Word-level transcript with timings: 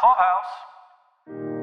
Clubhouse. 0.00 1.60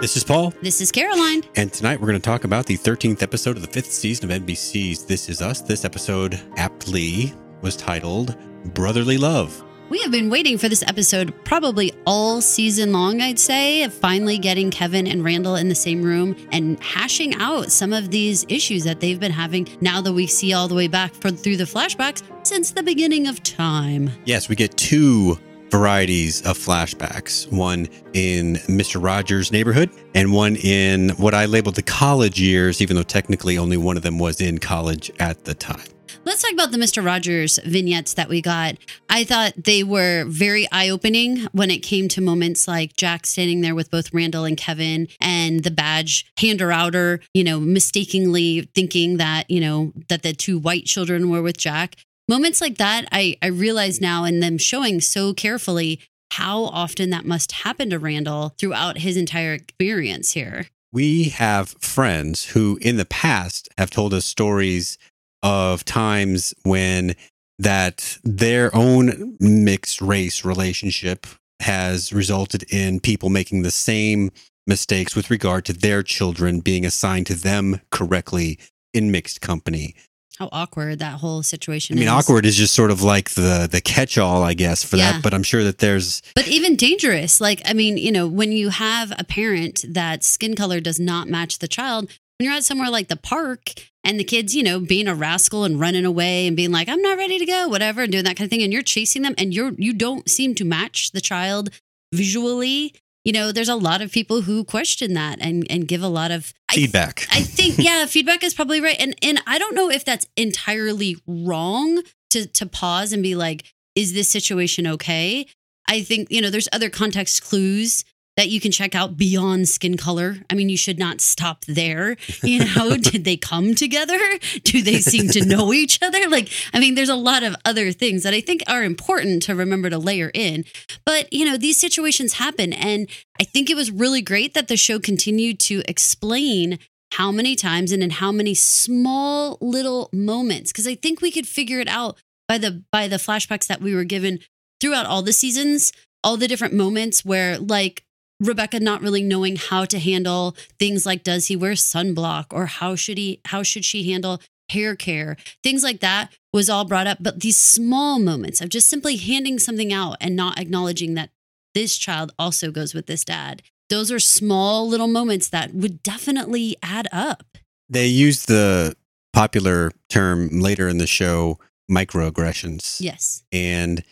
This 0.00 0.16
is 0.16 0.24
Paul, 0.24 0.54
This 0.62 0.80
is 0.80 0.90
Caroline. 0.90 1.42
and 1.56 1.70
tonight 1.70 2.00
we're 2.00 2.06
going 2.06 2.18
to 2.18 2.24
talk 2.24 2.44
about 2.44 2.64
the 2.64 2.76
13th 2.76 3.22
episode 3.22 3.56
of 3.56 3.62
the 3.62 3.68
fifth 3.68 3.92
season 3.92 4.30
of 4.30 4.42
NBC's 4.42 5.04
This 5.04 5.28
Is 5.28 5.42
Us. 5.42 5.60
This 5.60 5.84
episode 5.84 6.40
aptly 6.56 7.34
was 7.60 7.76
titled 7.76 8.34
Brotherly 8.72 9.18
Love. 9.18 9.62
We 9.90 10.00
have 10.02 10.12
been 10.12 10.30
waiting 10.30 10.56
for 10.56 10.68
this 10.68 10.84
episode 10.86 11.34
probably 11.44 11.92
all 12.06 12.40
season 12.40 12.92
long, 12.92 13.20
I'd 13.20 13.40
say, 13.40 13.82
of 13.82 13.92
finally 13.92 14.38
getting 14.38 14.70
Kevin 14.70 15.08
and 15.08 15.24
Randall 15.24 15.56
in 15.56 15.68
the 15.68 15.74
same 15.74 16.00
room 16.00 16.36
and 16.52 16.80
hashing 16.80 17.34
out 17.40 17.72
some 17.72 17.92
of 17.92 18.12
these 18.12 18.46
issues 18.48 18.84
that 18.84 19.00
they've 19.00 19.18
been 19.18 19.32
having 19.32 19.66
now 19.80 20.00
that 20.00 20.12
we 20.12 20.28
see 20.28 20.52
all 20.52 20.68
the 20.68 20.76
way 20.76 20.86
back 20.86 21.12
for, 21.14 21.32
through 21.32 21.56
the 21.56 21.64
flashbacks 21.64 22.22
since 22.46 22.70
the 22.70 22.84
beginning 22.84 23.26
of 23.26 23.42
time. 23.42 24.12
Yes, 24.26 24.48
we 24.48 24.54
get 24.54 24.76
two 24.76 25.36
varieties 25.72 26.40
of 26.46 26.56
flashbacks 26.56 27.50
one 27.50 27.88
in 28.12 28.54
Mr. 28.68 29.02
Rogers' 29.02 29.50
neighborhood, 29.50 29.90
and 30.14 30.32
one 30.32 30.54
in 30.54 31.10
what 31.10 31.34
I 31.34 31.46
labeled 31.46 31.74
the 31.74 31.82
college 31.82 32.40
years, 32.40 32.80
even 32.80 32.94
though 32.94 33.02
technically 33.02 33.58
only 33.58 33.76
one 33.76 33.96
of 33.96 34.04
them 34.04 34.20
was 34.20 34.40
in 34.40 34.58
college 34.58 35.10
at 35.18 35.44
the 35.46 35.54
time. 35.54 35.82
Let's 36.22 36.42
talk 36.42 36.52
about 36.52 36.70
the 36.70 36.76
Mr. 36.76 37.04
Rogers 37.04 37.58
vignettes 37.64 38.14
that 38.14 38.28
we 38.28 38.42
got. 38.42 38.76
I 39.08 39.24
thought 39.24 39.54
they 39.56 39.82
were 39.82 40.26
very 40.26 40.68
eye 40.70 40.90
opening 40.90 41.46
when 41.52 41.70
it 41.70 41.78
came 41.78 42.08
to 42.08 42.20
moments 42.20 42.68
like 42.68 42.94
Jack 42.94 43.24
standing 43.24 43.62
there 43.62 43.74
with 43.74 43.90
both 43.90 44.12
Randall 44.12 44.44
and 44.44 44.56
Kevin 44.56 45.08
and 45.18 45.64
the 45.64 45.70
badge 45.70 46.30
hander 46.38 46.70
outer, 46.70 47.20
you 47.32 47.42
know, 47.42 47.58
mistakenly 47.58 48.68
thinking 48.74 49.16
that, 49.16 49.50
you 49.50 49.60
know, 49.60 49.92
that 50.10 50.22
the 50.22 50.34
two 50.34 50.58
white 50.58 50.84
children 50.84 51.30
were 51.30 51.42
with 51.42 51.56
Jack. 51.56 51.96
Moments 52.28 52.60
like 52.60 52.76
that, 52.76 53.08
I, 53.10 53.36
I 53.40 53.46
realize 53.46 54.00
now 54.00 54.24
in 54.24 54.40
them 54.40 54.58
showing 54.58 55.00
so 55.00 55.32
carefully 55.32 56.00
how 56.32 56.64
often 56.64 57.08
that 57.10 57.24
must 57.24 57.50
happen 57.52 57.90
to 57.90 57.98
Randall 57.98 58.54
throughout 58.58 58.98
his 58.98 59.16
entire 59.16 59.54
experience 59.54 60.32
here. 60.32 60.66
We 60.92 61.28
have 61.30 61.76
friends 61.80 62.46
who, 62.46 62.76
in 62.82 62.96
the 62.96 63.04
past, 63.04 63.68
have 63.78 63.90
told 63.90 64.12
us 64.12 64.24
stories 64.24 64.98
of 65.42 65.84
times 65.84 66.54
when 66.64 67.14
that 67.58 68.18
their 68.24 68.74
own 68.74 69.36
mixed 69.40 70.00
race 70.00 70.44
relationship 70.44 71.26
has 71.60 72.12
resulted 72.12 72.62
in 72.72 73.00
people 73.00 73.28
making 73.28 73.62
the 73.62 73.70
same 73.70 74.30
mistakes 74.66 75.14
with 75.14 75.30
regard 75.30 75.64
to 75.66 75.72
their 75.72 76.02
children 76.02 76.60
being 76.60 76.86
assigned 76.86 77.26
to 77.26 77.34
them 77.34 77.80
correctly 77.90 78.58
in 78.94 79.10
mixed 79.10 79.40
company. 79.40 79.94
How 80.38 80.48
awkward 80.52 81.00
that 81.00 81.20
whole 81.20 81.42
situation 81.42 81.96
I 81.96 82.00
mean, 82.00 82.08
is. 82.08 82.12
awkward 82.14 82.46
is 82.46 82.56
just 82.56 82.72
sort 82.74 82.90
of 82.90 83.02
like 83.02 83.30
the 83.30 83.68
the 83.70 83.82
catch 83.82 84.16
all, 84.16 84.42
I 84.42 84.54
guess, 84.54 84.82
for 84.82 84.96
Yeah. 84.96 85.12
that. 85.12 85.22
But 85.22 85.34
I'm 85.34 85.42
sure 85.42 85.62
that 85.64 85.78
there's 85.78 86.22
But 86.34 86.48
even 86.48 86.76
dangerous. 86.76 87.42
Like, 87.42 87.60
I 87.66 87.74
mean, 87.74 87.98
you 87.98 88.10
know, 88.10 88.26
when 88.26 88.52
you 88.52 88.70
have 88.70 89.12
a 89.18 89.24
parent 89.24 89.84
that 89.86 90.24
skin 90.24 90.54
color 90.56 90.80
does 90.80 90.98
not 90.98 91.28
match 91.28 91.58
the 91.58 91.68
child, 91.68 92.04
when 92.38 92.46
you're 92.46 92.54
at 92.54 92.64
somewhere 92.64 92.88
like 92.88 93.08
the 93.08 93.16
park 93.16 93.74
and 94.04 94.18
the 94.18 94.24
kids, 94.24 94.54
you 94.54 94.62
know, 94.62 94.80
being 94.80 95.08
a 95.08 95.14
rascal 95.14 95.64
and 95.64 95.78
running 95.78 96.04
away 96.04 96.46
and 96.46 96.56
being 96.56 96.72
like, 96.72 96.88
I'm 96.88 97.02
not 97.02 97.18
ready 97.18 97.38
to 97.38 97.46
go, 97.46 97.68
whatever, 97.68 98.02
and 98.02 98.12
doing 98.12 98.24
that 98.24 98.36
kind 98.36 98.46
of 98.46 98.50
thing, 98.50 98.62
and 98.62 98.72
you're 98.72 98.82
chasing 98.82 99.22
them 99.22 99.34
and 99.38 99.54
you're 99.54 99.72
you 99.76 99.92
don't 99.92 100.28
seem 100.28 100.54
to 100.56 100.64
match 100.64 101.12
the 101.12 101.20
child 101.20 101.70
visually, 102.12 102.94
you 103.24 103.32
know, 103.32 103.52
there's 103.52 103.68
a 103.68 103.76
lot 103.76 104.00
of 104.00 104.10
people 104.10 104.42
who 104.42 104.64
question 104.64 105.14
that 105.14 105.38
and 105.40 105.66
and 105.70 105.86
give 105.86 106.02
a 106.02 106.08
lot 106.08 106.30
of 106.30 106.54
I 106.70 106.74
feedback. 106.74 107.26
I 107.30 107.42
think 107.42 107.78
yeah, 107.78 108.06
feedback 108.08 108.42
is 108.42 108.54
probably 108.54 108.80
right, 108.80 108.96
and 108.98 109.14
and 109.22 109.42
I 109.46 109.58
don't 109.58 109.74
know 109.74 109.90
if 109.90 110.04
that's 110.04 110.26
entirely 110.36 111.16
wrong 111.26 112.02
to 112.30 112.46
to 112.46 112.66
pause 112.66 113.12
and 113.12 113.22
be 113.22 113.34
like, 113.34 113.64
is 113.94 114.14
this 114.14 114.28
situation 114.28 114.86
okay? 114.86 115.46
I 115.86 116.02
think 116.02 116.28
you 116.30 116.40
know 116.40 116.50
there's 116.50 116.68
other 116.72 116.88
context 116.88 117.44
clues 117.44 118.04
that 118.40 118.48
you 118.48 118.58
can 118.58 118.72
check 118.72 118.94
out 118.94 119.18
beyond 119.18 119.68
skin 119.68 119.98
color. 119.98 120.38
I 120.48 120.54
mean, 120.54 120.70
you 120.70 120.76
should 120.78 120.98
not 120.98 121.20
stop 121.20 121.62
there. 121.66 122.16
You 122.42 122.64
know, 122.64 122.96
did 123.00 123.24
they 123.24 123.36
come 123.36 123.74
together? 123.74 124.18
Do 124.64 124.80
they 124.80 125.00
seem 125.00 125.28
to 125.28 125.44
know 125.44 125.74
each 125.74 126.02
other? 126.02 126.26
Like, 126.26 126.50
I 126.72 126.80
mean, 126.80 126.94
there's 126.94 127.10
a 127.10 127.16
lot 127.16 127.42
of 127.42 127.54
other 127.66 127.92
things 127.92 128.22
that 128.22 128.32
I 128.32 128.40
think 128.40 128.62
are 128.66 128.82
important 128.82 129.42
to 129.42 129.54
remember 129.54 129.90
to 129.90 129.98
layer 129.98 130.30
in. 130.32 130.64
But, 131.04 131.30
you 131.30 131.44
know, 131.44 131.58
these 131.58 131.76
situations 131.76 132.32
happen. 132.32 132.72
And 132.72 133.10
I 133.38 133.44
think 133.44 133.68
it 133.68 133.76
was 133.76 133.90
really 133.90 134.22
great 134.22 134.54
that 134.54 134.68
the 134.68 134.76
show 134.78 134.98
continued 134.98 135.60
to 135.60 135.82
explain 135.86 136.78
how 137.12 137.30
many 137.30 137.54
times 137.54 137.92
and 137.92 138.02
in 138.02 138.08
how 138.08 138.32
many 138.32 138.54
small 138.54 139.58
little 139.60 140.08
moments 140.12 140.70
because 140.70 140.86
i 140.86 140.94
think 140.94 141.20
we 141.20 141.32
could 141.32 141.44
figure 141.44 141.80
it 141.80 141.88
out 141.88 142.16
by 142.46 142.56
the 142.56 142.84
by 142.92 143.08
the 143.08 143.16
flashbacks 143.16 143.66
that 143.66 143.80
we 143.80 143.96
were 143.96 144.04
given 144.04 144.38
throughout 144.80 145.06
all 145.06 145.20
the 145.20 145.32
seasons 145.32 145.92
all 146.22 146.36
the 146.36 146.46
different 146.46 146.72
moments 146.72 147.24
where 147.24 147.58
like 147.58 148.04
rebecca 148.40 148.80
not 148.80 149.02
really 149.02 149.22
knowing 149.22 149.56
how 149.56 149.84
to 149.84 149.98
handle 149.98 150.56
things 150.78 151.06
like 151.06 151.22
does 151.22 151.46
he 151.46 151.56
wear 151.56 151.72
sunblock 151.72 152.46
or 152.50 152.66
how 152.66 152.94
should 152.94 153.18
he 153.18 153.40
how 153.46 153.62
should 153.62 153.84
she 153.84 154.10
handle 154.10 154.40
hair 154.70 154.94
care 154.94 155.36
things 155.62 155.82
like 155.82 156.00
that 156.00 156.32
was 156.52 156.70
all 156.70 156.84
brought 156.84 157.06
up 157.06 157.18
but 157.20 157.40
these 157.40 157.56
small 157.56 158.18
moments 158.18 158.60
of 158.60 158.68
just 158.68 158.88
simply 158.88 159.16
handing 159.16 159.58
something 159.58 159.92
out 159.92 160.16
and 160.20 160.34
not 160.34 160.58
acknowledging 160.58 161.14
that 161.14 161.30
this 161.74 161.96
child 161.96 162.32
also 162.38 162.70
goes 162.70 162.94
with 162.94 163.06
this 163.06 163.24
dad 163.24 163.62
those 163.90 164.12
are 164.12 164.20
small 164.20 164.88
little 164.88 165.08
moments 165.08 165.48
that 165.48 165.74
would 165.74 166.02
definitely 166.02 166.76
add 166.82 167.08
up. 167.12 167.58
They 167.88 168.06
use 168.06 168.46
the 168.46 168.96
popular 169.32 169.90
term 170.08 170.60
later 170.60 170.88
in 170.88 170.98
the 170.98 171.08
show, 171.08 171.58
microaggressions. 171.90 173.00
Yes. 173.00 173.42
And 173.52 174.04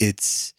it's 0.00 0.54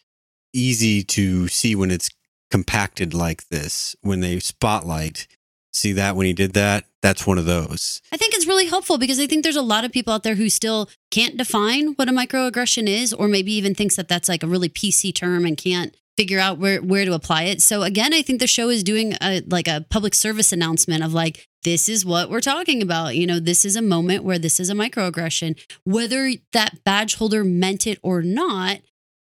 easy 0.54 1.02
to 1.02 1.48
see 1.48 1.74
when 1.74 1.90
it's 1.90 2.08
compacted 2.52 3.14
like 3.14 3.48
this, 3.48 3.96
when 4.02 4.20
they 4.20 4.38
spotlight. 4.38 5.26
See 5.72 5.92
that 5.92 6.14
when 6.14 6.26
he 6.26 6.34
did 6.34 6.52
that? 6.52 6.84
That's 7.00 7.26
one 7.26 7.38
of 7.38 7.46
those. 7.46 8.02
I 8.12 8.18
think 8.18 8.34
it's 8.34 8.46
really 8.46 8.66
helpful 8.66 8.98
because 8.98 9.18
I 9.18 9.26
think 9.26 9.42
there's 9.42 9.56
a 9.56 9.62
lot 9.62 9.84
of 9.84 9.90
people 9.90 10.12
out 10.12 10.22
there 10.22 10.34
who 10.34 10.50
still 10.50 10.90
can't 11.10 11.38
define 11.38 11.94
what 11.94 12.10
a 12.10 12.12
microaggression 12.12 12.86
is, 12.86 13.14
or 13.14 13.26
maybe 13.26 13.52
even 13.54 13.74
thinks 13.74 13.96
that 13.96 14.06
that's 14.06 14.28
like 14.28 14.42
a 14.42 14.46
really 14.46 14.68
PC 14.68 15.14
term 15.14 15.46
and 15.46 15.56
can't 15.56 15.96
figure 16.18 16.38
out 16.38 16.58
where, 16.58 16.82
where 16.82 17.06
to 17.06 17.14
apply 17.14 17.44
it. 17.44 17.62
So 17.62 17.82
again, 17.82 18.12
I 18.12 18.20
think 18.20 18.38
the 18.38 18.46
show 18.46 18.68
is 18.68 18.84
doing 18.84 19.14
a, 19.22 19.40
like 19.48 19.66
a 19.66 19.86
public 19.88 20.14
service 20.14 20.52
announcement 20.52 21.02
of 21.02 21.14
like, 21.14 21.48
this 21.64 21.88
is 21.88 22.04
what 22.04 22.28
we're 22.28 22.42
talking 22.42 22.82
about. 22.82 23.16
You 23.16 23.26
know, 23.26 23.40
this 23.40 23.64
is 23.64 23.76
a 23.76 23.82
moment 23.82 24.24
where 24.24 24.38
this 24.38 24.60
is 24.60 24.68
a 24.68 24.74
microaggression. 24.74 25.58
Whether 25.84 26.32
that 26.52 26.84
badge 26.84 27.14
holder 27.14 27.44
meant 27.44 27.86
it 27.86 27.98
or 28.02 28.20
not, 28.20 28.80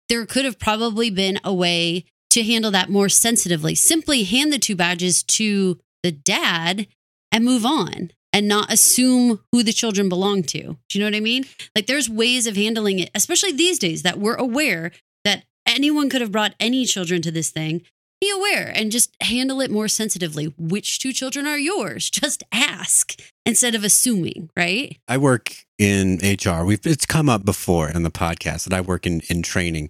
there 0.09 0.25
could 0.25 0.43
have 0.43 0.59
probably 0.59 1.09
been 1.09 1.39
a 1.45 1.53
way 1.53 2.03
to 2.31 2.43
handle 2.43 2.71
that 2.71 2.89
more 2.89 3.09
sensitively. 3.09 3.75
Simply 3.75 4.23
hand 4.23 4.51
the 4.51 4.59
two 4.59 4.75
badges 4.75 5.23
to 5.23 5.79
the 6.03 6.11
dad 6.11 6.87
and 7.31 7.45
move 7.45 7.65
on 7.65 8.11
and 8.33 8.47
not 8.47 8.71
assume 8.71 9.39
who 9.51 9.63
the 9.63 9.73
children 9.73 10.09
belong 10.09 10.43
to. 10.43 10.61
Do 10.61 10.77
you 10.93 10.99
know 10.99 11.07
what 11.07 11.15
I 11.15 11.21
mean? 11.21 11.45
Like 11.75 11.87
there's 11.87 12.09
ways 12.09 12.47
of 12.47 12.55
handling 12.55 12.99
it, 12.99 13.11
especially 13.13 13.51
these 13.51 13.77
days 13.77 14.03
that 14.03 14.19
we're 14.19 14.35
aware 14.35 14.91
that 15.25 15.43
anyone 15.67 16.09
could 16.09 16.21
have 16.21 16.31
brought 16.31 16.55
any 16.59 16.85
children 16.85 17.21
to 17.23 17.31
this 17.31 17.49
thing. 17.49 17.81
Be 18.21 18.29
aware 18.29 18.71
and 18.73 18.91
just 18.91 19.15
handle 19.21 19.61
it 19.61 19.71
more 19.71 19.87
sensitively. 19.87 20.53
Which 20.57 20.99
two 20.99 21.11
children 21.11 21.47
are 21.47 21.57
yours? 21.57 22.07
Just 22.11 22.43
ask 22.51 23.19
instead 23.47 23.73
of 23.73 23.83
assuming, 23.83 24.51
right? 24.55 24.99
I 25.07 25.17
work 25.17 25.55
in 25.79 26.19
HR. 26.21 26.63
We've 26.63 26.85
it's 26.85 27.07
come 27.07 27.29
up 27.29 27.43
before 27.43 27.91
on 27.95 28.03
the 28.03 28.11
podcast 28.11 28.65
that 28.65 28.73
I 28.73 28.81
work 28.81 29.07
in 29.07 29.21
in 29.27 29.41
training. 29.41 29.89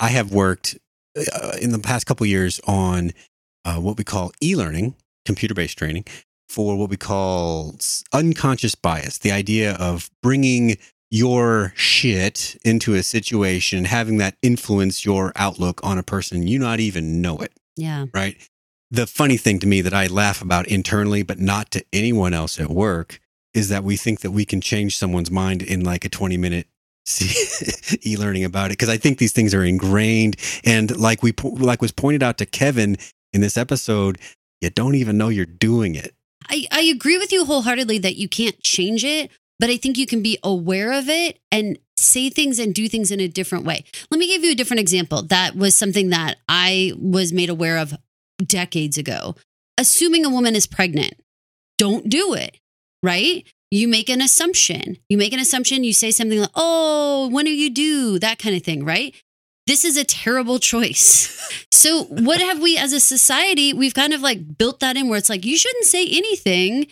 I 0.00 0.10
have 0.10 0.32
worked 0.32 0.78
uh, 1.16 1.52
in 1.60 1.72
the 1.72 1.78
past 1.78 2.06
couple 2.06 2.26
years 2.26 2.60
on 2.66 3.12
uh, 3.64 3.76
what 3.76 3.98
we 3.98 4.04
call 4.04 4.32
e-learning, 4.42 4.94
computer-based 5.24 5.76
training 5.78 6.04
for 6.48 6.76
what 6.76 6.90
we 6.90 6.96
call 6.96 7.76
unconscious 8.12 8.74
bias. 8.74 9.18
The 9.18 9.32
idea 9.32 9.74
of 9.74 10.10
bringing 10.22 10.76
your 11.10 11.72
shit 11.76 12.56
into 12.64 12.94
a 12.94 13.02
situation, 13.02 13.84
having 13.84 14.16
that 14.18 14.36
influence 14.42 15.04
your 15.04 15.32
outlook 15.36 15.80
on 15.82 15.98
a 15.98 16.02
person, 16.02 16.46
you 16.46 16.58
not 16.58 16.80
even 16.80 17.20
know 17.20 17.38
it 17.38 17.52
Yeah. 17.76 18.06
right? 18.14 18.36
The 18.90 19.06
funny 19.06 19.36
thing 19.36 19.58
to 19.60 19.66
me 19.66 19.80
that 19.82 19.94
I 19.94 20.06
laugh 20.06 20.42
about 20.42 20.66
internally, 20.68 21.22
but 21.22 21.38
not 21.38 21.70
to 21.72 21.84
anyone 21.92 22.34
else 22.34 22.58
at 22.60 22.70
work, 22.70 23.20
is 23.54 23.68
that 23.68 23.84
we 23.84 23.96
think 23.96 24.20
that 24.20 24.30
we 24.30 24.44
can 24.46 24.60
change 24.62 24.96
someone's 24.96 25.30
mind 25.30 25.62
in 25.62 25.82
like 25.84 26.04
a 26.04 26.08
20 26.08 26.36
minute 26.38 26.66
e 28.04 28.16
learning 28.16 28.44
about 28.44 28.70
it. 28.70 28.78
Cause 28.78 28.88
I 28.88 28.96
think 28.96 29.18
these 29.18 29.32
things 29.32 29.54
are 29.54 29.64
ingrained. 29.64 30.36
And 30.64 30.96
like 30.96 31.22
we, 31.22 31.32
like 31.42 31.82
was 31.82 31.92
pointed 31.92 32.22
out 32.22 32.38
to 32.38 32.46
Kevin 32.46 32.96
in 33.32 33.40
this 33.40 33.56
episode, 33.56 34.18
you 34.60 34.70
don't 34.70 34.94
even 34.94 35.18
know 35.18 35.28
you're 35.28 35.46
doing 35.46 35.94
it. 35.94 36.14
I, 36.48 36.66
I 36.70 36.82
agree 36.82 37.18
with 37.18 37.32
you 37.32 37.44
wholeheartedly 37.44 37.98
that 37.98 38.16
you 38.16 38.28
can't 38.28 38.60
change 38.60 39.04
it, 39.04 39.30
but 39.58 39.70
I 39.70 39.76
think 39.76 39.96
you 39.96 40.06
can 40.06 40.22
be 40.22 40.38
aware 40.42 40.92
of 40.92 41.08
it 41.08 41.38
and 41.50 41.78
say 41.96 42.30
things 42.30 42.58
and 42.58 42.74
do 42.74 42.88
things 42.88 43.10
in 43.10 43.20
a 43.20 43.28
different 43.28 43.64
way. 43.64 43.84
Let 44.10 44.18
me 44.18 44.26
give 44.26 44.44
you 44.44 44.52
a 44.52 44.56
different 44.56 44.80
example. 44.80 45.22
That 45.22 45.54
was 45.54 45.74
something 45.74 46.10
that 46.10 46.36
I 46.48 46.92
was 46.98 47.32
made 47.32 47.48
aware 47.48 47.78
of 47.78 47.94
decades 48.44 48.98
ago. 48.98 49.36
Assuming 49.78 50.24
a 50.24 50.30
woman 50.30 50.54
is 50.56 50.66
pregnant, 50.66 51.14
don't 51.78 52.08
do 52.08 52.34
it, 52.34 52.58
right? 53.02 53.46
You 53.72 53.88
make 53.88 54.10
an 54.10 54.20
assumption. 54.20 54.98
You 55.08 55.16
make 55.16 55.32
an 55.32 55.40
assumption, 55.40 55.82
you 55.82 55.94
say 55.94 56.10
something 56.10 56.38
like, 56.38 56.50
oh, 56.54 57.30
when 57.32 57.46
are 57.46 57.50
you 57.50 57.70
due? 57.70 58.18
That 58.18 58.38
kind 58.38 58.54
of 58.54 58.62
thing, 58.62 58.84
right? 58.84 59.14
This 59.66 59.82
is 59.82 59.96
a 59.96 60.04
terrible 60.04 60.58
choice. 60.58 61.64
so, 61.72 62.04
what 62.04 62.38
have 62.42 62.60
we 62.60 62.76
as 62.76 62.92
a 62.92 63.00
society? 63.00 63.72
We've 63.72 63.94
kind 63.94 64.12
of 64.12 64.20
like 64.20 64.58
built 64.58 64.80
that 64.80 64.98
in 64.98 65.08
where 65.08 65.16
it's 65.16 65.30
like, 65.30 65.46
you 65.46 65.56
shouldn't 65.56 65.86
say 65.86 66.06
anything. 66.06 66.88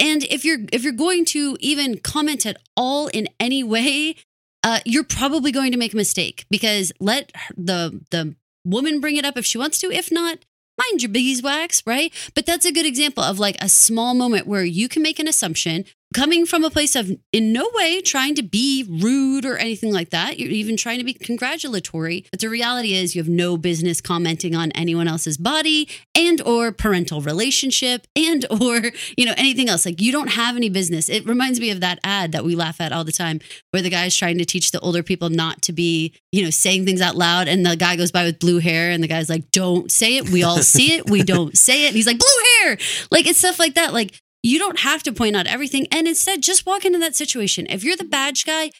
And 0.00 0.24
if 0.24 0.42
you're 0.42 0.60
if 0.72 0.82
you're 0.84 0.94
going 0.94 1.26
to 1.26 1.58
even 1.60 1.98
comment 1.98 2.46
at 2.46 2.56
all 2.78 3.08
in 3.08 3.28
any 3.38 3.62
way, 3.62 4.16
uh, 4.64 4.80
you're 4.86 5.04
probably 5.04 5.52
going 5.52 5.70
to 5.72 5.78
make 5.78 5.92
a 5.92 5.96
mistake 5.98 6.46
because 6.50 6.92
let 6.98 7.30
the 7.58 8.00
the 8.10 8.34
woman 8.64 9.00
bring 9.00 9.16
it 9.16 9.26
up 9.26 9.36
if 9.36 9.44
she 9.44 9.58
wants 9.58 9.78
to. 9.80 9.92
If 9.92 10.10
not, 10.10 10.38
mind 10.78 11.02
your 11.02 11.10
beeswax, 11.10 11.82
right? 11.86 12.10
But 12.34 12.46
that's 12.46 12.64
a 12.64 12.72
good 12.72 12.86
example 12.86 13.22
of 13.22 13.38
like 13.38 13.56
a 13.60 13.68
small 13.68 14.14
moment 14.14 14.46
where 14.46 14.64
you 14.64 14.88
can 14.88 15.02
make 15.02 15.18
an 15.18 15.28
assumption 15.28 15.84
coming 16.12 16.46
from 16.46 16.64
a 16.64 16.70
place 16.70 16.94
of 16.96 17.10
in 17.32 17.52
no 17.52 17.68
way 17.74 18.00
trying 18.00 18.34
to 18.34 18.42
be 18.42 18.86
rude 18.88 19.44
or 19.44 19.56
anything 19.56 19.92
like 19.92 20.10
that. 20.10 20.38
You're 20.38 20.50
even 20.50 20.76
trying 20.76 20.98
to 20.98 21.04
be 21.04 21.14
congratulatory. 21.14 22.26
But 22.30 22.40
the 22.40 22.48
reality 22.48 22.94
is 22.94 23.14
you 23.14 23.22
have 23.22 23.28
no 23.28 23.56
business 23.56 24.00
commenting 24.00 24.54
on 24.54 24.70
anyone 24.72 25.08
else's 25.08 25.36
body 25.36 25.88
and 26.14 26.40
or 26.42 26.72
parental 26.72 27.20
relationship 27.20 28.06
and 28.16 28.44
or, 28.50 28.92
you 29.16 29.26
know, 29.26 29.34
anything 29.36 29.68
else. 29.68 29.86
Like 29.86 30.00
you 30.00 30.12
don't 30.12 30.30
have 30.30 30.56
any 30.56 30.68
business. 30.68 31.08
It 31.08 31.26
reminds 31.26 31.60
me 31.60 31.70
of 31.70 31.80
that 31.80 31.98
ad 32.04 32.32
that 32.32 32.44
we 32.44 32.54
laugh 32.54 32.80
at 32.80 32.92
all 32.92 33.04
the 33.04 33.12
time 33.12 33.40
where 33.70 33.82
the 33.82 33.90
guy's 33.90 34.16
trying 34.16 34.38
to 34.38 34.44
teach 34.44 34.70
the 34.70 34.80
older 34.80 35.02
people 35.02 35.30
not 35.30 35.62
to 35.62 35.72
be, 35.72 36.12
you 36.30 36.42
know, 36.42 36.50
saying 36.50 36.84
things 36.84 37.00
out 37.00 37.16
loud 37.16 37.48
and 37.48 37.64
the 37.64 37.76
guy 37.76 37.96
goes 37.96 38.12
by 38.12 38.24
with 38.24 38.38
blue 38.38 38.58
hair 38.58 38.90
and 38.90 39.02
the 39.02 39.08
guy's 39.08 39.28
like, 39.28 39.50
"Don't 39.50 39.90
say 39.90 40.16
it. 40.16 40.30
We 40.30 40.42
all 40.42 40.58
see 40.58 40.94
it. 40.94 41.08
We 41.10 41.22
don't 41.22 41.56
say 41.56 41.84
it." 41.84 41.88
And 41.88 41.96
he's 41.96 42.06
like, 42.06 42.18
"Blue 42.18 42.28
hair." 42.60 42.78
Like 43.10 43.26
it's 43.26 43.38
stuff 43.38 43.58
like 43.58 43.74
that. 43.74 43.92
Like 43.92 44.20
you 44.42 44.58
don't 44.58 44.80
have 44.80 45.02
to 45.04 45.12
point 45.12 45.36
out 45.36 45.46
everything. 45.46 45.86
And 45.90 46.08
instead, 46.08 46.42
just 46.42 46.66
walk 46.66 46.84
into 46.84 46.98
that 46.98 47.16
situation. 47.16 47.66
If 47.68 47.84
you're 47.84 47.96
the 47.96 48.04
badge 48.04 48.44
guy, 48.44 48.70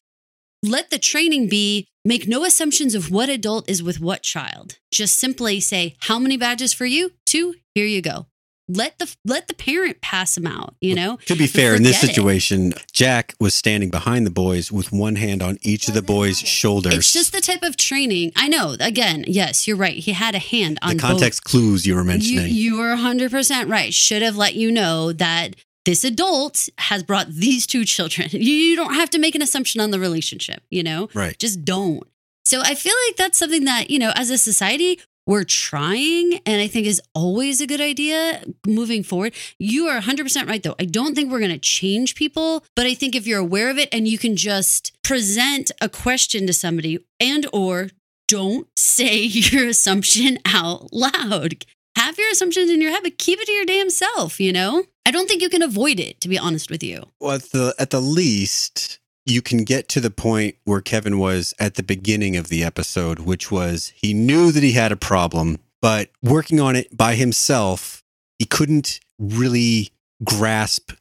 let 0.63 0.91
the 0.91 0.99
training 0.99 1.49
be 1.49 1.89
make 2.05 2.29
no 2.29 2.45
assumptions 2.45 2.95
of 2.95 3.11
what 3.11 3.29
adult 3.29 3.69
is 3.69 3.83
with 3.83 4.01
what 4.01 4.23
child. 4.23 4.79
Just 4.93 5.19
simply 5.19 5.61
say, 5.61 5.97
How 6.01 6.19
many 6.19 6.37
badges 6.37 6.73
for 6.73 6.87
you? 6.87 7.13
Two, 7.27 7.55
here 7.75 7.87
you 7.87 8.03
go. 8.03 8.27
Let 8.69 8.99
the 8.99 9.15
let 9.25 9.49
the 9.49 9.55
parent 9.55 10.01
pass 10.01 10.35
them 10.37 10.47
out, 10.47 10.75
you 10.81 10.95
know? 10.95 11.19
To 11.27 11.35
be 11.37 11.47
fair, 11.47 11.75
in 11.75 11.83
this 11.83 11.99
Forget 11.99 12.11
it. 12.11 12.15
situation, 12.15 12.73
Jack 12.93 13.35
was 13.41 13.55
standing 13.55 13.91
behind 13.91 14.25
the 14.25 14.31
boys 14.31 14.71
with 14.71 14.93
one 14.93 15.17
hand 15.17 15.43
on 15.43 15.59
each 15.63 15.89
of 15.89 15.95
the 15.95 16.03
boys' 16.03 16.39
shoulders. 16.39 16.95
It's 16.95 17.13
just 17.13 17.33
the 17.33 17.41
type 17.41 17.63
of 17.63 17.77
training. 17.77 18.33
I 18.37 18.49
know. 18.49 18.77
Again, 18.81 19.25
yes, 19.27 19.67
you're 19.67 19.77
right. 19.77 19.97
He 19.97 20.13
had 20.13 20.35
a 20.35 20.39
hand 20.39 20.79
on 20.81 20.91
the 20.97 21.03
both 21.03 21.11
context 21.11 21.45
clues 21.45 21.87
you 21.87 21.95
were 21.95 22.03
You, 22.03 22.07
mentioning. 22.07 22.55
you 22.55 22.79
were 22.79 22.95
100% 22.95 23.69
right. 23.69 23.93
Should 23.93 24.23
have 24.23 24.37
let 24.37 24.55
you 24.55 24.71
know 24.71 25.13
that 25.13 25.57
this 25.85 26.05
adult 26.05 26.69
has 26.79 27.03
brought 27.03 27.29
these 27.29 27.67
two 27.67 27.85
children. 27.85 28.29
You 28.33 28.77
don't 28.77 28.95
have 28.95 29.11
to 29.11 29.19
make 29.19 29.35
an 29.35 29.43
assumption 29.43 29.81
on 29.81 29.91
the 29.91 29.99
relationship, 29.99 30.63
you 30.71 30.83
know? 30.85 31.09
right. 31.15 31.37
Just 31.39 31.65
don't. 31.65 32.05
So 32.45 32.61
I 32.61 32.75
feel 32.75 32.95
like 33.09 33.17
that's 33.17 33.39
something 33.39 33.65
that, 33.67 33.91
you 33.91 33.99
know, 33.99 34.13
as 34.15 34.31
a 34.31 34.39
society, 34.39 35.01
we're 35.27 35.45
trying 35.45 36.41
and 36.47 36.61
I 36.61 36.67
think 36.67 36.87
is 36.87 37.01
always 37.15 37.61
a 37.61 37.67
good 37.67 37.81
idea 37.81 38.43
moving 38.67 39.03
forward. 39.03 39.35
You 39.59 39.87
are 39.87 40.01
100% 40.01 40.49
right 40.49 40.63
though. 40.63 40.75
I 40.79 40.85
don't 40.85 41.15
think 41.15 41.31
we're 41.31 41.39
going 41.39 41.53
to 41.53 41.59
change 41.59 42.15
people, 42.15 42.65
but 42.75 42.87
I 42.87 42.95
think 42.95 43.15
if 43.15 43.27
you're 43.27 43.41
aware 43.41 43.71
of 43.71 43.79
it 43.79 43.89
and 43.93 44.09
you 44.09 44.19
can 44.19 44.37
just 44.37 44.93
present 45.03 45.71
a 45.81 45.89
question 45.89 46.47
to 46.47 46.53
somebody 46.53 46.99
and 47.21 47.47
or 47.53 47.91
don't 48.29 48.67
say 48.79 49.17
your 49.23 49.69
assumption 49.69 50.39
out 50.45 50.93
loud. 50.93 51.65
Have 51.97 52.19
your 52.19 52.31
assumptions 52.31 52.71
in 52.71 52.81
your 52.81 52.91
head, 52.91 53.03
but 53.03 53.19
keep 53.19 53.39
it 53.39 53.47
to 53.47 53.53
your 53.53 53.67
damn 53.67 53.91
self, 53.91 54.41
you 54.41 54.53
know? 54.53 54.85
I 55.05 55.11
don't 55.11 55.29
think 55.29 55.43
you 55.43 55.51
can 55.51 55.63
avoid 55.63 56.01
it, 56.01 56.21
to 56.23 56.29
be 56.29 56.39
honest 56.39 56.71
with 56.71 56.83
you. 56.83 57.03
Well, 57.21 57.33
at 57.33 57.51
the 57.51 57.75
at 57.79 57.91
the 57.91 58.01
least, 58.01 58.99
you 59.25 59.43
can 59.43 59.65
get 59.65 59.89
to 59.91 60.01
the 60.01 60.11
point 60.11 60.57
where 60.65 60.81
Kevin 60.81 61.19
was 61.19 61.55
at 61.59 61.75
the 61.75 61.83
beginning 61.83 62.37
of 62.37 62.49
the 62.49 62.65
episode, 62.65 63.21
which 63.21 63.51
was 63.51 63.93
he 63.95 64.15
knew 64.15 64.51
that 64.53 64.63
he 64.63 64.73
had 64.73 64.93
a 64.93 64.97
problem, 64.97 65.59
but 65.81 66.11
working 66.23 66.61
on 66.61 66.77
it 66.77 66.97
by 66.97 67.15
himself, 67.15 68.03
he 68.39 68.45
couldn't 68.45 69.01
really 69.19 69.91
grasp 70.25 70.93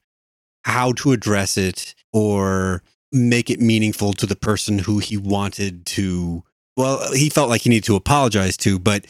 how 0.63 0.91
to 0.93 1.11
address 1.11 1.57
it 1.57 1.95
or 2.13 2.83
make 3.11 3.49
it 3.49 3.59
meaningful 3.59 4.13
to 4.13 4.25
the 4.25 4.35
person 4.35 4.79
who 4.79 4.99
he 4.99 5.17
wanted 5.17 5.85
to. 5.85 6.43
Well, 6.77 7.13
he 7.13 7.29
felt 7.29 7.49
like 7.49 7.61
he 7.61 7.69
needed 7.69 7.85
to 7.85 7.95
apologize 7.95 8.55
to, 8.57 8.79
but 8.79 9.05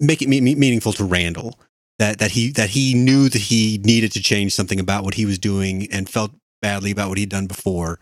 make 0.00 0.20
it 0.22 0.28
me- 0.28 0.40
me- 0.40 0.54
meaningful 0.54 0.92
to 0.94 1.04
Randall 1.04 1.58
that 1.98 2.18
that 2.18 2.32
he 2.32 2.50
that 2.52 2.70
he 2.70 2.94
knew 2.94 3.28
that 3.28 3.42
he 3.42 3.80
needed 3.84 4.12
to 4.12 4.22
change 4.22 4.52
something 4.54 4.78
about 4.78 5.04
what 5.04 5.14
he 5.14 5.24
was 5.24 5.38
doing 5.38 5.90
and 5.90 6.08
felt 6.08 6.32
badly 6.60 6.90
about 6.90 7.08
what 7.08 7.18
he'd 7.18 7.28
done 7.28 7.46
before. 7.46 7.98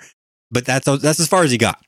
But 0.51 0.65
that's 0.65 0.87
that's 0.87 1.21
as 1.21 1.29
far 1.29 1.43
as 1.43 1.51
he 1.51 1.59
got 1.59 1.81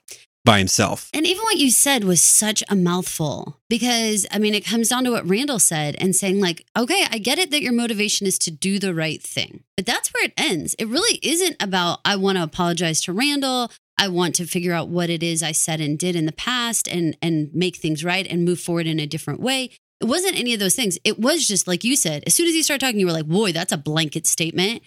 by 0.44 0.58
himself. 0.58 1.10
And 1.12 1.26
even 1.26 1.43
what 1.43 1.58
you 1.58 1.70
said 1.70 2.05
was 2.05 2.22
such 2.22 2.64
a 2.70 2.76
mouthful 2.76 3.60
because, 3.69 4.26
I 4.31 4.38
mean, 4.38 4.55
it 4.55 4.64
comes 4.64 4.88
down 4.88 5.05
to 5.05 5.10
what 5.10 5.28
Randall 5.28 5.58
said 5.58 5.94
and 5.99 6.16
saying, 6.16 6.40
like, 6.40 6.64
okay, 6.76 7.05
I 7.10 7.19
get 7.19 7.38
it 7.38 7.50
that 7.50 7.60
your 7.60 7.72
motivation 7.72 8.26
is 8.26 8.38
to 8.40 8.50
do 8.50 8.78
the 8.78 8.94
right 8.94 9.22
thing, 9.22 9.64
but 9.76 9.84
that's 9.84 10.08
where 10.14 10.25
it 10.25 10.32
ends. 10.38 10.75
It 10.78 10.88
really 10.88 11.19
isn't 11.22 11.56
about, 11.60 12.00
I 12.05 12.16
want 12.16 12.38
to 12.38 12.44
apologize 12.44 13.02
to 13.02 13.12
Randall. 13.12 13.70
I 13.99 14.08
want 14.08 14.37
to 14.37 14.46
figure 14.46 14.72
out 14.72 14.88
what 14.88 15.11
it 15.11 15.22
is 15.22 15.43
I 15.43 15.52
said 15.52 15.81
and 15.81 15.99
did 15.99 16.16
in 16.16 16.25
the 16.25 16.32
past 16.32 16.88
and, 16.88 17.16
and 17.20 17.50
make 17.52 17.76
things 17.76 18.04
right 18.04 18.26
and 18.26 18.44
move 18.44 18.61
forward 18.61 18.87
in 18.87 19.00
a 19.00 19.06
different 19.06 19.40
way. 19.40 19.70
It 20.00 20.06
wasn't 20.06 20.38
any 20.38 20.54
of 20.54 20.61
those 20.61 20.76
things. 20.76 20.99
It 21.04 21.19
was 21.19 21.46
just 21.46 21.66
like 21.66 21.84
you 21.84 21.96
said, 21.96 22.22
as 22.26 22.34
soon 22.34 22.46
as 22.46 22.54
he 22.54 22.62
started 22.62 22.81
talking, 22.81 23.00
you 23.00 23.06
were 23.06 23.12
like, 23.12 23.26
boy, 23.26 23.52
that's 23.52 23.72
a 23.72 23.76
blanket 23.76 24.26
statement. 24.26 24.82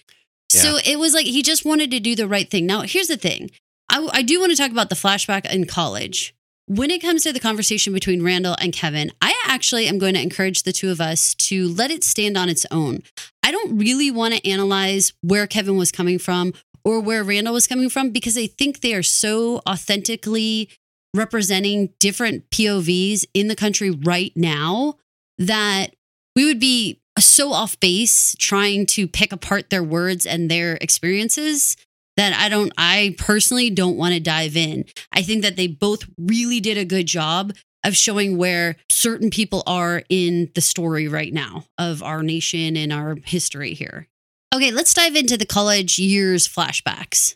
So 0.60 0.78
it 0.86 1.00
was 1.00 1.14
like 1.14 1.26
he 1.26 1.42
just 1.42 1.66
wanted 1.66 1.92
to 1.92 2.00
do 2.00 2.16
the 2.16 2.28
right 2.28 2.50
thing. 2.50 2.66
Now, 2.66 2.82
here's 2.82 3.08
the 3.08 3.18
thing 3.18 3.52
I, 3.90 4.08
I 4.12 4.22
do 4.22 4.40
want 4.40 4.52
to 4.52 4.58
talk 4.58 4.72
about 4.72 4.90
the 4.90 4.96
flashback 4.96 5.52
in 5.52 5.66
college. 5.66 6.34
When 6.68 6.92
it 6.92 7.02
comes 7.02 7.24
to 7.24 7.34
the 7.34 7.40
conversation 7.40 7.92
between 7.92 8.24
Randall 8.24 8.56
and 8.62 8.72
Kevin, 8.72 9.12
I 9.22 9.36
actually 9.46 9.88
am 9.88 9.98
going 9.98 10.14
to 10.14 10.22
encourage 10.22 10.64
the 10.64 10.72
two 10.72 10.90
of 10.90 11.02
us 11.02 11.36
to 11.36 11.68
let 11.68 11.92
it 11.92 12.04
stand 12.04 12.38
on 12.38 12.48
its 12.48 12.66
own. 12.72 13.04
I 13.44 13.52
don't 13.52 13.78
really 13.78 14.10
want 14.10 14.34
to 14.36 14.50
analyze 14.50 15.12
where 15.22 15.48
Kevin 15.48 15.76
was 15.76 15.92
coming 15.92 16.18
from 16.18 16.54
or 16.86 17.02
where 17.02 17.24
Randall 17.24 17.54
was 17.54 17.68
coming 17.68 17.90
from 17.90 18.12
because 18.12 18.38
I 18.38 18.48
think 18.48 18.80
they 18.80 18.94
are 18.94 19.04
so 19.04 19.62
authentically 19.68 20.70
representing 21.14 21.90
different 22.00 22.50
POVs 22.52 23.26
in 23.34 23.50
the 23.50 23.56
country 23.56 23.92
right 23.92 24.32
now 24.36 24.96
that 25.38 25.88
we 26.36 26.46
would 26.46 26.60
be 26.60 27.01
so 27.26 27.54
off 27.54 27.80
base 27.80 28.36
trying 28.38 28.86
to 28.88 29.08
pick 29.08 29.32
apart 29.32 29.70
their 29.70 29.84
words 29.84 30.26
and 30.26 30.50
their 30.50 30.78
experiences 30.82 31.78
that 32.18 32.34
I 32.34 32.50
don't, 32.50 32.74
I 32.78 33.16
personally 33.18 33.70
don't 33.70 33.98
want 33.98 34.14
to 34.14 34.20
dive 34.20 34.58
in. 34.58 34.86
I 35.14 35.22
think 35.22 35.44
that 35.44 35.56
they 35.56 35.68
both 35.68 36.06
really 36.18 36.60
did 36.60 36.78
a 36.78 36.86
good 36.86 37.06
job 37.06 37.54
of 37.84 37.96
showing 37.96 38.38
where 38.38 38.76
certain 38.90 39.30
people 39.30 39.64
are 39.66 40.04
in 40.10 40.52
the 40.54 40.62
story 40.62 41.08
right 41.08 41.34
now 41.34 41.66
of 41.78 42.04
our 42.04 42.22
nation 42.22 42.78
and 42.78 42.94
our 42.94 43.18
history 43.26 43.74
here. 43.74 44.08
Okay, 44.54 44.72
let's 44.72 44.94
dive 44.94 45.16
into 45.16 45.38
the 45.38 45.46
college 45.46 45.98
years 45.98 46.48
flashbacks. 46.48 47.36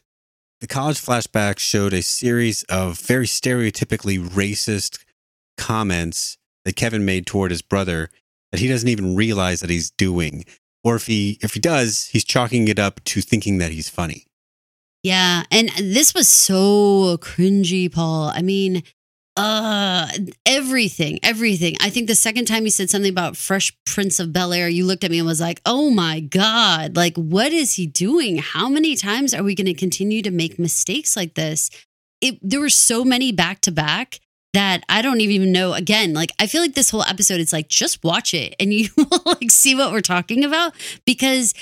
The 0.61 0.67
college 0.67 0.97
flashback 0.97 1.59
showed 1.59 1.93
a 1.93 2.01
series 2.01 2.63
of 2.63 2.99
very 2.99 3.25
stereotypically 3.25 4.19
racist 4.19 5.03
comments 5.57 6.37
that 6.63 6.75
Kevin 6.75 7.05
made 7.05 7.25
toward 7.25 7.51
his 7.51 7.61
brother 7.61 8.09
that 8.55 8.61
he 8.61 8.69
doesn't 8.69 8.87
even 8.87 9.17
realize 9.17 9.59
that 9.59 9.69
he's 9.69 9.91
doing. 9.91 10.45
Or 10.81 10.95
if 10.95 11.07
he 11.07 11.37
if 11.41 11.55
he 11.55 11.59
does, 11.59 12.05
he's 12.05 12.23
chalking 12.23 12.69
it 12.69 12.79
up 12.79 13.03
to 13.03 13.19
thinking 13.19 13.57
that 13.57 13.73
he's 13.73 13.89
funny. 13.89 14.27
Yeah, 15.03 15.43
and 15.51 15.69
this 15.77 16.13
was 16.13 16.29
so 16.29 17.17
cringy, 17.17 17.91
Paul. 17.91 18.31
I 18.33 18.41
mean, 18.41 18.83
uh 19.35 20.07
everything, 20.45 21.19
everything. 21.21 21.75
I 21.81 21.89
think 21.89 22.07
the 22.07 22.15
second 22.15 22.45
time 22.45 22.63
he 22.63 22.69
said 22.69 22.89
something 22.89 23.11
about 23.11 23.35
Fresh 23.35 23.75
Prince 23.85 24.21
of 24.21 24.31
Bel 24.31 24.53
Air, 24.53 24.69
you 24.69 24.85
looked 24.85 25.03
at 25.03 25.11
me 25.11 25.19
and 25.19 25.27
was 25.27 25.41
like, 25.41 25.59
"Oh 25.65 25.89
my 25.89 26.21
god, 26.21 26.95
like 26.95 27.17
what 27.17 27.51
is 27.51 27.73
he 27.73 27.85
doing? 27.85 28.37
How 28.37 28.69
many 28.69 28.95
times 28.95 29.33
are 29.33 29.43
we 29.43 29.53
going 29.53 29.65
to 29.65 29.73
continue 29.73 30.21
to 30.21 30.31
make 30.31 30.57
mistakes 30.57 31.17
like 31.17 31.33
this?" 31.33 31.69
It 32.21 32.39
there 32.41 32.61
were 32.61 32.69
so 32.69 33.03
many 33.03 33.33
back 33.33 33.59
to 33.61 33.71
back 33.73 34.21
that 34.55 34.83
I 34.87 35.01
don't 35.01 35.19
even 35.21 35.51
know. 35.51 35.73
Again, 35.73 36.13
like 36.13 36.31
I 36.39 36.47
feel 36.47 36.61
like 36.61 36.73
this 36.73 36.89
whole 36.89 37.03
episode 37.03 37.39
it's 37.41 37.53
like 37.53 37.67
just 37.67 38.03
watch 38.03 38.33
it 38.33 38.55
and 38.59 38.73
you 38.73 38.89
will 38.97 39.21
like 39.25 39.51
see 39.51 39.75
what 39.75 39.91
we're 39.91 40.01
talking 40.01 40.43
about 40.43 40.73
because 41.05 41.53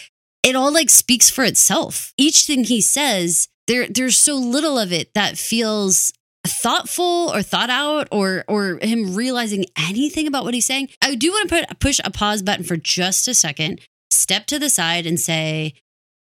it 0.44 0.56
all 0.56 0.72
like 0.72 0.90
speaks 0.90 1.30
for 1.30 1.44
itself. 1.44 2.14
Each 2.18 2.46
thing 2.46 2.64
he 2.64 2.82
says, 2.82 3.48
there 3.68 3.88
there's 3.88 4.18
so 4.18 4.36
little 4.36 4.78
of 4.78 4.94
it 4.94 5.14
that 5.16 5.38
feels 5.38 6.14
thoughtful 6.46 7.32
or 7.34 7.42
thought 7.42 7.70
out 7.70 8.08
or 8.12 8.44
or 8.48 8.78
him 8.82 9.16
realizing 9.16 9.66
anything 9.78 10.28
about 10.28 10.44
what 10.44 10.54
he's 10.54 10.66
saying. 10.66 10.90
I 11.02 11.16
do 11.16 11.32
want 11.32 11.50
to 11.50 11.56
put 11.56 11.80
push 11.80 12.00
a 12.04 12.12
pause 12.12 12.44
button 12.44 12.64
for 12.64 12.78
just 12.78 13.28
a 13.28 13.34
second, 13.34 13.82
step 14.12 14.46
to 14.48 14.60
the 14.60 14.70
side 14.70 15.08
and 15.08 15.20
say, 15.20 15.74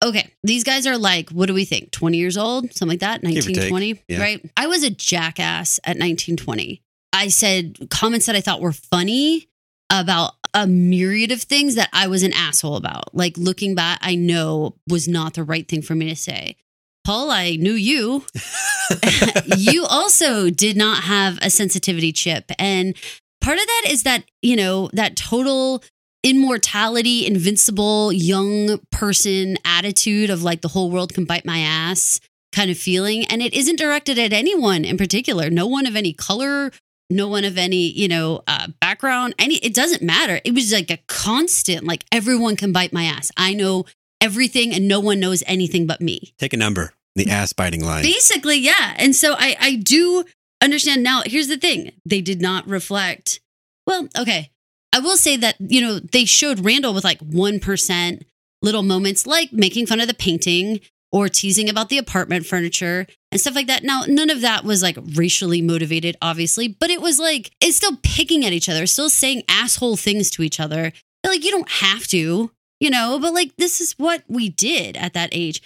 okay, 0.03 0.33
these 0.43 0.65
guys 0.65 0.87
are 0.87 0.97
like, 0.99 1.31
what 1.31 1.47
do 1.47 1.55
we 1.55 1.65
think? 1.65 1.91
20 1.91 2.17
years 2.17 2.37
old, 2.37 2.73
something 2.75 2.89
like 2.89 3.01
that, 3.01 3.21
Give 3.23 3.31
or 3.31 3.49
take. 3.49 3.71
1920, 3.71 4.03
Yeah. 4.09 4.21
right? 4.21 4.51
I 4.57 4.67
was 4.67 4.83
a 4.83 4.91
jackass 4.91 5.79
at 5.85 5.97
1920. 5.99 6.83
I 7.13 7.29
said 7.29 7.89
comments 7.91 8.27
that 8.27 8.37
I 8.37 8.41
thought 8.41 8.61
were 8.61 8.73
funny 8.73 9.49
about 9.91 10.33
a 10.55 10.67
myriad 10.67 11.33
of 11.33 11.43
things 11.43 11.75
that 11.75 11.89
I 11.93 12.07
was 12.07 12.23
an 12.23 12.33
asshole 12.33 12.77
about. 12.77 13.15
Like 13.15 13.37
looking 13.37 13.75
back, 13.75 13.99
I 14.03 14.15
know 14.15 14.77
was 14.89 15.07
not 15.09 15.35
the 15.35 15.45
right 15.45 15.67
thing 15.69 15.83
for 15.83 15.95
me 15.95 16.09
to 16.09 16.17
say. 16.17 16.57
Paul, 17.05 17.31
I 17.31 17.57
knew 17.57 17.73
you. 17.73 18.25
you 19.57 19.85
also 19.85 20.51
did 20.51 20.77
not 20.77 21.05
have 21.05 21.39
a 21.43 21.51
sensitivity 21.51 22.13
chip. 22.13 22.51
And 22.59 22.97
part 23.41 23.59
of 23.59 23.67
that 23.67 23.83
is 23.91 24.03
that, 24.05 24.25
you 24.43 24.57
know, 24.57 24.91
that 24.93 25.17
total 25.17 25.83
immortality, 26.23 27.27
invincible 27.27 28.13
young 28.13 28.79
person 28.91 29.57
attitude 29.65 30.31
of 30.31 30.43
like 30.43 30.61
the 30.61 30.69
whole 30.69 30.91
world 30.91 31.15
can 31.15 31.25
bite 31.25 31.45
my 31.45 31.59
ass 31.61 32.21
kind 32.53 32.71
of 32.71 32.79
feeling. 32.79 33.25
And 33.27 33.43
it 33.43 33.55
isn't 33.55 33.79
directed 33.79 34.19
at 34.19 34.33
anyone 34.33 34.85
in 34.85 34.97
particular, 34.97 35.51
no 35.51 35.67
one 35.67 35.87
of 35.87 35.97
any 35.97 36.13
color, 36.13 36.73
no 37.09 37.29
one 37.29 37.45
of 37.45 37.59
any, 37.59 37.91
you 37.91 38.09
know, 38.09 38.43
uh, 38.47 38.69
background, 38.81 39.35
any, 39.39 39.57
it 39.57 39.75
doesn't 39.75 40.03
matter. 40.03 40.41
It 40.45 40.55
was 40.55 40.73
like 40.73 40.91
a 40.91 40.99
constant, 41.09 41.85
like 41.85 42.05
everyone 42.13 42.57
can 42.57 42.73
bite 42.73 42.93
my 42.93 43.05
ass. 43.05 43.31
I 43.37 43.55
know 43.55 43.85
everything 44.21 44.73
and 44.73 44.87
no 44.87 45.01
one 45.01 45.21
knows 45.21 45.43
anything 45.47 45.87
but 45.87 46.01
me. 46.01 46.35
Take 46.39 46.53
a 46.53 46.57
number, 46.57 46.93
the 47.17 47.29
ass 47.31 47.53
biting 47.53 47.85
line. 47.85 48.03
Basically, 48.03 48.59
yeah. 48.59 48.95
And 48.97 49.15
so 49.17 49.35
I, 49.39 49.57
I 49.61 49.75
do 49.77 50.25
understand 50.63 51.03
now. 51.03 51.23
Here's 51.25 51.49
the 51.49 51.57
thing 51.57 51.93
they 52.05 52.21
did 52.21 52.41
not 52.41 52.67
reflect. 52.69 53.41
Well, 53.87 54.09
okay. 54.19 54.51
I 54.93 54.99
will 54.99 55.17
say 55.17 55.37
that, 55.37 55.57
you 55.61 55.81
know, 55.81 55.99
they 55.99 56.25
showed 56.25 56.65
Randall 56.65 56.95
with 56.95 57.05
like 57.05 57.21
1% 57.21 58.23
little 58.63 58.83
moments 58.83 59.27
like 59.27 59.53
making 59.53 59.87
fun 59.87 60.01
of 60.01 60.09
the 60.09 60.15
painting 60.15 60.81
or 61.13 61.29
teasing 61.29 61.69
about 61.69 61.89
the 61.89 61.99
apartment 61.99 62.47
furniture 62.47 63.07
and 63.33 63.41
stuff 63.41 63.55
like 63.55 63.67
that. 63.67 63.83
Now, 63.83 64.03
none 64.07 64.31
of 64.31 64.43
that 64.43 64.65
was 64.65 64.83
like 64.83 64.97
racially 65.15 65.63
motivated, 65.63 66.17
obviously, 66.23 66.69
but 66.69 66.91
it 66.91 67.01
was 67.01 67.19
like, 67.19 67.51
it's 67.61 67.77
still 67.77 67.99
picking 68.03 68.45
at 68.45 68.53
each 68.53 68.69
other, 68.69 68.87
still 68.87 69.11
saying 69.11 69.43
asshole 69.49 69.97
things 69.97 70.31
to 70.31 70.43
each 70.43 70.61
other. 70.61 70.93
Like, 71.25 71.45
you 71.45 71.51
don't 71.51 71.71
have 71.71 72.07
to, 72.09 72.51
you 72.79 72.91
know, 72.91 73.19
but 73.21 73.35
like, 73.35 73.57
this 73.57 73.81
is 73.81 73.93
what 73.93 74.23
we 74.29 74.49
did 74.49 74.97
at 74.97 75.13
that 75.15 75.31
age. 75.33 75.63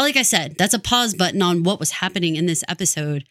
Like 0.00 0.16
I 0.16 0.22
said, 0.22 0.56
that's 0.56 0.74
a 0.74 0.78
pause 0.78 1.14
button 1.14 1.42
on 1.42 1.62
what 1.62 1.80
was 1.80 1.92
happening 1.92 2.36
in 2.36 2.46
this 2.46 2.64
episode. 2.68 3.24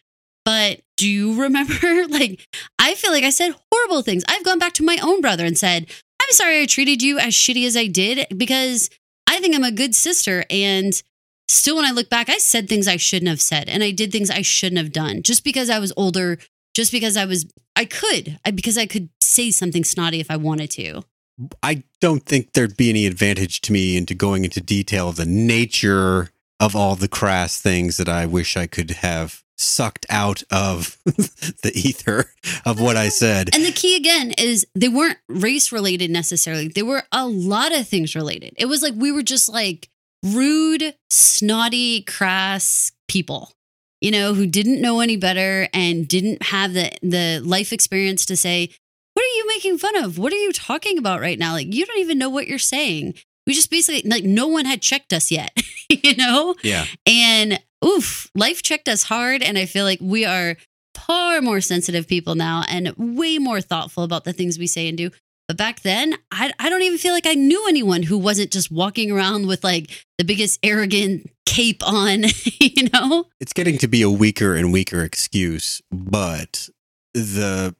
But 0.48 0.80
do 0.96 1.06
you 1.06 1.38
remember? 1.42 1.74
Like, 2.08 2.48
I 2.78 2.94
feel 2.94 3.10
like 3.10 3.22
I 3.22 3.28
said 3.28 3.54
horrible 3.70 4.00
things. 4.00 4.24
I've 4.26 4.44
gone 4.44 4.58
back 4.58 4.72
to 4.74 4.82
my 4.82 4.98
own 5.02 5.20
brother 5.20 5.44
and 5.44 5.58
said, 5.58 5.90
I'm 6.22 6.30
sorry 6.30 6.62
I 6.62 6.66
treated 6.66 7.02
you 7.02 7.18
as 7.18 7.34
shitty 7.34 7.66
as 7.66 7.76
I 7.76 7.86
did 7.86 8.26
because 8.34 8.88
I 9.26 9.40
think 9.40 9.54
I'm 9.54 9.62
a 9.62 9.70
good 9.70 9.94
sister. 9.94 10.46
And 10.48 11.00
still, 11.48 11.76
when 11.76 11.84
I 11.84 11.90
look 11.90 12.08
back, 12.08 12.30
I 12.30 12.38
said 12.38 12.66
things 12.66 12.88
I 12.88 12.96
shouldn't 12.96 13.28
have 13.28 13.42
said 13.42 13.68
and 13.68 13.84
I 13.84 13.90
did 13.90 14.10
things 14.10 14.30
I 14.30 14.40
shouldn't 14.40 14.78
have 14.78 14.90
done 14.90 15.22
just 15.22 15.44
because 15.44 15.68
I 15.68 15.78
was 15.78 15.92
older, 15.98 16.38
just 16.74 16.92
because 16.92 17.18
I 17.18 17.26
was, 17.26 17.44
I 17.76 17.84
could, 17.84 18.38
I, 18.46 18.50
because 18.50 18.78
I 18.78 18.86
could 18.86 19.10
say 19.20 19.50
something 19.50 19.84
snotty 19.84 20.18
if 20.18 20.30
I 20.30 20.36
wanted 20.36 20.70
to. 20.72 21.02
I 21.62 21.82
don't 22.00 22.24
think 22.24 22.54
there'd 22.54 22.76
be 22.76 22.88
any 22.88 23.04
advantage 23.06 23.60
to 23.62 23.72
me 23.72 23.98
into 23.98 24.14
going 24.14 24.44
into 24.44 24.62
detail 24.62 25.10
of 25.10 25.16
the 25.16 25.26
nature 25.26 26.30
of 26.58 26.74
all 26.74 26.96
the 26.96 27.06
crass 27.06 27.60
things 27.60 27.98
that 27.98 28.08
I 28.08 28.24
wish 28.24 28.56
I 28.56 28.66
could 28.66 28.90
have 28.90 29.44
sucked 29.58 30.06
out 30.08 30.42
of 30.50 30.96
the 31.04 31.72
ether 31.74 32.32
of 32.64 32.80
what 32.80 32.96
I 32.96 33.08
said. 33.08 33.54
And 33.54 33.64
the 33.64 33.72
key 33.72 33.96
again 33.96 34.32
is 34.38 34.66
they 34.74 34.88
weren't 34.88 35.18
race 35.28 35.72
related 35.72 36.10
necessarily. 36.10 36.68
They 36.68 36.82
were 36.82 37.02
a 37.12 37.26
lot 37.26 37.76
of 37.76 37.86
things 37.86 38.14
related. 38.14 38.54
It 38.56 38.66
was 38.66 38.82
like 38.82 38.94
we 38.96 39.12
were 39.12 39.22
just 39.22 39.48
like 39.48 39.88
rude, 40.22 40.94
snotty, 41.10 42.02
crass 42.02 42.92
people, 43.08 43.52
you 44.00 44.10
know, 44.10 44.34
who 44.34 44.46
didn't 44.46 44.80
know 44.80 45.00
any 45.00 45.16
better 45.16 45.68
and 45.72 46.06
didn't 46.06 46.42
have 46.44 46.72
the 46.72 46.90
the 47.02 47.40
life 47.44 47.72
experience 47.72 48.24
to 48.26 48.36
say, 48.36 48.70
"What 49.14 49.22
are 49.22 49.36
you 49.36 49.46
making 49.48 49.78
fun 49.78 49.96
of? 49.96 50.18
What 50.18 50.32
are 50.32 50.36
you 50.36 50.52
talking 50.52 50.98
about 50.98 51.20
right 51.20 51.38
now? 51.38 51.52
Like 51.52 51.74
you 51.74 51.84
don't 51.84 51.98
even 51.98 52.18
know 52.18 52.30
what 52.30 52.46
you're 52.46 52.58
saying." 52.58 53.14
We 53.46 53.54
just 53.54 53.70
basically 53.70 54.08
like 54.08 54.24
no 54.24 54.46
one 54.46 54.66
had 54.66 54.82
checked 54.82 55.12
us 55.12 55.30
yet, 55.30 55.56
you 56.04 56.16
know? 56.16 56.54
Yeah. 56.62 56.86
And 57.06 57.60
oof, 57.84 58.30
life 58.34 58.62
checked 58.62 58.88
us 58.88 59.04
hard. 59.04 59.42
And 59.42 59.58
I 59.58 59.66
feel 59.66 59.84
like 59.84 60.00
we 60.00 60.24
are 60.24 60.56
far 60.94 61.40
more 61.40 61.60
sensitive 61.60 62.06
people 62.08 62.34
now 62.34 62.64
and 62.68 62.92
way 62.96 63.38
more 63.38 63.60
thoughtful 63.60 64.02
about 64.02 64.24
the 64.24 64.32
things 64.32 64.58
we 64.58 64.66
say 64.66 64.88
and 64.88 64.98
do. 64.98 65.10
But 65.46 65.56
back 65.56 65.80
then, 65.80 66.14
I, 66.30 66.52
I 66.58 66.68
don't 66.68 66.82
even 66.82 66.98
feel 66.98 67.14
like 67.14 67.26
I 67.26 67.34
knew 67.34 67.66
anyone 67.68 68.02
who 68.02 68.18
wasn't 68.18 68.50
just 68.50 68.70
walking 68.70 69.10
around 69.10 69.46
with 69.46 69.64
like 69.64 70.04
the 70.18 70.24
biggest 70.24 70.58
arrogant 70.62 71.30
cape 71.46 71.82
on, 71.86 72.24
you 72.60 72.88
know? 72.92 73.24
It's 73.40 73.54
getting 73.54 73.78
to 73.78 73.88
be 73.88 74.02
a 74.02 74.10
weaker 74.10 74.54
and 74.54 74.72
weaker 74.72 75.02
excuse, 75.02 75.80
but 75.90 76.68
the 77.14 77.74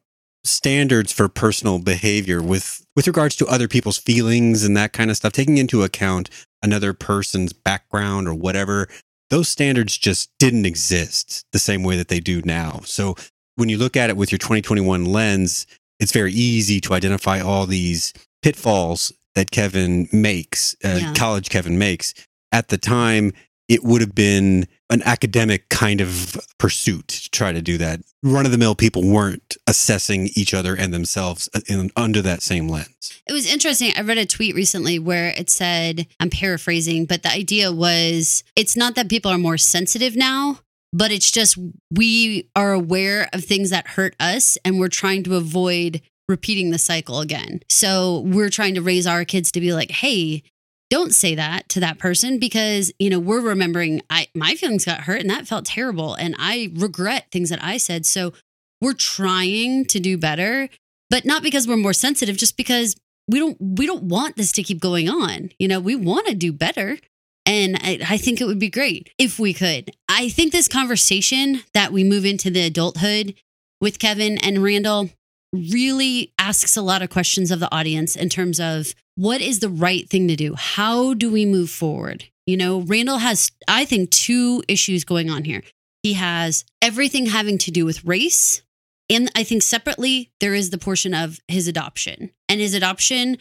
standards 0.48 1.12
for 1.12 1.28
personal 1.28 1.78
behavior 1.78 2.42
with 2.42 2.84
with 2.96 3.06
regards 3.06 3.36
to 3.36 3.46
other 3.46 3.68
people's 3.68 3.98
feelings 3.98 4.64
and 4.64 4.76
that 4.76 4.92
kind 4.92 5.10
of 5.10 5.16
stuff 5.16 5.32
taking 5.32 5.58
into 5.58 5.82
account 5.82 6.28
another 6.62 6.92
person's 6.92 7.52
background 7.52 8.26
or 8.28 8.34
whatever 8.34 8.88
those 9.30 9.48
standards 9.48 9.96
just 9.98 10.30
didn't 10.38 10.64
exist 10.66 11.44
the 11.52 11.58
same 11.58 11.82
way 11.82 11.96
that 11.96 12.08
they 12.08 12.20
do 12.20 12.40
now 12.44 12.80
so 12.84 13.14
when 13.56 13.68
you 13.68 13.76
look 13.78 13.96
at 13.96 14.10
it 14.10 14.16
with 14.16 14.30
your 14.32 14.38
2021 14.38 15.04
lens 15.04 15.66
it's 16.00 16.12
very 16.12 16.32
easy 16.32 16.80
to 16.80 16.94
identify 16.94 17.40
all 17.40 17.66
these 17.66 18.12
pitfalls 18.42 19.12
that 19.34 19.50
Kevin 19.50 20.08
makes 20.12 20.74
uh, 20.84 20.98
Yeah. 21.00 21.12
college 21.14 21.48
Kevin 21.50 21.78
makes 21.78 22.14
at 22.52 22.68
the 22.68 22.78
time 22.78 23.32
it 23.68 23.84
would 23.84 24.00
have 24.00 24.14
been 24.14 24.66
an 24.90 25.02
academic 25.04 25.68
kind 25.68 26.00
of 26.00 26.36
pursuit 26.58 27.08
to 27.08 27.30
try 27.30 27.52
to 27.52 27.60
do 27.60 27.78
that. 27.78 28.00
Run 28.22 28.46
of 28.46 28.52
the 28.52 28.58
mill 28.58 28.74
people 28.74 29.02
weren't 29.06 29.56
assessing 29.66 30.30
each 30.34 30.54
other 30.54 30.74
and 30.74 30.92
themselves 30.92 31.48
uh, 31.54 31.60
in, 31.68 31.90
under 31.96 32.22
that 32.22 32.42
same 32.42 32.68
lens. 32.68 33.20
It 33.26 33.32
was 33.32 33.50
interesting. 33.50 33.92
I 33.96 34.00
read 34.00 34.18
a 34.18 34.26
tweet 34.26 34.54
recently 34.54 34.98
where 34.98 35.28
it 35.28 35.50
said, 35.50 36.06
I'm 36.18 36.30
paraphrasing, 36.30 37.04
but 37.04 37.22
the 37.22 37.30
idea 37.30 37.70
was 37.70 38.44
it's 38.56 38.76
not 38.76 38.94
that 38.94 39.10
people 39.10 39.30
are 39.30 39.38
more 39.38 39.58
sensitive 39.58 40.16
now, 40.16 40.60
but 40.92 41.12
it's 41.12 41.30
just 41.30 41.58
we 41.90 42.48
are 42.56 42.72
aware 42.72 43.28
of 43.32 43.44
things 43.44 43.70
that 43.70 43.88
hurt 43.88 44.16
us 44.18 44.56
and 44.64 44.80
we're 44.80 44.88
trying 44.88 45.22
to 45.24 45.36
avoid 45.36 46.00
repeating 46.28 46.70
the 46.70 46.78
cycle 46.78 47.20
again. 47.20 47.60
So 47.68 48.20
we're 48.20 48.50
trying 48.50 48.74
to 48.74 48.82
raise 48.82 49.06
our 49.06 49.24
kids 49.24 49.50
to 49.52 49.60
be 49.60 49.72
like, 49.72 49.90
hey, 49.90 50.42
don't 50.90 51.14
say 51.14 51.34
that 51.34 51.68
to 51.70 51.80
that 51.80 51.98
person 51.98 52.38
because 52.38 52.92
you 52.98 53.10
know 53.10 53.18
we're 53.18 53.40
remembering 53.40 54.02
I 54.08 54.28
my 54.34 54.54
feelings 54.54 54.84
got 54.84 55.02
hurt 55.02 55.20
and 55.20 55.30
that 55.30 55.46
felt 55.46 55.64
terrible 55.64 56.14
and 56.14 56.34
I 56.38 56.70
regret 56.74 57.26
things 57.30 57.50
that 57.50 57.62
I 57.62 57.76
said. 57.76 58.06
So 58.06 58.32
we're 58.80 58.94
trying 58.94 59.84
to 59.86 60.00
do 60.00 60.16
better, 60.16 60.68
but 61.10 61.24
not 61.24 61.42
because 61.42 61.66
we're 61.66 61.76
more 61.76 61.92
sensitive, 61.92 62.36
just 62.36 62.56
because 62.56 62.96
we 63.28 63.38
don't 63.38 63.56
we 63.60 63.86
don't 63.86 64.04
want 64.04 64.36
this 64.36 64.52
to 64.52 64.62
keep 64.62 64.80
going 64.80 65.08
on. 65.08 65.50
You 65.58 65.68
know, 65.68 65.80
we 65.80 65.96
want 65.96 66.26
to 66.28 66.34
do 66.34 66.52
better. 66.52 66.98
And 67.44 67.76
I, 67.76 67.98
I 68.06 68.16
think 68.18 68.40
it 68.40 68.44
would 68.44 68.58
be 68.58 68.68
great 68.68 69.10
if 69.18 69.38
we 69.38 69.54
could. 69.54 69.90
I 70.08 70.28
think 70.28 70.52
this 70.52 70.68
conversation 70.68 71.62
that 71.72 71.92
we 71.92 72.04
move 72.04 72.26
into 72.26 72.50
the 72.50 72.60
adulthood 72.60 73.34
with 73.80 73.98
Kevin 73.98 74.36
and 74.38 74.62
Randall 74.62 75.10
really 75.54 76.32
asks 76.38 76.76
a 76.76 76.82
lot 76.82 77.00
of 77.00 77.08
questions 77.08 77.50
of 77.50 77.58
the 77.60 77.74
audience 77.74 78.16
in 78.16 78.28
terms 78.28 78.60
of 78.60 78.94
what 79.18 79.40
is 79.40 79.58
the 79.58 79.68
right 79.68 80.08
thing 80.08 80.28
to 80.28 80.36
do? 80.36 80.54
How 80.54 81.12
do 81.12 81.28
we 81.30 81.44
move 81.44 81.70
forward? 81.70 82.24
You 82.46 82.56
know, 82.56 82.80
Randall 82.82 83.18
has, 83.18 83.50
I 83.66 83.84
think, 83.84 84.10
two 84.10 84.62
issues 84.68 85.02
going 85.04 85.28
on 85.28 85.42
here. 85.42 85.62
He 86.04 86.12
has 86.14 86.64
everything 86.80 87.26
having 87.26 87.58
to 87.58 87.72
do 87.72 87.84
with 87.84 88.04
race. 88.04 88.62
And 89.10 89.28
I 89.34 89.42
think 89.42 89.62
separately, 89.64 90.30
there 90.38 90.54
is 90.54 90.70
the 90.70 90.78
portion 90.78 91.14
of 91.14 91.40
his 91.48 91.66
adoption. 91.66 92.30
And 92.48 92.60
his 92.60 92.74
adoption 92.74 93.38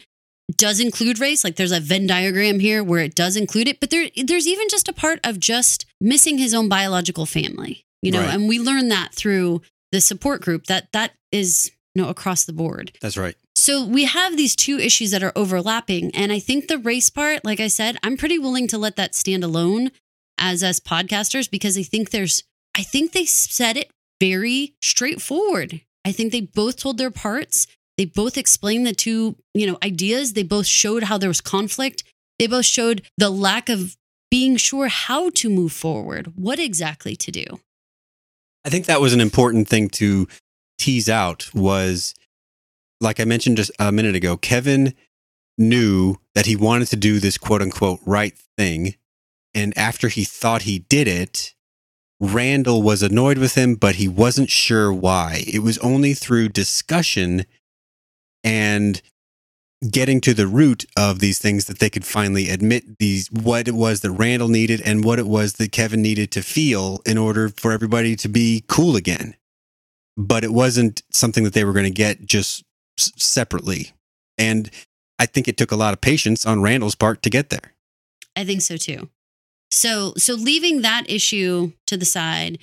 does 0.56 0.80
include 0.80 1.20
race. 1.20 1.44
Like 1.44 1.54
there's 1.54 1.70
a 1.72 1.78
Venn 1.78 2.08
diagram 2.08 2.58
here 2.58 2.82
where 2.82 3.00
it 3.04 3.14
does 3.14 3.36
include 3.36 3.68
it, 3.68 3.78
but 3.78 3.90
there 3.90 4.08
there's 4.24 4.48
even 4.48 4.66
just 4.68 4.88
a 4.88 4.92
part 4.92 5.20
of 5.22 5.38
just 5.38 5.86
missing 6.00 6.38
his 6.38 6.54
own 6.54 6.68
biological 6.68 7.24
family. 7.26 7.84
You 8.02 8.10
know, 8.12 8.20
Right. 8.22 8.34
and 8.34 8.48
we 8.48 8.58
learn 8.58 8.88
that 8.88 9.14
through 9.14 9.62
the 9.92 10.00
support 10.00 10.40
group 10.42 10.64
that 10.66 10.90
that 10.92 11.12
is 11.32 11.70
you 11.94 12.02
know 12.02 12.08
across 12.08 12.44
the 12.46 12.52
board. 12.52 12.92
That's 13.00 13.16
right. 13.16 13.36
So 13.58 13.84
we 13.84 14.04
have 14.04 14.36
these 14.36 14.54
two 14.54 14.78
issues 14.78 15.10
that 15.10 15.24
are 15.24 15.32
overlapping. 15.34 16.14
And 16.14 16.30
I 16.30 16.38
think 16.38 16.68
the 16.68 16.78
race 16.78 17.10
part, 17.10 17.44
like 17.44 17.58
I 17.58 17.66
said, 17.66 17.98
I'm 18.04 18.16
pretty 18.16 18.38
willing 18.38 18.68
to 18.68 18.78
let 18.78 18.94
that 18.96 19.16
stand 19.16 19.42
alone 19.42 19.90
as 20.38 20.62
us 20.62 20.78
podcasters 20.78 21.50
because 21.50 21.76
I 21.76 21.82
think 21.82 22.10
there's, 22.10 22.44
I 22.76 22.84
think 22.84 23.10
they 23.10 23.24
said 23.24 23.76
it 23.76 23.90
very 24.20 24.76
straightforward. 24.80 25.80
I 26.04 26.12
think 26.12 26.30
they 26.30 26.42
both 26.42 26.76
told 26.76 26.98
their 26.98 27.10
parts. 27.10 27.66
They 27.96 28.04
both 28.04 28.38
explained 28.38 28.86
the 28.86 28.94
two, 28.94 29.34
you 29.54 29.66
know, 29.66 29.76
ideas. 29.82 30.34
They 30.34 30.44
both 30.44 30.66
showed 30.66 31.02
how 31.02 31.18
there 31.18 31.28
was 31.28 31.40
conflict. 31.40 32.04
They 32.38 32.46
both 32.46 32.64
showed 32.64 33.02
the 33.16 33.28
lack 33.28 33.68
of 33.68 33.96
being 34.30 34.56
sure 34.56 34.86
how 34.86 35.30
to 35.30 35.50
move 35.50 35.72
forward, 35.72 36.32
what 36.36 36.60
exactly 36.60 37.16
to 37.16 37.32
do. 37.32 37.44
I 38.64 38.70
think 38.70 38.86
that 38.86 39.00
was 39.00 39.12
an 39.12 39.20
important 39.20 39.66
thing 39.66 39.88
to 39.90 40.28
tease 40.78 41.08
out 41.08 41.50
was 41.52 42.14
like 43.00 43.20
I 43.20 43.24
mentioned 43.24 43.56
just 43.56 43.70
a 43.78 43.92
minute 43.92 44.14
ago, 44.14 44.36
Kevin 44.36 44.94
knew 45.56 46.16
that 46.34 46.46
he 46.46 46.56
wanted 46.56 46.88
to 46.88 46.96
do 46.96 47.18
this 47.18 47.38
quote 47.38 47.62
unquote 47.62 48.00
right 48.06 48.36
thing. 48.56 48.94
And 49.54 49.76
after 49.76 50.08
he 50.08 50.24
thought 50.24 50.62
he 50.62 50.80
did 50.80 51.08
it, 51.08 51.54
Randall 52.20 52.82
was 52.82 53.02
annoyed 53.02 53.38
with 53.38 53.54
him, 53.54 53.76
but 53.76 53.96
he 53.96 54.08
wasn't 54.08 54.50
sure 54.50 54.92
why. 54.92 55.44
It 55.46 55.60
was 55.60 55.78
only 55.78 56.14
through 56.14 56.50
discussion 56.50 57.46
and 58.42 59.00
getting 59.88 60.20
to 60.20 60.34
the 60.34 60.48
root 60.48 60.84
of 60.96 61.20
these 61.20 61.38
things 61.38 61.66
that 61.66 61.78
they 61.78 61.88
could 61.88 62.04
finally 62.04 62.50
admit 62.50 62.98
these 62.98 63.30
what 63.30 63.68
it 63.68 63.74
was 63.74 64.00
that 64.00 64.10
Randall 64.10 64.48
needed 64.48 64.80
and 64.84 65.04
what 65.04 65.20
it 65.20 65.26
was 65.26 65.54
that 65.54 65.70
Kevin 65.70 66.02
needed 66.02 66.32
to 66.32 66.42
feel 66.42 67.00
in 67.06 67.16
order 67.16 67.48
for 67.48 67.70
everybody 67.70 68.16
to 68.16 68.28
be 68.28 68.64
cool 68.66 68.96
again. 68.96 69.36
But 70.16 70.42
it 70.42 70.52
wasn't 70.52 71.02
something 71.12 71.44
that 71.44 71.52
they 71.52 71.64
were 71.64 71.72
going 71.72 71.84
to 71.84 71.90
get 71.90 72.26
just 72.26 72.64
separately. 72.98 73.92
And 74.36 74.70
I 75.18 75.26
think 75.26 75.48
it 75.48 75.56
took 75.56 75.72
a 75.72 75.76
lot 75.76 75.92
of 75.92 76.00
patience 76.00 76.46
on 76.46 76.62
Randall's 76.62 76.94
part 76.94 77.22
to 77.22 77.30
get 77.30 77.50
there. 77.50 77.74
I 78.36 78.44
think 78.44 78.62
so 78.62 78.76
too. 78.76 79.08
So 79.70 80.14
so 80.16 80.34
leaving 80.34 80.82
that 80.82 81.04
issue 81.08 81.72
to 81.86 81.96
the 81.96 82.04
side, 82.04 82.58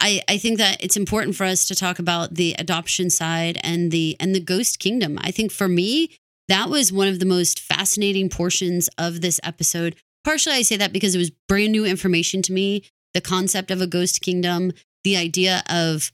I, 0.00 0.22
I 0.28 0.38
think 0.38 0.58
that 0.58 0.82
it's 0.82 0.96
important 0.96 1.36
for 1.36 1.44
us 1.44 1.66
to 1.66 1.74
talk 1.74 1.98
about 1.98 2.34
the 2.34 2.54
adoption 2.58 3.10
side 3.10 3.58
and 3.62 3.90
the 3.90 4.16
and 4.18 4.34
the 4.34 4.40
ghost 4.40 4.78
kingdom. 4.78 5.18
I 5.20 5.30
think 5.30 5.52
for 5.52 5.68
me, 5.68 6.10
that 6.48 6.68
was 6.68 6.92
one 6.92 7.08
of 7.08 7.18
the 7.18 7.26
most 7.26 7.60
fascinating 7.60 8.28
portions 8.28 8.88
of 8.96 9.20
this 9.20 9.40
episode. 9.42 9.96
Partially 10.24 10.56
I 10.56 10.62
say 10.62 10.76
that 10.76 10.92
because 10.92 11.14
it 11.14 11.18
was 11.18 11.30
brand 11.48 11.72
new 11.72 11.84
information 11.84 12.42
to 12.42 12.52
me, 12.52 12.84
the 13.14 13.20
concept 13.20 13.70
of 13.70 13.80
a 13.80 13.86
ghost 13.86 14.20
kingdom, 14.20 14.72
the 15.04 15.16
idea 15.16 15.62
of 15.68 16.12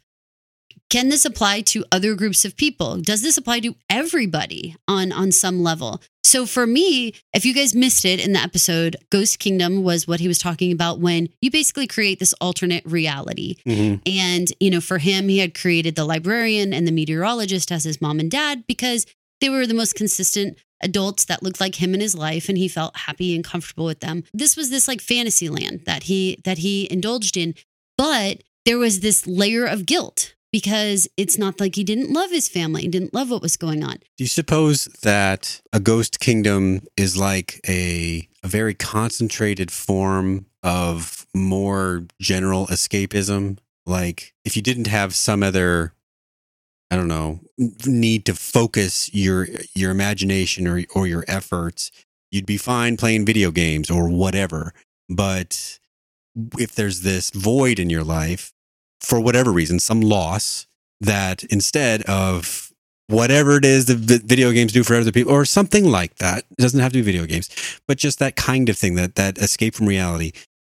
can 0.95 1.09
this 1.09 1.25
apply 1.25 1.61
to 1.61 1.85
other 1.91 2.15
groups 2.15 2.45
of 2.45 2.57
people? 2.57 2.99
Does 2.99 3.21
this 3.21 3.37
apply 3.37 3.59
to 3.61 3.75
everybody 3.91 4.77
on 4.87 5.11
on 5.11 5.33
some 5.33 5.61
level? 5.61 6.01
So 6.23 6.47
for 6.47 6.69
me, 6.69 7.15
if 7.35 7.45
you 7.45 7.53
guys 7.53 7.75
missed 7.75 8.05
it 8.05 8.25
in 8.25 8.33
the 8.33 8.39
episode, 8.39 8.95
Ghost 9.11 9.41
Kingdom 9.41 9.83
was 9.83 10.07
what 10.07 10.21
he 10.21 10.29
was 10.29 10.39
talking 10.39 10.71
about 10.71 11.01
when 11.01 11.31
you 11.41 11.51
basically 11.51 11.89
create 11.89 12.21
this 12.21 12.33
alternate 12.35 12.87
reality. 12.87 13.57
Mm-hmm. 13.67 14.03
And, 14.07 14.53
you 14.61 14.71
know, 14.71 14.81
for 14.81 14.99
him, 14.99 15.29
he 15.29 15.39
had 15.39 15.53
created 15.53 15.97
the 15.97 16.05
librarian 16.05 16.73
and 16.73 16.87
the 16.87 16.93
meteorologist 16.93 17.73
as 17.73 17.83
his 17.83 18.01
mom 18.01 18.21
and 18.21 18.31
dad 18.31 18.63
because 18.69 19.05
they 19.41 19.49
were 19.49 19.67
the 19.67 19.75
most 19.75 19.97
consistent 19.97 20.59
adults 20.81 21.25
that 21.25 21.43
looked 21.43 21.59
like 21.59 21.75
him 21.75 21.95
in 21.95 22.01
his 22.01 22.15
life 22.15 22.49
and 22.49 22.57
he 22.57 22.69
felt 22.69 22.97
happy 22.99 23.35
and 23.35 23.43
comfortable 23.43 23.85
with 23.85 23.99
them. 23.99 24.23
This 24.33 24.57
was 24.57 24.71
this 24.71 24.87
like 24.87 25.01
fantasy 25.01 25.49
land 25.49 25.81
that 25.87 26.05
he 26.05 26.41
that 26.45 26.59
he 26.59 26.87
indulged 26.89 27.37
in, 27.37 27.57
but 27.99 28.45
there 28.65 28.79
was 28.79 29.01
this 29.01 29.27
layer 29.27 29.67
of 29.67 29.87
guilt 29.87 30.35
because 30.55 31.09
it's 31.17 31.37
not 31.37 31.59
like 31.59 31.75
he 31.75 31.83
didn't 31.83 32.13
love 32.13 32.31
his 32.31 32.49
family, 32.49 32.83
he 32.83 32.89
didn't 32.89 33.13
love 33.13 33.29
what 33.29 33.43
was 33.43 33.57
going 33.57 33.83
on. 33.83 33.97
Do 34.17 34.23
you 34.23 34.29
suppose 34.29 34.85
that 35.03 35.61
a 35.73 35.81
ghost 35.81 36.21
kingdom 36.21 36.83
is 36.97 37.17
like 37.17 37.61
a, 37.67 38.29
a 38.45 38.47
very 38.47 38.73
concentrated 38.73 39.73
form 39.73 40.47
of 40.63 41.27
more 41.35 42.05
general 42.21 42.69
escapism? 42.69 43.59
Like 43.85 44.33
if 44.45 44.55
you 44.55 44.63
didn't 44.63 44.87
have 44.87 45.13
some 45.17 45.43
other, 45.43 45.93
I 46.89 46.95
don't 46.95 47.09
know, 47.09 47.41
need 47.85 48.25
to 48.27 48.35
focus 48.37 49.13
your 49.13 49.49
your 49.75 49.91
imagination 49.91 50.69
or 50.69 50.85
or 50.95 51.09
your 51.09 51.25
efforts, 51.27 51.91
you'd 52.31 52.47
be 52.47 52.59
fine 52.59 52.97
playing 52.97 53.27
video 53.27 53.51
games 53.51 53.91
or 53.91 54.09
whatever. 54.09 54.73
But 55.09 55.81
if 56.57 56.77
there's 56.77 57.01
this 57.01 57.31
void 57.31 57.81
in 57.81 57.91
your 57.91 58.05
life, 58.05 58.54
for 59.05 59.21
whatever 59.21 59.53
reason, 59.53 59.79
some 59.79 60.01
loss, 60.01 60.67
that 61.01 61.45
instead 61.45 62.03
of 62.03 62.73
whatever 63.09 63.57
it 63.57 63.65
is 63.65 63.87
that 63.87 64.23
video 64.23 64.51
games 64.53 64.73
do 64.73 64.83
for 64.83 64.95
other 64.95 65.13
people 65.13 65.33
or 65.33 65.45
something 65.45 65.85
like 65.85 66.17
that, 66.17 66.45
it 66.51 66.63
doesn't 66.63 66.81
have 66.81 66.93
to 66.93 66.99
be 66.99 67.03
video 67.03 67.27
games, 67.27 67.51
but 67.87 67.99
just 67.99 68.19
that 68.19 68.37
kind 68.37 68.69
of 68.69 68.79
thing, 68.79 68.95
that 68.95 69.15
that 69.17 69.39
escape 69.39 69.75
from 69.75 69.87
reality. 69.87 70.33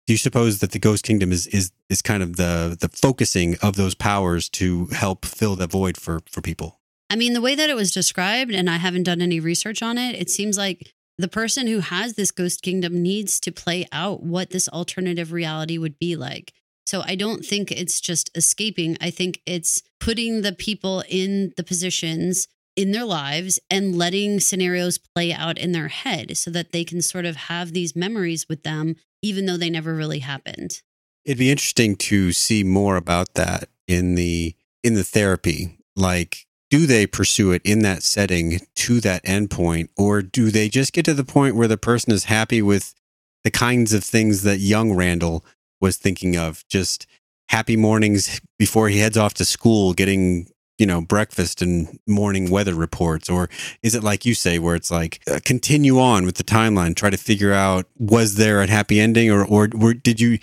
Do 0.07 0.13
you 0.13 0.17
suppose 0.17 0.59
that 0.59 0.71
the 0.71 0.79
Ghost 0.79 1.03
Kingdom 1.03 1.31
is 1.31 1.47
is 1.47 1.71
is 1.89 2.01
kind 2.01 2.23
of 2.23 2.37
the 2.37 2.77
the 2.79 2.89
focusing 2.89 3.57
of 3.61 3.75
those 3.75 3.95
powers 3.95 4.49
to 4.49 4.87
help 4.87 5.25
fill 5.25 5.55
that 5.57 5.71
void 5.71 5.97
for 5.97 6.21
for 6.31 6.41
people? 6.41 6.79
I 7.11 7.15
mean, 7.15 7.33
the 7.33 7.41
way 7.41 7.55
that 7.55 7.69
it 7.69 7.75
was 7.75 7.91
described, 7.91 8.51
and 8.51 8.69
I 8.69 8.77
haven't 8.77 9.03
done 9.03 9.21
any 9.21 9.39
research 9.39 9.81
on 9.81 9.97
it, 9.97 10.15
it 10.15 10.29
seems 10.29 10.57
like 10.57 10.93
the 11.17 11.27
person 11.27 11.67
who 11.67 11.79
has 11.79 12.13
this 12.13 12.31
ghost 12.31 12.61
kingdom 12.61 13.01
needs 13.01 13.39
to 13.41 13.51
play 13.51 13.87
out 13.91 14.23
what 14.23 14.51
this 14.51 14.69
alternative 14.69 15.31
reality 15.31 15.77
would 15.77 15.99
be 15.99 16.15
like. 16.15 16.53
So 16.89 17.03
I 17.05 17.13
don't 17.13 17.45
think 17.45 17.71
it's 17.71 18.01
just 18.01 18.35
escaping. 18.35 18.97
I 18.99 19.11
think 19.11 19.43
it's 19.45 19.83
putting 19.99 20.41
the 20.41 20.53
people 20.53 21.03
in 21.07 21.53
the 21.55 21.63
positions 21.63 22.47
in 22.75 22.93
their 22.93 23.05
lives 23.05 23.59
and 23.69 23.95
letting 23.95 24.39
scenarios 24.39 24.97
play 24.97 25.31
out 25.31 25.59
in 25.59 25.71
their 25.71 25.89
head 25.89 26.35
so 26.35 26.49
that 26.49 26.71
they 26.71 26.83
can 26.83 27.03
sort 27.03 27.25
of 27.25 27.35
have 27.35 27.73
these 27.73 27.95
memories 27.95 28.49
with 28.49 28.63
them, 28.63 28.95
even 29.21 29.45
though 29.45 29.55
they 29.55 29.69
never 29.69 29.93
really 29.93 30.17
happened. 30.17 30.81
It'd 31.25 31.37
be 31.37 31.51
interesting 31.51 31.95
to 31.97 32.31
see 32.31 32.63
more 32.63 32.95
about 32.95 33.35
that 33.35 33.69
in 33.87 34.15
the 34.15 34.55
in 34.83 34.95
the 34.95 35.03
therapy. 35.03 35.77
Like, 35.95 36.47
do 36.71 36.87
they 36.87 37.05
pursue 37.05 37.51
it 37.51 37.61
in 37.63 37.83
that 37.83 38.01
setting 38.01 38.61
to 38.77 38.99
that 39.01 39.23
endpoint, 39.25 39.89
or 39.95 40.23
do 40.23 40.49
they 40.49 40.69
just 40.69 40.93
get 40.93 41.05
to 41.05 41.13
the 41.13 41.23
point 41.23 41.55
where 41.55 41.67
the 41.67 41.77
person 41.77 42.11
is 42.13 42.23
happy 42.23 42.63
with 42.63 42.95
the 43.43 43.51
kinds 43.51 43.93
of 43.93 44.03
things 44.03 44.41
that 44.41 44.57
young 44.57 44.95
Randall 44.95 45.45
was 45.79 45.97
thinking 45.97 46.37
of? 46.37 46.63
Just 46.67 47.07
happy 47.49 47.75
mornings 47.75 48.41
before 48.57 48.89
he 48.89 48.99
heads 48.99 49.17
off 49.17 49.33
to 49.35 49.45
school, 49.45 49.93
getting 49.93 50.47
you 50.77 50.85
know 50.85 51.01
breakfast 51.01 51.61
and 51.61 51.99
morning 52.07 52.49
weather 52.49 52.75
reports, 52.75 53.29
or 53.29 53.49
is 53.83 53.95
it 53.95 54.03
like 54.03 54.25
you 54.25 54.33
say, 54.33 54.59
where 54.59 54.75
it's 54.75 54.91
like 54.91 55.21
uh, 55.29 55.39
continue 55.43 55.99
on 55.99 56.25
with 56.25 56.35
the 56.35 56.43
timeline, 56.43 56.95
try 56.95 57.09
to 57.09 57.17
figure 57.17 57.53
out 57.53 57.85
was 57.97 58.35
there 58.35 58.61
a 58.61 58.67
happy 58.67 58.99
ending, 58.99 59.31
or 59.31 59.45
or, 59.45 59.69
or 59.79 59.93
did 59.93 60.19
you 60.19 60.39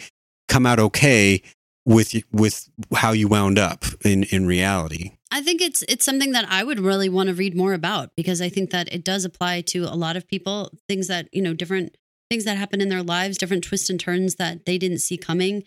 come 0.48 0.66
out 0.66 0.78
okay 0.78 1.42
with 1.86 2.14
with 2.32 2.68
how 2.94 3.12
you 3.12 3.28
wound 3.28 3.58
up 3.58 3.84
in 4.04 4.24
in 4.24 4.46
reality. 4.46 5.12
I 5.30 5.40
think 5.40 5.62
it's 5.62 5.82
it's 5.88 6.04
something 6.04 6.32
that 6.32 6.46
I 6.50 6.64
would 6.64 6.80
really 6.80 7.08
want 7.08 7.28
to 7.28 7.34
read 7.34 7.56
more 7.56 7.72
about 7.72 8.10
because 8.16 8.42
I 8.42 8.48
think 8.48 8.70
that 8.70 8.92
it 8.92 9.04
does 9.04 9.24
apply 9.24 9.62
to 9.62 9.84
a 9.84 9.94
lot 9.94 10.16
of 10.16 10.26
people, 10.26 10.72
things 10.88 11.08
that, 11.08 11.28
you 11.32 11.42
know, 11.42 11.54
different 11.54 11.96
things 12.30 12.44
that 12.44 12.56
happen 12.56 12.80
in 12.80 12.88
their 12.88 13.02
lives, 13.02 13.38
different 13.38 13.64
twists 13.64 13.90
and 13.90 14.00
turns 14.00 14.36
that 14.36 14.66
they 14.66 14.78
didn't 14.78 14.98
see 14.98 15.16
coming. 15.16 15.64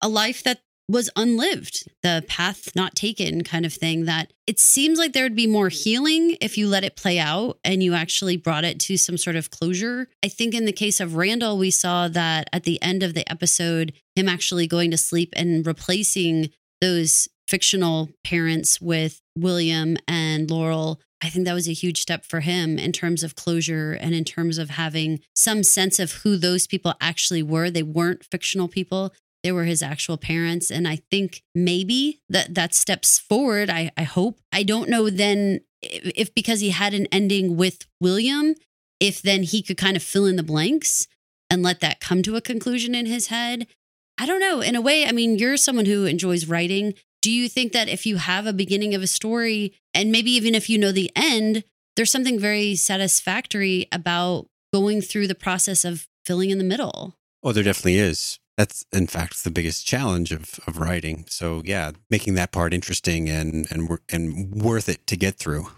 A 0.00 0.08
life 0.08 0.42
that 0.42 0.60
was 0.88 1.08
unlived, 1.16 1.88
the 2.02 2.22
path 2.28 2.76
not 2.76 2.94
taken 2.94 3.42
kind 3.42 3.64
of 3.64 3.72
thing 3.72 4.04
that 4.04 4.32
it 4.46 4.60
seems 4.60 4.98
like 4.98 5.14
there 5.14 5.24
would 5.24 5.34
be 5.34 5.46
more 5.46 5.70
healing 5.70 6.36
if 6.42 6.58
you 6.58 6.68
let 6.68 6.84
it 6.84 6.96
play 6.96 7.18
out 7.18 7.58
and 7.64 7.82
you 7.82 7.94
actually 7.94 8.36
brought 8.36 8.64
it 8.64 8.78
to 8.80 8.98
some 8.98 9.16
sort 9.16 9.36
of 9.36 9.50
closure. 9.50 10.08
I 10.22 10.28
think 10.28 10.54
in 10.54 10.66
the 10.66 10.72
case 10.72 11.00
of 11.00 11.16
Randall, 11.16 11.56
we 11.56 11.70
saw 11.70 12.08
that 12.08 12.50
at 12.52 12.64
the 12.64 12.80
end 12.82 13.02
of 13.02 13.14
the 13.14 13.28
episode, 13.30 13.94
him 14.14 14.28
actually 14.28 14.66
going 14.66 14.90
to 14.90 14.98
sleep 14.98 15.32
and 15.34 15.66
replacing 15.66 16.50
those 16.82 17.28
fictional 17.48 18.10
parents 18.22 18.78
with 18.80 19.20
William 19.36 19.96
and 20.06 20.50
Laurel. 20.50 21.00
I 21.24 21.30
think 21.30 21.46
that 21.46 21.54
was 21.54 21.68
a 21.68 21.72
huge 21.72 22.02
step 22.02 22.22
for 22.22 22.40
him 22.40 22.78
in 22.78 22.92
terms 22.92 23.22
of 23.22 23.34
closure 23.34 23.92
and 23.92 24.14
in 24.14 24.24
terms 24.24 24.58
of 24.58 24.68
having 24.70 25.20
some 25.34 25.62
sense 25.62 25.98
of 25.98 26.12
who 26.12 26.36
those 26.36 26.66
people 26.66 26.94
actually 27.00 27.42
were. 27.42 27.70
They 27.70 27.82
weren't 27.82 28.24
fictional 28.24 28.68
people. 28.68 29.14
They 29.42 29.50
were 29.50 29.64
his 29.64 29.82
actual 29.82 30.18
parents. 30.18 30.70
And 30.70 30.86
I 30.86 30.96
think 31.10 31.42
maybe 31.54 32.20
that 32.28 32.54
that 32.54 32.74
steps 32.74 33.18
forward. 33.18 33.70
I, 33.70 33.90
I 33.96 34.02
hope. 34.02 34.38
I 34.52 34.64
don't 34.64 34.90
know 34.90 35.08
then 35.08 35.60
if, 35.80 36.12
if 36.14 36.34
because 36.34 36.60
he 36.60 36.70
had 36.70 36.92
an 36.92 37.06
ending 37.10 37.56
with 37.56 37.86
William, 38.02 38.54
if 39.00 39.22
then 39.22 39.44
he 39.44 39.62
could 39.62 39.78
kind 39.78 39.96
of 39.96 40.02
fill 40.02 40.26
in 40.26 40.36
the 40.36 40.42
blanks 40.42 41.08
and 41.48 41.62
let 41.62 41.80
that 41.80 42.00
come 42.00 42.22
to 42.22 42.36
a 42.36 42.42
conclusion 42.42 42.94
in 42.94 43.06
his 43.06 43.28
head. 43.28 43.66
I 44.18 44.26
don't 44.26 44.40
know. 44.40 44.60
In 44.60 44.76
a 44.76 44.80
way, 44.80 45.06
I 45.06 45.12
mean, 45.12 45.38
you're 45.38 45.56
someone 45.56 45.86
who 45.86 46.04
enjoys 46.04 46.46
writing. 46.46 46.94
Do 47.24 47.30
you 47.30 47.48
think 47.48 47.72
that 47.72 47.88
if 47.88 48.04
you 48.04 48.18
have 48.18 48.46
a 48.46 48.52
beginning 48.52 48.94
of 48.94 49.00
a 49.00 49.06
story, 49.06 49.72
and 49.94 50.12
maybe 50.12 50.30
even 50.32 50.54
if 50.54 50.68
you 50.68 50.76
know 50.76 50.92
the 50.92 51.10
end, 51.16 51.64
there's 51.96 52.10
something 52.10 52.38
very 52.38 52.74
satisfactory 52.74 53.88
about 53.90 54.46
going 54.74 55.00
through 55.00 55.28
the 55.28 55.34
process 55.34 55.86
of 55.86 56.06
filling 56.26 56.50
in 56.50 56.58
the 56.58 56.64
middle? 56.64 57.16
Oh, 57.42 57.52
there 57.52 57.64
definitely 57.64 57.96
is. 57.96 58.38
That's 58.58 58.84
in 58.92 59.06
fact 59.06 59.42
the 59.42 59.50
biggest 59.50 59.86
challenge 59.86 60.32
of 60.32 60.60
of 60.66 60.76
writing. 60.76 61.24
So 61.26 61.62
yeah, 61.64 61.92
making 62.10 62.34
that 62.34 62.52
part 62.52 62.74
interesting 62.74 63.30
and 63.30 63.66
and 63.70 63.98
and 64.10 64.62
worth 64.62 64.90
it 64.90 65.06
to 65.06 65.16
get 65.16 65.36
through. 65.36 65.68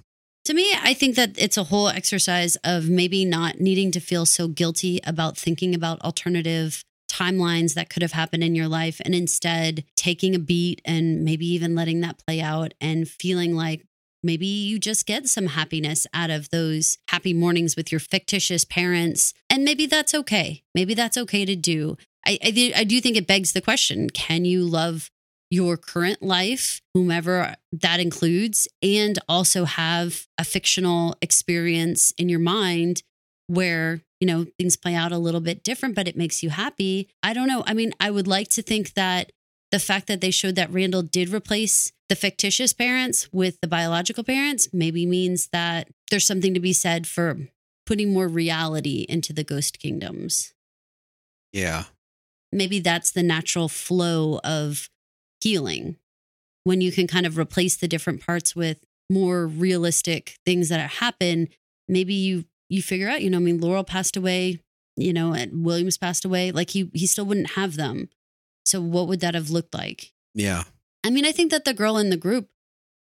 To 0.46 0.54
me, 0.54 0.74
I 0.82 0.94
think 0.94 1.14
that 1.14 1.36
it's 1.38 1.56
a 1.56 1.64
whole 1.70 1.88
exercise 1.88 2.56
of 2.64 2.88
maybe 2.88 3.24
not 3.24 3.60
needing 3.60 3.92
to 3.92 4.00
feel 4.00 4.26
so 4.26 4.48
guilty 4.48 5.00
about 5.04 5.38
thinking 5.38 5.76
about 5.76 6.00
alternative 6.00 6.82
timelines 7.08 7.74
that 7.74 7.90
could 7.90 8.02
have 8.02 8.12
happened 8.12 8.42
in 8.42 8.54
your 8.54 8.68
life 8.68 9.00
and 9.04 9.14
instead 9.14 9.84
taking 9.96 10.34
a 10.34 10.38
beat 10.38 10.80
and 10.84 11.24
maybe 11.24 11.46
even 11.46 11.74
letting 11.74 12.00
that 12.00 12.18
play 12.26 12.40
out 12.40 12.74
and 12.80 13.08
feeling 13.08 13.54
like 13.54 13.86
maybe 14.22 14.46
you 14.46 14.78
just 14.78 15.06
get 15.06 15.28
some 15.28 15.46
happiness 15.46 16.06
out 16.12 16.30
of 16.30 16.50
those 16.50 16.98
happy 17.08 17.32
mornings 17.32 17.76
with 17.76 17.92
your 17.92 18.00
fictitious 18.00 18.64
parents. 18.64 19.32
And 19.48 19.64
maybe 19.64 19.86
that's 19.86 20.14
okay. 20.14 20.62
Maybe 20.74 20.94
that's 20.94 21.16
okay 21.16 21.44
to 21.44 21.56
do. 21.56 21.96
I 22.26 22.38
i, 22.42 22.72
I 22.76 22.84
do 22.84 23.00
think 23.00 23.16
it 23.16 23.26
begs 23.26 23.52
the 23.52 23.60
question 23.60 24.10
can 24.10 24.44
you 24.44 24.64
love 24.64 25.10
your 25.48 25.76
current 25.76 26.22
life 26.22 26.80
whomever 26.92 27.54
that 27.72 28.00
includes 28.00 28.66
and 28.82 29.16
also 29.28 29.64
have 29.64 30.26
a 30.38 30.44
fictional 30.44 31.14
experience 31.22 32.12
in 32.18 32.28
your 32.28 32.40
mind 32.40 33.02
where 33.46 34.00
you 34.20 34.26
know 34.26 34.46
things 34.58 34.76
play 34.76 34.94
out 34.94 35.12
a 35.12 35.18
little 35.18 35.40
bit 35.40 35.62
different 35.62 35.94
but 35.94 36.08
it 36.08 36.16
makes 36.16 36.42
you 36.42 36.50
happy 36.50 37.08
i 37.22 37.32
don't 37.32 37.48
know 37.48 37.62
i 37.66 37.74
mean 37.74 37.92
i 38.00 38.10
would 38.10 38.26
like 38.26 38.48
to 38.48 38.62
think 38.62 38.94
that 38.94 39.30
the 39.70 39.78
fact 39.78 40.06
that 40.06 40.20
they 40.20 40.30
showed 40.30 40.54
that 40.56 40.70
randall 40.70 41.02
did 41.02 41.28
replace 41.28 41.92
the 42.08 42.16
fictitious 42.16 42.72
parents 42.72 43.28
with 43.32 43.60
the 43.60 43.68
biological 43.68 44.22
parents 44.22 44.68
maybe 44.72 45.04
means 45.04 45.48
that 45.48 45.88
there's 46.10 46.26
something 46.26 46.54
to 46.54 46.60
be 46.60 46.72
said 46.72 47.06
for 47.06 47.48
putting 47.84 48.12
more 48.12 48.28
reality 48.28 49.06
into 49.08 49.32
the 49.32 49.44
ghost 49.44 49.78
kingdoms. 49.78 50.52
Yeah. 51.52 51.84
Maybe 52.52 52.80
that's 52.80 53.10
the 53.10 53.22
natural 53.22 53.68
flow 53.68 54.40
of 54.44 54.88
healing 55.40 55.96
when 56.64 56.80
you 56.80 56.92
can 56.92 57.06
kind 57.06 57.26
of 57.26 57.38
replace 57.38 57.76
the 57.76 57.88
different 57.88 58.24
parts 58.24 58.54
with 58.54 58.84
more 59.10 59.46
realistic 59.46 60.36
things 60.44 60.68
that 60.68 60.90
happen. 60.90 61.48
Maybe 61.88 62.14
you 62.14 62.44
you 62.68 62.82
figure 62.82 63.08
out, 63.08 63.22
you 63.22 63.30
know, 63.30 63.38
I 63.38 63.40
mean, 63.40 63.60
Laurel 63.60 63.84
passed 63.84 64.16
away, 64.16 64.60
you 64.96 65.12
know, 65.12 65.32
and 65.32 65.64
Williams 65.64 65.98
passed 65.98 66.24
away. 66.24 66.52
Like 66.52 66.70
he 66.70 66.90
he 66.94 67.06
still 67.06 67.24
wouldn't 67.24 67.52
have 67.52 67.76
them. 67.76 68.08
So 68.64 68.80
what 68.80 69.08
would 69.08 69.20
that 69.20 69.34
have 69.34 69.50
looked 69.50 69.74
like? 69.74 70.12
Yeah. 70.34 70.64
I 71.04 71.10
mean, 71.10 71.24
I 71.24 71.32
think 71.32 71.50
that 71.52 71.64
the 71.64 71.74
girl 71.74 71.98
in 71.98 72.10
the 72.10 72.16
group 72.16 72.48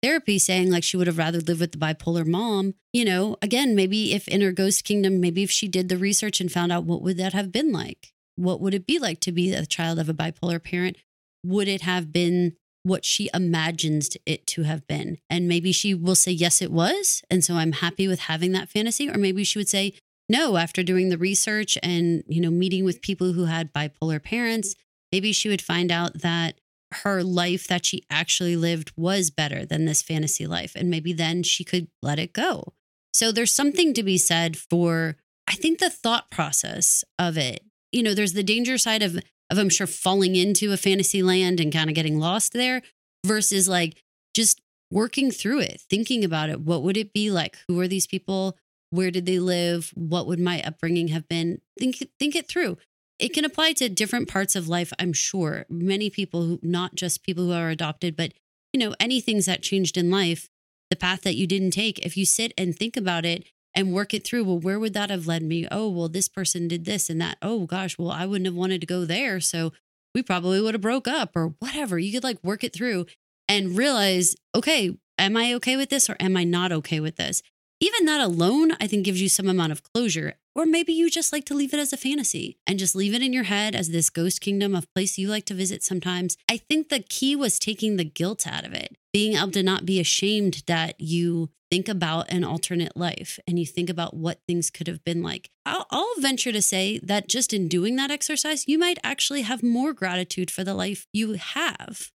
therapy 0.02 0.38
saying 0.38 0.70
like 0.70 0.84
she 0.84 0.98
would 0.98 1.06
have 1.06 1.16
rather 1.16 1.40
lived 1.40 1.60
with 1.60 1.72
the 1.72 1.78
bipolar 1.78 2.26
mom, 2.26 2.74
you 2.92 3.04
know, 3.04 3.36
again, 3.40 3.74
maybe 3.74 4.12
if 4.12 4.28
in 4.28 4.42
her 4.42 4.52
ghost 4.52 4.84
kingdom, 4.84 5.20
maybe 5.20 5.42
if 5.42 5.50
she 5.50 5.66
did 5.66 5.88
the 5.88 5.96
research 5.96 6.40
and 6.40 6.52
found 6.52 6.70
out 6.70 6.84
what 6.84 7.00
would 7.00 7.16
that 7.16 7.32
have 7.32 7.50
been 7.50 7.72
like? 7.72 8.12
What 8.36 8.60
would 8.60 8.74
it 8.74 8.86
be 8.86 8.98
like 8.98 9.20
to 9.20 9.32
be 9.32 9.54
a 9.54 9.64
child 9.64 9.98
of 9.98 10.10
a 10.10 10.14
bipolar 10.14 10.62
parent? 10.62 10.98
Would 11.42 11.68
it 11.68 11.80
have 11.80 12.12
been 12.12 12.56
what 12.84 13.04
she 13.04 13.28
imagines 13.34 14.16
it 14.24 14.46
to 14.46 14.62
have 14.62 14.86
been? 14.86 15.18
And 15.28 15.48
maybe 15.48 15.72
she 15.72 15.92
will 15.94 16.14
say, 16.14 16.30
yes, 16.30 16.62
it 16.62 16.70
was. 16.70 17.22
And 17.28 17.44
so 17.44 17.54
I'm 17.54 17.72
happy 17.72 18.06
with 18.06 18.20
having 18.20 18.52
that 18.52 18.68
fantasy. 18.68 19.10
Or 19.10 19.18
maybe 19.18 19.42
she 19.42 19.58
would 19.58 19.68
say, 19.68 19.94
no, 20.28 20.56
after 20.56 20.82
doing 20.82 21.08
the 21.08 21.18
research 21.18 21.76
and, 21.82 22.22
you 22.28 22.40
know, 22.40 22.50
meeting 22.50 22.84
with 22.84 23.02
people 23.02 23.32
who 23.32 23.46
had 23.46 23.72
bipolar 23.72 24.22
parents, 24.22 24.74
maybe 25.10 25.32
she 25.32 25.48
would 25.48 25.60
find 25.60 25.90
out 25.90 26.20
that 26.20 26.56
her 27.02 27.22
life 27.24 27.66
that 27.66 27.84
she 27.84 28.04
actually 28.08 28.56
lived 28.56 28.92
was 28.96 29.30
better 29.30 29.66
than 29.66 29.84
this 29.84 30.00
fantasy 30.00 30.46
life. 30.46 30.72
And 30.76 30.88
maybe 30.88 31.12
then 31.12 31.42
she 31.42 31.64
could 31.64 31.88
let 32.02 32.18
it 32.18 32.32
go. 32.32 32.72
So 33.12 33.32
there's 33.32 33.52
something 33.52 33.94
to 33.94 34.02
be 34.02 34.16
said 34.16 34.56
for, 34.56 35.16
I 35.48 35.54
think, 35.54 35.78
the 35.78 35.90
thought 35.90 36.30
process 36.30 37.04
of 37.18 37.36
it. 37.36 37.64
You 37.92 38.02
know, 38.02 38.14
there's 38.14 38.32
the 38.32 38.42
danger 38.42 38.78
side 38.78 39.02
of, 39.02 39.18
of 39.54 39.58
I'm 39.58 39.68
sure, 39.68 39.86
falling 39.86 40.36
into 40.36 40.72
a 40.72 40.76
fantasy 40.76 41.22
land 41.22 41.60
and 41.60 41.72
kind 41.72 41.88
of 41.88 41.96
getting 41.96 42.18
lost 42.18 42.52
there 42.52 42.82
versus 43.24 43.68
like 43.68 44.02
just 44.34 44.60
working 44.90 45.30
through 45.30 45.60
it, 45.60 45.80
thinking 45.88 46.24
about 46.24 46.50
it. 46.50 46.60
What 46.60 46.82
would 46.82 46.96
it 46.96 47.12
be 47.12 47.30
like? 47.30 47.56
Who 47.68 47.80
are 47.80 47.88
these 47.88 48.06
people? 48.06 48.56
Where 48.90 49.10
did 49.10 49.26
they 49.26 49.38
live? 49.38 49.90
What 49.94 50.26
would 50.26 50.38
my 50.38 50.62
upbringing 50.62 51.08
have 51.08 51.28
been? 51.28 51.60
Think 51.78 51.96
think 52.18 52.36
it 52.36 52.48
through 52.48 52.78
it 53.18 53.32
can 53.32 53.44
apply 53.44 53.72
to 53.74 53.88
different 53.88 54.28
parts 54.28 54.56
of 54.56 54.68
life 54.68 54.92
i'm 54.98 55.12
sure 55.12 55.64
many 55.68 56.10
people 56.10 56.42
who 56.42 56.58
not 56.62 56.94
just 56.94 57.22
people 57.22 57.44
who 57.44 57.52
are 57.52 57.70
adopted 57.70 58.16
but 58.16 58.32
you 58.72 58.80
know 58.80 58.94
any 58.98 59.20
things 59.20 59.46
that 59.46 59.62
changed 59.62 59.96
in 59.96 60.10
life 60.10 60.48
the 60.90 60.96
path 60.96 61.22
that 61.22 61.36
you 61.36 61.46
didn't 61.46 61.70
take 61.70 61.98
if 62.00 62.16
you 62.16 62.24
sit 62.24 62.52
and 62.58 62.76
think 62.76 62.96
about 62.96 63.24
it 63.24 63.44
and 63.74 63.92
work 63.92 64.14
it 64.14 64.24
through 64.24 64.44
well 64.44 64.58
where 64.58 64.78
would 64.78 64.94
that 64.94 65.10
have 65.10 65.26
led 65.26 65.42
me? 65.42 65.66
Oh 65.70 65.88
well 65.88 66.08
this 66.08 66.28
person 66.28 66.68
did 66.68 66.84
this 66.84 67.10
and 67.10 67.20
that. 67.20 67.38
Oh 67.42 67.66
gosh 67.66 67.98
well 67.98 68.10
i 68.10 68.26
wouldn't 68.26 68.46
have 68.46 68.54
wanted 68.54 68.80
to 68.80 68.86
go 68.86 69.04
there 69.04 69.40
so 69.40 69.72
we 70.14 70.22
probably 70.22 70.60
would 70.60 70.74
have 70.74 70.80
broke 70.80 71.08
up 71.08 71.32
or 71.34 71.54
whatever. 71.58 71.98
You 71.98 72.12
could 72.12 72.24
like 72.24 72.38
work 72.42 72.62
it 72.64 72.72
through 72.72 73.06
and 73.48 73.76
realize 73.76 74.36
okay 74.54 74.96
am 75.18 75.36
i 75.36 75.52
okay 75.54 75.76
with 75.76 75.90
this 75.90 76.08
or 76.08 76.16
am 76.20 76.36
i 76.36 76.44
not 76.44 76.72
okay 76.72 77.00
with 77.00 77.16
this? 77.16 77.42
Even 77.80 78.06
that 78.06 78.20
alone, 78.20 78.72
I 78.80 78.86
think 78.86 79.04
gives 79.04 79.20
you 79.20 79.28
some 79.28 79.48
amount 79.48 79.72
of 79.72 79.82
closure. 79.82 80.34
Or 80.54 80.66
maybe 80.66 80.92
you 80.92 81.10
just 81.10 81.32
like 81.32 81.44
to 81.46 81.54
leave 81.54 81.74
it 81.74 81.80
as 81.80 81.92
a 81.92 81.96
fantasy 81.96 82.58
and 82.66 82.78
just 82.78 82.94
leave 82.94 83.14
it 83.14 83.22
in 83.22 83.32
your 83.32 83.44
head 83.44 83.74
as 83.74 83.90
this 83.90 84.10
ghost 84.10 84.40
kingdom 84.40 84.74
of 84.74 84.92
place 84.94 85.18
you 85.18 85.28
like 85.28 85.44
to 85.46 85.54
visit 85.54 85.82
sometimes. 85.82 86.36
I 86.48 86.58
think 86.58 86.88
the 86.88 87.00
key 87.00 87.34
was 87.34 87.58
taking 87.58 87.96
the 87.96 88.04
guilt 88.04 88.46
out 88.46 88.64
of 88.64 88.72
it, 88.72 88.96
being 89.12 89.36
able 89.36 89.50
to 89.52 89.62
not 89.62 89.84
be 89.84 89.98
ashamed 89.98 90.62
that 90.66 91.00
you 91.00 91.50
think 91.70 91.88
about 91.88 92.30
an 92.30 92.44
alternate 92.44 92.96
life 92.96 93.38
and 93.48 93.58
you 93.58 93.66
think 93.66 93.90
about 93.90 94.14
what 94.14 94.40
things 94.46 94.70
could 94.70 94.86
have 94.86 95.04
been 95.04 95.22
like. 95.22 95.50
I'll, 95.66 95.86
I'll, 95.90 96.04
venture 96.18 96.52
to 96.52 96.62
say 96.62 97.00
that 97.02 97.28
just 97.28 97.52
in 97.52 97.66
doing 97.66 97.96
that 97.96 98.12
exercise, 98.12 98.68
you 98.68 98.78
might 98.78 98.98
actually 99.02 99.42
have 99.42 99.62
more 99.62 99.92
gratitude 99.92 100.50
for 100.50 100.62
the 100.62 100.74
life 100.74 101.06
you 101.12 101.32
have. 101.32 102.12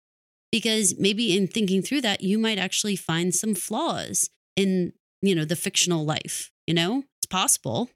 Because 0.51 0.95
maybe 0.99 1.35
in 1.35 1.47
thinking 1.47 1.81
through 1.81 2.01
that, 2.01 2.21
you 2.21 2.37
might 2.37 2.59
actually 2.59 2.95
find 2.95 3.33
some 3.33 3.55
flaws 3.55 4.29
in 4.55 4.93
you 5.21 5.35
know, 5.35 5.45
the 5.45 5.55
fictional 5.55 6.05
life. 6.05 6.51
You 6.65 6.73
know, 6.73 7.03
it's 7.19 7.27
possible. 7.29 7.89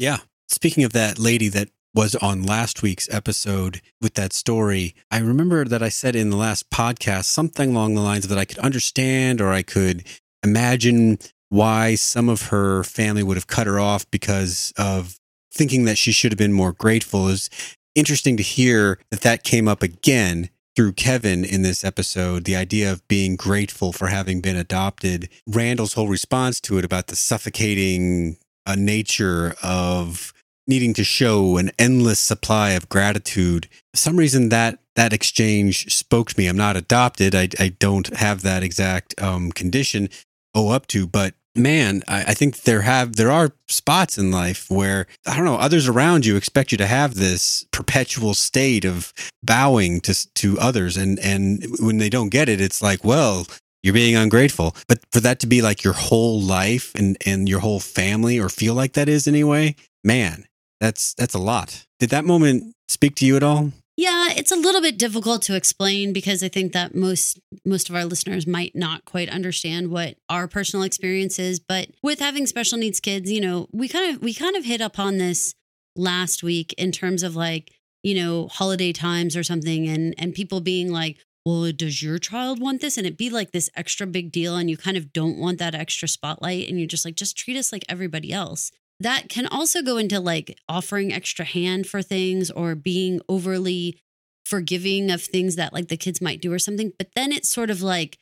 Yeah. 0.00 0.20
Speaking 0.48 0.82
of 0.82 0.94
that 0.94 1.18
lady 1.18 1.48
that 1.48 1.68
was 1.94 2.14
on 2.16 2.42
last 2.42 2.82
week's 2.82 3.06
episode 3.12 3.82
with 4.00 4.14
that 4.14 4.32
story, 4.32 4.94
I 5.10 5.18
remember 5.18 5.66
that 5.66 5.82
I 5.82 5.90
said 5.90 6.16
in 6.16 6.30
the 6.30 6.38
last 6.38 6.70
podcast 6.70 7.24
something 7.24 7.70
along 7.70 7.94
the 7.94 8.00
lines 8.00 8.24
of 8.24 8.30
that 8.30 8.38
I 8.38 8.46
could 8.46 8.56
understand 8.60 9.42
or 9.42 9.52
I 9.52 9.60
could 9.60 10.04
imagine 10.42 11.18
why 11.50 11.96
some 11.96 12.30
of 12.30 12.44
her 12.44 12.82
family 12.82 13.22
would 13.22 13.36
have 13.36 13.46
cut 13.46 13.66
her 13.66 13.78
off 13.78 14.10
because 14.10 14.72
of 14.78 15.20
thinking 15.52 15.84
that 15.84 15.98
she 15.98 16.12
should 16.12 16.32
have 16.32 16.38
been 16.38 16.54
more 16.54 16.72
grateful. 16.72 17.28
Is 17.28 17.50
interesting 17.94 18.38
to 18.38 18.42
hear 18.42 18.98
that 19.10 19.20
that 19.20 19.44
came 19.44 19.68
up 19.68 19.82
again 19.82 20.48
through 20.74 20.92
Kevin 20.92 21.44
in 21.44 21.60
this 21.60 21.84
episode, 21.84 22.44
the 22.44 22.56
idea 22.56 22.90
of 22.90 23.06
being 23.06 23.36
grateful 23.36 23.92
for 23.92 24.06
having 24.06 24.40
been 24.40 24.56
adopted, 24.56 25.28
Randall's 25.46 25.92
whole 25.92 26.08
response 26.08 26.58
to 26.62 26.78
it 26.78 26.86
about 26.86 27.08
the 27.08 27.16
suffocating 27.16 28.38
uh, 28.70 28.76
nature 28.76 29.54
of 29.62 30.32
needing 30.66 30.94
to 30.94 31.04
show 31.04 31.56
an 31.56 31.70
endless 31.78 32.20
supply 32.20 32.70
of 32.70 32.88
gratitude. 32.88 33.68
For 33.92 33.98
some 33.98 34.16
reason 34.16 34.50
that 34.50 34.78
that 34.96 35.12
exchange 35.12 35.94
spoke 35.94 36.30
to 36.30 36.38
me. 36.38 36.46
I'm 36.46 36.56
not 36.56 36.76
adopted. 36.76 37.34
I, 37.34 37.48
I 37.58 37.68
don't 37.78 38.14
have 38.16 38.42
that 38.42 38.62
exact 38.62 39.20
um, 39.22 39.52
condition 39.52 40.10
owe 40.54 40.70
up 40.70 40.86
to, 40.88 41.06
but 41.06 41.34
man, 41.56 42.02
I, 42.08 42.22
I, 42.28 42.34
think 42.34 42.62
there 42.62 42.82
have 42.82 43.16
there 43.16 43.30
are 43.30 43.52
spots 43.68 44.18
in 44.18 44.30
life 44.30 44.70
where 44.70 45.06
I 45.26 45.36
don't 45.36 45.44
know 45.44 45.56
others 45.56 45.88
around 45.88 46.26
you 46.26 46.36
expect 46.36 46.72
you 46.72 46.78
to 46.78 46.86
have 46.86 47.14
this 47.14 47.64
perpetual 47.70 48.34
state 48.34 48.84
of 48.84 49.12
bowing 49.42 50.00
to 50.02 50.34
to 50.34 50.58
others, 50.58 50.96
and 50.96 51.18
and 51.20 51.64
when 51.78 51.98
they 51.98 52.10
don't 52.10 52.30
get 52.30 52.48
it, 52.48 52.60
it's 52.60 52.82
like, 52.82 53.04
well, 53.04 53.46
you're 53.82 53.94
being 53.94 54.16
ungrateful. 54.16 54.76
But 54.88 55.00
for 55.12 55.20
that 55.20 55.40
to 55.40 55.46
be 55.46 55.62
like 55.62 55.84
your 55.84 55.94
whole 55.94 56.40
life 56.40 56.92
and 56.94 57.16
and 57.26 57.48
your 57.48 57.60
whole 57.60 57.80
family, 57.80 58.38
or 58.38 58.48
feel 58.48 58.74
like 58.74 58.92
that 58.94 59.08
is 59.08 59.26
anyway, 59.26 59.76
man, 60.04 60.46
that's 60.80 61.14
that's 61.14 61.34
a 61.34 61.38
lot. 61.38 61.86
Did 61.98 62.10
that 62.10 62.24
moment 62.24 62.74
speak 62.88 63.14
to 63.16 63.26
you 63.26 63.36
at 63.36 63.42
all? 63.42 63.72
Yeah, 63.96 64.28
it's 64.34 64.50
a 64.50 64.56
little 64.56 64.80
bit 64.80 64.96
difficult 64.96 65.42
to 65.42 65.54
explain 65.54 66.14
because 66.14 66.42
I 66.42 66.48
think 66.48 66.72
that 66.72 66.94
most 66.94 67.38
most 67.66 67.90
of 67.90 67.94
our 67.94 68.06
listeners 68.06 68.46
might 68.46 68.74
not 68.74 69.04
quite 69.04 69.28
understand 69.28 69.90
what 69.90 70.16
our 70.30 70.48
personal 70.48 70.84
experience 70.84 71.38
is, 71.38 71.60
but 71.60 71.88
with 72.02 72.18
having 72.18 72.46
special 72.46 72.78
needs 72.78 72.98
kids, 72.98 73.30
you 73.30 73.42
know, 73.42 73.68
we 73.72 73.88
kind 73.88 74.14
of 74.14 74.22
we 74.22 74.32
kind 74.32 74.56
of 74.56 74.64
hit 74.64 74.80
upon 74.80 75.18
this 75.18 75.54
last 75.96 76.42
week 76.42 76.72
in 76.78 76.92
terms 76.92 77.22
of 77.22 77.36
like, 77.36 77.72
you 78.02 78.14
know, 78.14 78.48
holiday 78.48 78.92
times 78.92 79.36
or 79.36 79.42
something 79.42 79.86
and 79.86 80.14
and 80.16 80.34
people 80.34 80.60
being 80.60 80.90
like, 80.90 81.18
well, 81.50 81.72
does 81.72 82.02
your 82.02 82.18
child 82.18 82.60
want 82.60 82.80
this? 82.80 82.96
And 82.96 83.06
it 83.06 83.16
be 83.16 83.30
like 83.30 83.52
this 83.52 83.70
extra 83.76 84.06
big 84.06 84.30
deal, 84.30 84.56
and 84.56 84.70
you 84.70 84.76
kind 84.76 84.96
of 84.96 85.12
don't 85.12 85.38
want 85.38 85.58
that 85.58 85.74
extra 85.74 86.08
spotlight, 86.08 86.68
and 86.68 86.78
you're 86.78 86.86
just 86.86 87.04
like, 87.04 87.16
just 87.16 87.36
treat 87.36 87.56
us 87.56 87.72
like 87.72 87.84
everybody 87.88 88.32
else 88.32 88.70
that 89.00 89.30
can 89.30 89.46
also 89.46 89.82
go 89.82 89.96
into 89.96 90.20
like 90.20 90.58
offering 90.68 91.12
extra 91.12 91.44
hand 91.44 91.86
for 91.86 92.02
things 92.02 92.50
or 92.50 92.74
being 92.74 93.20
overly 93.28 93.98
forgiving 94.44 95.10
of 95.10 95.22
things 95.22 95.56
that 95.56 95.72
like 95.72 95.88
the 95.88 95.96
kids 95.96 96.20
might 96.20 96.42
do 96.42 96.52
or 96.52 96.58
something. 96.58 96.92
But 96.98 97.08
then 97.16 97.32
it's 97.32 97.48
sort 97.48 97.70
of 97.70 97.80
like 97.80 98.18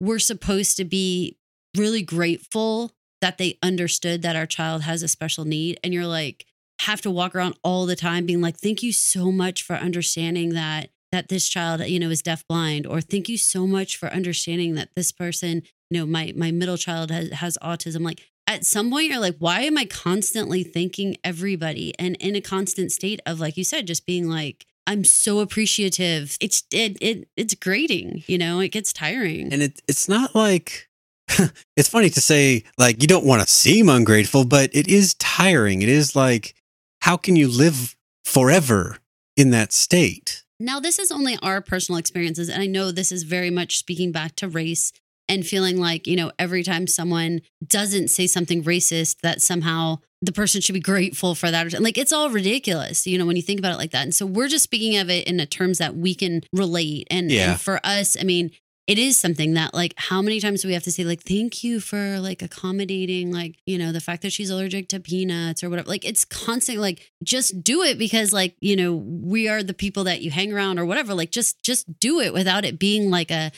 we're 0.00 0.18
supposed 0.18 0.76
to 0.78 0.84
be 0.84 1.36
really 1.76 2.02
grateful 2.02 2.92
that 3.20 3.38
they 3.38 3.58
understood 3.62 4.22
that 4.22 4.34
our 4.34 4.46
child 4.46 4.82
has 4.82 5.02
a 5.02 5.08
special 5.08 5.44
need. 5.44 5.78
And 5.84 5.92
you're 5.92 6.06
like, 6.06 6.46
have 6.80 7.02
to 7.02 7.10
walk 7.10 7.34
around 7.34 7.56
all 7.62 7.86
the 7.86 7.94
time 7.94 8.26
being 8.26 8.40
like, 8.40 8.56
thank 8.56 8.82
you 8.82 8.92
so 8.92 9.30
much 9.30 9.62
for 9.62 9.74
understanding 9.74 10.54
that 10.54 10.90
that 11.12 11.28
this 11.28 11.48
child 11.48 11.86
you 11.86 12.00
know 12.00 12.10
is 12.10 12.22
deaf 12.22 12.46
blind 12.48 12.86
or 12.86 13.00
thank 13.00 13.28
you 13.28 13.38
so 13.38 13.66
much 13.66 13.96
for 13.96 14.08
understanding 14.08 14.74
that 14.74 14.88
this 14.96 15.12
person 15.12 15.62
you 15.90 16.00
know 16.00 16.06
my 16.06 16.32
my 16.34 16.50
middle 16.50 16.76
child 16.76 17.10
has 17.10 17.30
has 17.30 17.58
autism. 17.62 18.02
Like 18.02 18.22
at 18.48 18.64
some 18.64 18.90
point 18.90 19.08
you're 19.08 19.20
like 19.20 19.36
why 19.38 19.60
am 19.60 19.78
i 19.78 19.84
constantly 19.84 20.64
thanking 20.64 21.16
everybody? 21.22 21.92
And 21.98 22.16
in 22.16 22.34
a 22.34 22.40
constant 22.40 22.90
state 22.90 23.20
of 23.24 23.38
like 23.38 23.56
you 23.56 23.64
said 23.64 23.86
just 23.86 24.06
being 24.06 24.28
like 24.28 24.66
i'm 24.86 25.04
so 25.04 25.40
appreciative. 25.40 26.36
It's 26.40 26.64
it, 26.72 26.96
it 27.00 27.28
it's 27.36 27.54
grating 27.54 28.24
you 28.26 28.38
know 28.38 28.60
it 28.60 28.70
gets 28.70 28.92
tiring. 28.92 29.52
And 29.52 29.62
it, 29.62 29.82
it's 29.86 30.08
not 30.08 30.34
like 30.34 30.88
it's 31.76 31.88
funny 31.88 32.10
to 32.10 32.20
say 32.20 32.64
like 32.78 33.00
you 33.02 33.06
don't 33.06 33.26
want 33.26 33.42
to 33.42 33.48
seem 33.52 33.88
ungrateful 33.88 34.44
but 34.44 34.70
it 34.74 34.88
is 34.88 35.14
tiring. 35.14 35.82
It 35.82 35.90
is 35.90 36.16
like 36.16 36.54
how 37.02 37.16
can 37.16 37.36
you 37.36 37.48
live 37.48 37.96
forever 38.24 38.98
in 39.36 39.50
that 39.50 39.72
state 39.72 40.41
now 40.62 40.80
this 40.80 40.98
is 40.98 41.10
only 41.10 41.36
our 41.42 41.60
personal 41.60 41.98
experiences 41.98 42.48
and 42.48 42.62
i 42.62 42.66
know 42.66 42.90
this 42.90 43.12
is 43.12 43.22
very 43.22 43.50
much 43.50 43.78
speaking 43.78 44.12
back 44.12 44.34
to 44.36 44.48
race 44.48 44.92
and 45.28 45.46
feeling 45.46 45.78
like, 45.78 46.06
you 46.06 46.16
know, 46.16 46.30
every 46.38 46.62
time 46.62 46.86
someone 46.86 47.40
doesn't 47.66 48.08
say 48.08 48.26
something 48.26 48.62
racist, 48.64 49.20
that 49.22 49.40
somehow 49.40 49.98
the 50.20 50.32
person 50.32 50.60
should 50.60 50.74
be 50.74 50.80
grateful 50.80 51.34
for 51.34 51.50
that. 51.50 51.80
Like 51.80 51.98
it's 51.98 52.12
all 52.12 52.30
ridiculous, 52.30 53.06
you 53.06 53.18
know, 53.18 53.26
when 53.26 53.36
you 53.36 53.42
think 53.42 53.58
about 53.58 53.72
it 53.72 53.78
like 53.78 53.92
that. 53.92 54.02
And 54.02 54.14
so 54.14 54.26
we're 54.26 54.48
just 54.48 54.64
speaking 54.64 54.98
of 54.98 55.10
it 55.10 55.26
in 55.26 55.38
the 55.38 55.46
terms 55.46 55.78
that 55.78 55.96
we 55.96 56.14
can 56.14 56.42
relate. 56.52 57.06
And, 57.10 57.30
yeah. 57.30 57.52
and 57.52 57.60
for 57.60 57.80
us, 57.84 58.16
I 58.20 58.24
mean, 58.24 58.50
it 58.92 58.98
is 58.98 59.16
something 59.16 59.54
that 59.54 59.72
like 59.72 59.94
how 59.96 60.20
many 60.20 60.38
times 60.38 60.60
do 60.60 60.68
we 60.68 60.74
have 60.74 60.82
to 60.82 60.92
say 60.92 61.02
like 61.02 61.22
thank 61.22 61.64
you 61.64 61.80
for 61.80 62.20
like 62.20 62.42
accommodating 62.42 63.32
like 63.32 63.56
you 63.64 63.78
know 63.78 63.90
the 63.90 64.02
fact 64.02 64.20
that 64.20 64.30
she's 64.30 64.50
allergic 64.50 64.86
to 64.86 65.00
peanuts 65.00 65.64
or 65.64 65.70
whatever 65.70 65.88
like 65.88 66.04
it's 66.04 66.26
constant 66.26 66.78
like 66.78 67.10
just 67.24 67.64
do 67.64 67.80
it 67.80 67.98
because 67.98 68.34
like 68.34 68.54
you 68.60 68.76
know 68.76 68.92
we 68.94 69.48
are 69.48 69.62
the 69.62 69.72
people 69.72 70.04
that 70.04 70.20
you 70.20 70.30
hang 70.30 70.52
around 70.52 70.78
or 70.78 70.84
whatever 70.84 71.14
like 71.14 71.30
just 71.30 71.62
just 71.62 71.98
do 72.00 72.20
it 72.20 72.34
without 72.34 72.66
it 72.66 72.78
being 72.78 73.10
like 73.10 73.30
a 73.30 73.50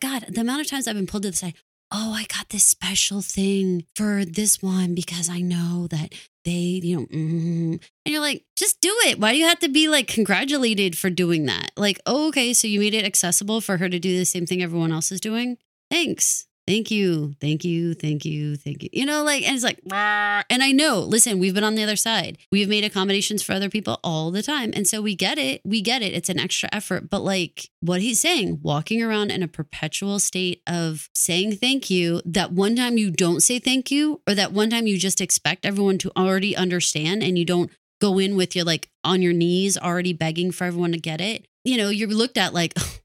god 0.00 0.26
the 0.28 0.42
amount 0.42 0.60
of 0.60 0.66
times 0.66 0.86
i've 0.86 0.94
been 0.94 1.06
pulled 1.06 1.22
to 1.22 1.30
the 1.30 1.36
side 1.36 1.54
oh 1.94 2.12
i 2.12 2.24
got 2.24 2.48
this 2.50 2.64
special 2.64 3.22
thing 3.22 3.84
for 3.94 4.24
this 4.24 4.60
one 4.62 4.94
because 4.94 5.30
i 5.30 5.40
know 5.40 5.86
that 5.86 6.12
they 6.44 6.80
you 6.82 6.96
know 6.96 7.06
mm, 7.06 7.72
and 7.72 7.80
you're 8.12 8.20
like 8.20 8.44
just 8.56 8.80
do 8.80 8.94
it. 9.06 9.18
Why 9.18 9.32
do 9.32 9.38
you 9.38 9.46
have 9.46 9.58
to 9.60 9.68
be 9.68 9.88
like 9.88 10.06
congratulated 10.06 10.96
for 10.96 11.10
doing 11.10 11.46
that? 11.46 11.70
Like 11.76 11.98
oh, 12.06 12.28
okay 12.28 12.52
so 12.52 12.68
you 12.68 12.80
made 12.80 12.94
it 12.94 13.04
accessible 13.04 13.60
for 13.60 13.78
her 13.78 13.88
to 13.88 13.98
do 13.98 14.18
the 14.18 14.24
same 14.26 14.46
thing 14.46 14.62
everyone 14.62 14.92
else 14.92 15.10
is 15.10 15.20
doing? 15.20 15.56
Thanks 15.90 16.46
thank 16.66 16.90
you, 16.90 17.34
thank 17.40 17.64
you, 17.64 17.94
thank 17.94 18.24
you, 18.24 18.56
thank 18.56 18.82
you. 18.82 18.88
You 18.92 19.06
know, 19.06 19.22
like, 19.22 19.42
and 19.44 19.54
it's 19.54 19.64
like, 19.64 19.80
and 19.92 20.62
I 20.62 20.72
know, 20.72 21.00
listen, 21.00 21.38
we've 21.38 21.54
been 21.54 21.64
on 21.64 21.74
the 21.74 21.82
other 21.82 21.96
side. 21.96 22.38
We've 22.50 22.68
made 22.68 22.84
accommodations 22.84 23.42
for 23.42 23.52
other 23.52 23.68
people 23.68 24.00
all 24.02 24.30
the 24.30 24.42
time. 24.42 24.72
And 24.74 24.86
so 24.86 25.00
we 25.02 25.14
get 25.14 25.38
it. 25.38 25.60
We 25.64 25.82
get 25.82 26.02
it. 26.02 26.14
It's 26.14 26.28
an 26.28 26.40
extra 26.40 26.68
effort. 26.72 27.10
But 27.10 27.20
like 27.20 27.70
what 27.80 28.00
he's 28.00 28.20
saying, 28.20 28.60
walking 28.62 29.02
around 29.02 29.30
in 29.30 29.42
a 29.42 29.48
perpetual 29.48 30.18
state 30.18 30.62
of 30.66 31.08
saying 31.14 31.56
thank 31.56 31.90
you, 31.90 32.22
that 32.24 32.52
one 32.52 32.76
time 32.76 32.98
you 32.98 33.10
don't 33.10 33.42
say 33.42 33.58
thank 33.58 33.90
you, 33.90 34.20
or 34.26 34.34
that 34.34 34.52
one 34.52 34.70
time 34.70 34.86
you 34.86 34.98
just 34.98 35.20
expect 35.20 35.66
everyone 35.66 35.98
to 35.98 36.12
already 36.16 36.56
understand 36.56 37.22
and 37.22 37.38
you 37.38 37.44
don't 37.44 37.70
go 38.00 38.18
in 38.18 38.36
with 38.36 38.54
your 38.54 38.64
like 38.64 38.90
on 39.02 39.22
your 39.22 39.32
knees 39.32 39.78
already 39.78 40.12
begging 40.12 40.50
for 40.50 40.64
everyone 40.64 40.92
to 40.92 40.98
get 40.98 41.20
it. 41.20 41.46
You 41.64 41.78
know, 41.78 41.88
you're 41.88 42.08
looked 42.08 42.36
at 42.36 42.52
like, 42.52 42.74
oh, 42.78 42.98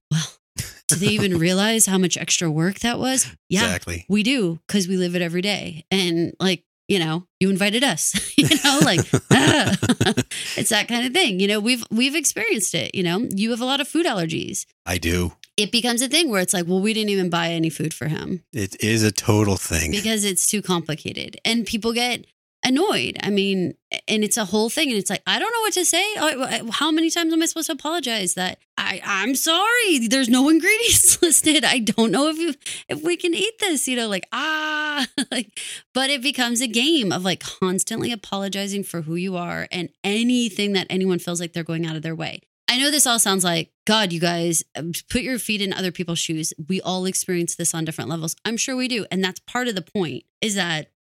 do 0.90 0.96
they 0.96 1.08
even 1.14 1.38
realize 1.48 1.86
how 1.86 1.98
much 1.98 2.18
extra 2.18 2.50
work 2.52 2.80
that 2.80 3.00
was? 3.00 3.28
Yeah, 3.48 3.64
Exactly. 3.66 4.06
we 4.10 4.24
do 4.24 4.60
because 4.68 4.88
we 4.88 4.98
live 4.98 5.16
it 5.16 5.22
every 5.22 5.42
day. 5.42 5.86
And 5.90 6.34
like, 6.40 6.64
you 6.88 7.00
know, 7.00 7.26
you 7.40 7.50
invited 7.50 7.84
us, 7.84 8.34
you 8.38 8.48
know, 8.64 8.80
like 8.84 9.02
ah. 9.32 9.78
it's 10.58 10.70
that 10.70 10.88
kind 10.88 11.06
of 11.06 11.14
thing. 11.14 11.40
You 11.40 11.48
know, 11.48 11.60
we've 11.60 11.84
we've 11.92 12.16
experienced 12.16 12.74
it, 12.76 12.96
you 12.96 13.04
know. 13.04 13.28
You 13.34 13.52
have 13.52 13.62
a 13.62 13.66
lot 13.66 13.80
of 13.80 13.88
food 13.88 14.06
allergies. 14.06 14.66
I 14.86 14.98
do. 14.98 15.34
It 15.56 15.72
becomes 15.72 16.02
a 16.02 16.08
thing 16.08 16.30
where 16.30 16.42
it's 16.42 16.54
like, 16.54 16.68
well, 16.68 16.82
we 16.82 16.94
didn't 16.94 17.10
even 17.12 17.30
buy 17.30 17.50
any 17.50 17.70
food 17.70 17.94
for 17.94 18.08
him 18.08 18.44
It 18.54 18.82
is 18.82 19.04
a 19.04 19.12
total 19.12 19.58
thing. 19.58 19.92
because 19.92 20.24
it's 20.24 20.48
too 20.48 20.62
complicated. 20.62 21.38
And 21.44 21.66
people 21.66 21.92
get 21.94 22.26
annoyed. 22.66 23.18
I 23.22 23.30
mean, 23.30 23.74
and 24.08 24.24
it's 24.24 24.38
a 24.38 24.46
whole 24.46 24.70
thing. 24.70 24.90
And 24.90 24.98
it's 24.98 25.10
like, 25.10 25.22
I 25.28 25.38
don't 25.38 25.52
know 25.54 25.60
what 25.62 25.74
to 25.74 25.86
say. 25.86 26.04
How 26.72 26.92
many 26.92 27.10
times 27.10 27.34
am 27.34 27.42
I 27.44 27.46
supposed 27.46 27.68
to 27.68 27.74
apologize 27.74 28.34
that 28.36 28.60
I, 28.90 29.02
I'm 29.06 29.36
sorry, 29.36 30.08
there's 30.08 30.30
no 30.30 30.50
ingredients 30.50 31.22
listed. 31.22 31.64
I 31.64 31.80
don't 31.80 32.12
know 32.12 32.28
if 32.28 32.40
you, 32.40 32.56
if 32.90 33.04
we 33.04 33.18
can 33.18 33.36
eat 33.36 33.60
this, 33.60 33.88
you 33.88 33.96
know, 33.96 34.08
like, 34.08 34.28
ah, 34.34 35.06
like, 35.32 35.60
but 35.94 36.10
it 36.10 36.24
becomes 36.24 36.60
a 36.60 36.68
game 36.68 37.12
of 37.12 37.24
like 37.24 37.40
constantly 37.40 38.12
apologizing 38.12 38.84
for 38.84 39.02
who 39.02 39.16
you 39.16 39.38
are 39.38 39.68
and 39.72 39.90
anything 40.04 40.74
that 40.74 40.88
anyone 40.90 41.20
feels 41.20 41.40
like 41.40 41.54
they're 41.54 41.64
going 41.64 41.86
out 41.86 41.96
of 41.96 42.02
their 42.02 42.16
way. 42.16 42.42
I 42.68 42.78
know 42.78 42.92
this 42.92 43.08
all 43.08 43.20
sounds 43.20 43.44
like, 43.44 43.72
God, 43.86 44.12
you 44.12 44.20
guys, 44.20 44.64
um, 44.76 44.92
put 45.10 45.22
your 45.22 45.40
feet 45.40 45.62
in 45.62 45.74
other 45.74 45.92
people's 45.92 46.20
shoes. 46.20 46.54
We 46.68 46.82
all 46.82 47.06
experience 47.06 47.56
this 47.56 47.74
on 47.74 47.86
different 47.86 48.10
levels. 48.10 48.36
I'm 48.46 48.58
sure 48.58 48.76
we 48.76 48.88
do. 48.88 49.06
And 49.12 49.24
that's 49.24 49.40
part 49.40 49.68
of 49.68 49.76
the 49.76 49.82
point 49.82 50.24
is 50.42 50.56
that 50.56 50.92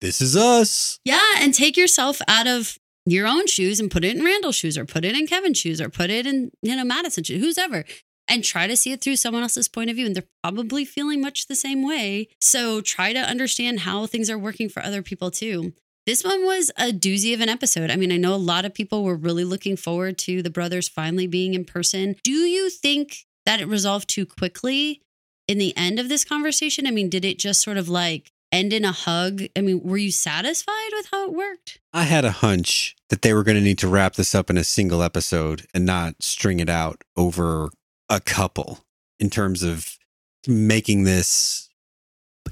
this 0.00 0.20
is 0.20 0.36
us. 0.36 1.00
yeah, 1.04 1.36
and 1.38 1.54
take 1.54 1.76
yourself 1.76 2.20
out 2.28 2.46
of 2.46 2.78
your 3.06 3.26
own 3.26 3.46
shoes 3.46 3.80
and 3.80 3.90
put 3.90 4.04
it 4.04 4.16
in 4.16 4.24
Randall's 4.24 4.56
shoes 4.56 4.78
or 4.78 4.84
put 4.84 5.04
it 5.04 5.16
in 5.16 5.26
Kevin's 5.26 5.58
shoes 5.58 5.80
or 5.80 5.88
put 5.88 6.10
it 6.10 6.26
in, 6.26 6.50
you 6.62 6.74
know, 6.74 6.84
Madison's 6.84 7.26
shoes, 7.26 7.42
who's 7.42 7.58
ever. 7.58 7.84
And 8.26 8.42
try 8.42 8.66
to 8.66 8.76
see 8.76 8.92
it 8.92 9.02
through 9.02 9.16
someone 9.16 9.42
else's 9.42 9.68
point 9.68 9.90
of 9.90 9.96
view. 9.96 10.06
And 10.06 10.16
they're 10.16 10.24
probably 10.42 10.86
feeling 10.86 11.20
much 11.20 11.46
the 11.46 11.54
same 11.54 11.86
way. 11.86 12.28
So 12.40 12.80
try 12.80 13.12
to 13.12 13.18
understand 13.18 13.80
how 13.80 14.06
things 14.06 14.30
are 14.30 14.38
working 14.38 14.70
for 14.70 14.82
other 14.82 15.02
people 15.02 15.30
too. 15.30 15.74
This 16.06 16.24
one 16.24 16.44
was 16.44 16.70
a 16.78 16.90
doozy 16.90 17.34
of 17.34 17.40
an 17.40 17.48
episode. 17.48 17.90
I 17.90 17.96
mean, 17.96 18.12
I 18.12 18.16
know 18.16 18.34
a 18.34 18.36
lot 18.36 18.64
of 18.64 18.74
people 18.74 19.04
were 19.04 19.16
really 19.16 19.44
looking 19.44 19.76
forward 19.76 20.18
to 20.18 20.42
the 20.42 20.50
brothers 20.50 20.88
finally 20.88 21.26
being 21.26 21.54
in 21.54 21.64
person. 21.64 22.16
Do 22.22 22.32
you 22.32 22.70
think 22.70 23.24
that 23.46 23.60
it 23.60 23.68
resolved 23.68 24.08
too 24.08 24.26
quickly 24.26 25.00
in 25.48 25.58
the 25.58 25.74
end 25.76 25.98
of 25.98 26.08
this 26.08 26.24
conversation? 26.24 26.86
I 26.86 26.90
mean, 26.90 27.08
did 27.08 27.24
it 27.24 27.38
just 27.38 27.62
sort 27.62 27.78
of 27.78 27.88
like 27.88 28.30
end 28.54 28.72
in 28.72 28.84
a 28.84 28.92
hug? 28.92 29.42
I 29.56 29.60
mean, 29.60 29.82
were 29.82 29.96
you 29.96 30.12
satisfied 30.12 30.90
with 30.92 31.08
how 31.10 31.26
it 31.26 31.34
worked? 31.34 31.80
I 31.92 32.04
had 32.04 32.24
a 32.24 32.30
hunch 32.30 32.94
that 33.10 33.22
they 33.22 33.34
were 33.34 33.42
going 33.42 33.56
to 33.56 33.62
need 33.62 33.78
to 33.78 33.88
wrap 33.88 34.14
this 34.14 34.34
up 34.34 34.48
in 34.48 34.56
a 34.56 34.64
single 34.64 35.02
episode 35.02 35.66
and 35.74 35.84
not 35.84 36.22
string 36.22 36.60
it 36.60 36.68
out 36.68 37.02
over 37.16 37.70
a 38.08 38.20
couple 38.20 38.84
in 39.18 39.28
terms 39.28 39.62
of 39.62 39.98
making 40.46 41.04
this. 41.04 41.68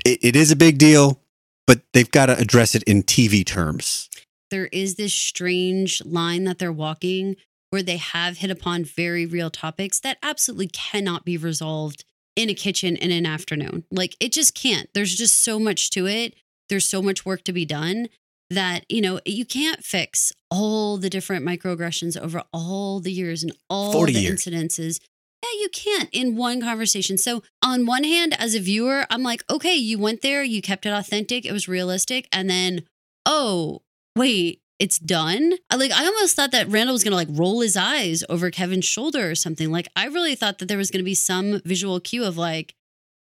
It, 0.04 0.18
it 0.22 0.36
is 0.36 0.50
a 0.50 0.56
big 0.56 0.78
deal, 0.78 1.20
but 1.66 1.82
they've 1.92 2.10
got 2.10 2.26
to 2.26 2.38
address 2.38 2.74
it 2.74 2.82
in 2.84 3.02
TV 3.02 3.46
terms. 3.46 4.10
There 4.50 4.66
is 4.66 4.96
this 4.96 5.14
strange 5.14 6.04
line 6.04 6.44
that 6.44 6.58
they're 6.58 6.72
walking 6.72 7.36
where 7.70 7.82
they 7.82 7.96
have 7.96 8.38
hit 8.38 8.50
upon 8.50 8.84
very 8.84 9.24
real 9.24 9.48
topics 9.48 9.98
that 10.00 10.18
absolutely 10.22 10.68
cannot 10.68 11.24
be 11.24 11.38
resolved 11.38 12.04
in 12.36 12.48
a 12.48 12.54
kitchen 12.54 12.96
in 12.96 13.10
an 13.10 13.26
afternoon. 13.26 13.84
Like 13.90 14.16
it 14.20 14.32
just 14.32 14.54
can't. 14.54 14.88
There's 14.94 15.14
just 15.14 15.42
so 15.42 15.58
much 15.58 15.90
to 15.90 16.06
it. 16.06 16.34
There's 16.68 16.86
so 16.86 17.02
much 17.02 17.26
work 17.26 17.44
to 17.44 17.52
be 17.52 17.64
done 17.64 18.08
that, 18.50 18.84
you 18.88 19.00
know, 19.00 19.20
you 19.24 19.44
can't 19.44 19.82
fix 19.82 20.32
all 20.50 20.96
the 20.98 21.10
different 21.10 21.44
microaggressions 21.44 22.20
over 22.20 22.42
all 22.52 23.00
the 23.00 23.12
years 23.12 23.42
and 23.42 23.52
all 23.68 23.92
40 23.92 24.12
the 24.12 24.20
years. 24.20 24.44
incidences. 24.44 25.00
Yeah, 25.42 25.60
you 25.60 25.68
can't 25.70 26.08
in 26.12 26.36
one 26.36 26.60
conversation. 26.60 27.18
So, 27.18 27.42
on 27.62 27.84
one 27.84 28.04
hand, 28.04 28.36
as 28.38 28.54
a 28.54 28.60
viewer, 28.60 29.06
I'm 29.10 29.24
like, 29.24 29.42
okay, 29.50 29.74
you 29.74 29.98
went 29.98 30.22
there, 30.22 30.44
you 30.44 30.62
kept 30.62 30.86
it 30.86 30.90
authentic, 30.90 31.44
it 31.44 31.52
was 31.52 31.66
realistic. 31.66 32.28
And 32.30 32.48
then, 32.48 32.82
oh, 33.26 33.82
wait, 34.14 34.61
it's 34.82 34.98
done. 34.98 35.54
I 35.70 35.76
like 35.76 35.92
I 35.92 36.04
almost 36.04 36.34
thought 36.34 36.50
that 36.50 36.68
Randall 36.68 36.92
was 36.92 37.04
gonna 37.04 37.14
like 37.14 37.28
roll 37.30 37.60
his 37.60 37.76
eyes 37.76 38.24
over 38.28 38.50
Kevin's 38.50 38.84
shoulder 38.84 39.30
or 39.30 39.36
something. 39.36 39.70
Like 39.70 39.86
I 39.94 40.06
really 40.06 40.34
thought 40.34 40.58
that 40.58 40.66
there 40.66 40.76
was 40.76 40.90
gonna 40.90 41.04
be 41.04 41.14
some 41.14 41.60
visual 41.64 42.00
cue 42.00 42.24
of 42.24 42.36
like, 42.36 42.74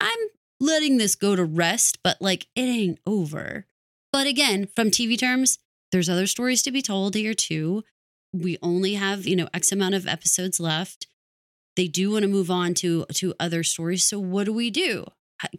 I'm 0.00 0.18
letting 0.58 0.96
this 0.96 1.14
go 1.14 1.36
to 1.36 1.44
rest, 1.44 2.00
but 2.02 2.20
like 2.20 2.48
it 2.56 2.62
ain't 2.62 2.98
over. 3.06 3.66
But 4.12 4.26
again, 4.26 4.66
from 4.74 4.90
TV 4.90 5.16
terms, 5.16 5.60
there's 5.92 6.08
other 6.08 6.26
stories 6.26 6.60
to 6.64 6.72
be 6.72 6.82
told 6.82 7.14
here 7.14 7.34
too. 7.34 7.84
We 8.32 8.58
only 8.60 8.94
have, 8.94 9.24
you 9.24 9.36
know, 9.36 9.48
X 9.54 9.70
amount 9.70 9.94
of 9.94 10.08
episodes 10.08 10.58
left. 10.58 11.06
They 11.76 11.86
do 11.86 12.10
want 12.10 12.22
to 12.22 12.28
move 12.28 12.50
on 12.50 12.74
to 12.74 13.06
to 13.14 13.32
other 13.38 13.62
stories. 13.62 14.02
So 14.02 14.18
what 14.18 14.46
do 14.46 14.52
we 14.52 14.70
do? 14.70 15.06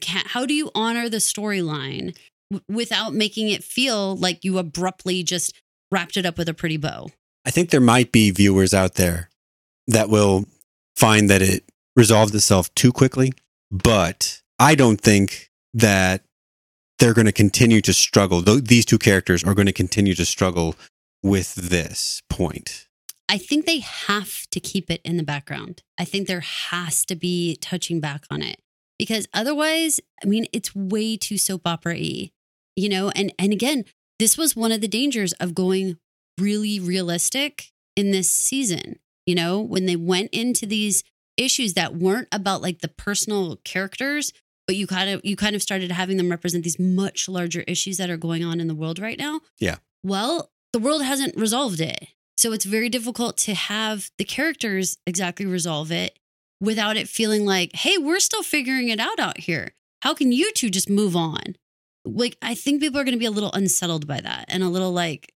How, 0.04 0.46
do 0.46 0.54
you 0.54 0.72
honor 0.76 1.08
the 1.08 1.18
storyline 1.18 2.18
without 2.68 3.14
making 3.14 3.50
it 3.50 3.64
feel 3.64 4.16
like 4.16 4.44
you 4.44 4.58
abruptly 4.58 5.24
just 5.24 5.54
wrapped 5.92 6.18
it 6.18 6.26
up 6.26 6.38
with 6.38 6.50
a 6.50 6.54
pretty 6.54 6.78
bow? 6.78 7.10
I 7.46 7.52
think 7.52 7.70
there 7.70 7.82
might 7.82 8.12
be 8.12 8.32
viewers 8.32 8.74
out 8.74 8.96
there 8.96 9.30
that 9.88 10.10
will 10.10 10.46
find 10.96 11.30
that 11.30 11.42
it 11.42 11.64
resolved 11.96 12.34
itself 12.34 12.74
too 12.76 12.92
quickly, 12.92 13.34
but 13.72 14.42
I 14.60 14.76
don't 14.76 15.00
think 15.00 15.50
that 15.74 16.24
they're 17.00 17.14
going 17.14 17.26
to 17.26 17.32
continue 17.32 17.82
to 17.82 17.94
struggle. 17.94 18.42
Th- 18.42 18.64
These 18.64 18.86
two 18.86 18.98
characters 18.98 19.44
are 19.44 19.54
going 19.54 19.66
to 19.68 19.74
continue 19.74 20.16
to 20.16 20.26
struggle 20.26 20.76
with 21.22 21.56
this 21.56 22.22
point. 22.30 22.88
I 23.28 23.38
think 23.38 23.66
they 23.66 23.80
have 23.80 24.48
to 24.52 24.60
keep 24.60 24.90
it 24.92 25.02
in 25.04 25.18
the 25.18 25.24
background. 25.24 25.82
I 25.98 26.06
think 26.06 26.28
there 26.28 26.42
has 26.42 27.06
to 27.06 27.16
be 27.16 27.58
touching 27.60 28.00
back 28.00 28.26
on 28.30 28.42
it 28.42 28.60
because 29.00 29.28
otherwise, 29.34 30.00
I 30.24 30.28
mean, 30.28 30.46
it's 30.54 30.76
way 30.76 31.18
too 31.18 31.38
soap 31.38 31.66
opera 31.66 31.96
y, 31.96 32.32
you 32.76 32.88
know? 32.88 33.10
And, 33.10 33.34
and 33.40 33.52
again, 33.52 33.86
this 34.20 34.38
was 34.38 34.56
one 34.56 34.72
of 34.72 34.82
the 34.82 34.88
dangers 34.88 35.34
of 35.34 35.56
going 35.56 35.98
really 36.40 36.80
realistic 36.80 37.72
in 37.96 38.12
this 38.12 38.30
season, 38.30 39.00
you 39.26 39.36
know, 39.36 39.62
when 39.62 39.86
they 39.86 39.96
went 39.96 40.30
into 40.34 40.66
these 40.66 41.04
issues 41.38 41.74
that 41.74 41.96
weren't 41.96 42.28
about 42.32 42.62
like 42.62 42.80
the 42.80 42.88
personal 42.88 43.58
characters, 43.64 44.32
but 44.68 44.76
you 44.76 44.88
kind 44.88 45.10
of, 45.10 45.22
you 45.24 45.36
kind 45.36 45.56
of 45.56 45.62
started 45.62 45.92
having 45.92 46.18
them 46.18 46.30
represent 46.30 46.64
these 46.64 46.80
much 46.80 47.28
larger 47.30 47.62
issues 47.62 47.98
that 47.98 48.10
are 48.10 48.18
going 48.18 48.44
on 48.44 48.60
in 48.60 48.68
the 48.68 48.76
world 48.76 49.00
right 49.00 49.20
now. 49.20 49.42
Yeah. 49.60 49.78
Well, 50.04 50.52
the 50.74 50.80
world 50.80 51.04
hasn't 51.04 51.38
resolved 51.38 51.80
it. 51.80 52.08
So 52.38 52.52
it's 52.52 52.66
very 52.66 52.90
difficult 52.90 53.38
to 53.38 53.54
have 53.54 54.12
the 54.18 54.26
characters 54.26 54.98
exactly 55.08 55.46
resolve 55.46 55.92
it 55.92 56.20
without 56.60 56.98
it 56.98 57.08
feeling 57.08 57.46
like, 57.46 57.74
hey, 57.74 57.98
we're 57.98 58.20
still 58.20 58.44
figuring 58.44 58.90
it 58.90 59.00
out 59.00 59.20
out 59.20 59.40
here. 59.40 59.74
How 60.02 60.14
can 60.14 60.32
you 60.32 60.52
two 60.54 60.70
just 60.70 60.90
move 60.90 61.16
on? 61.16 61.56
Like, 62.06 62.38
I 62.42 62.56
think 62.56 62.82
people 62.82 63.00
are 63.00 63.04
going 63.04 63.16
to 63.16 63.20
be 63.20 63.26
a 63.26 63.32
little 63.32 63.52
unsettled 63.52 64.08
by 64.08 64.22
that 64.22 64.46
and 64.48 64.64
a 64.64 64.70
little 64.70 64.92
like, 64.92 65.34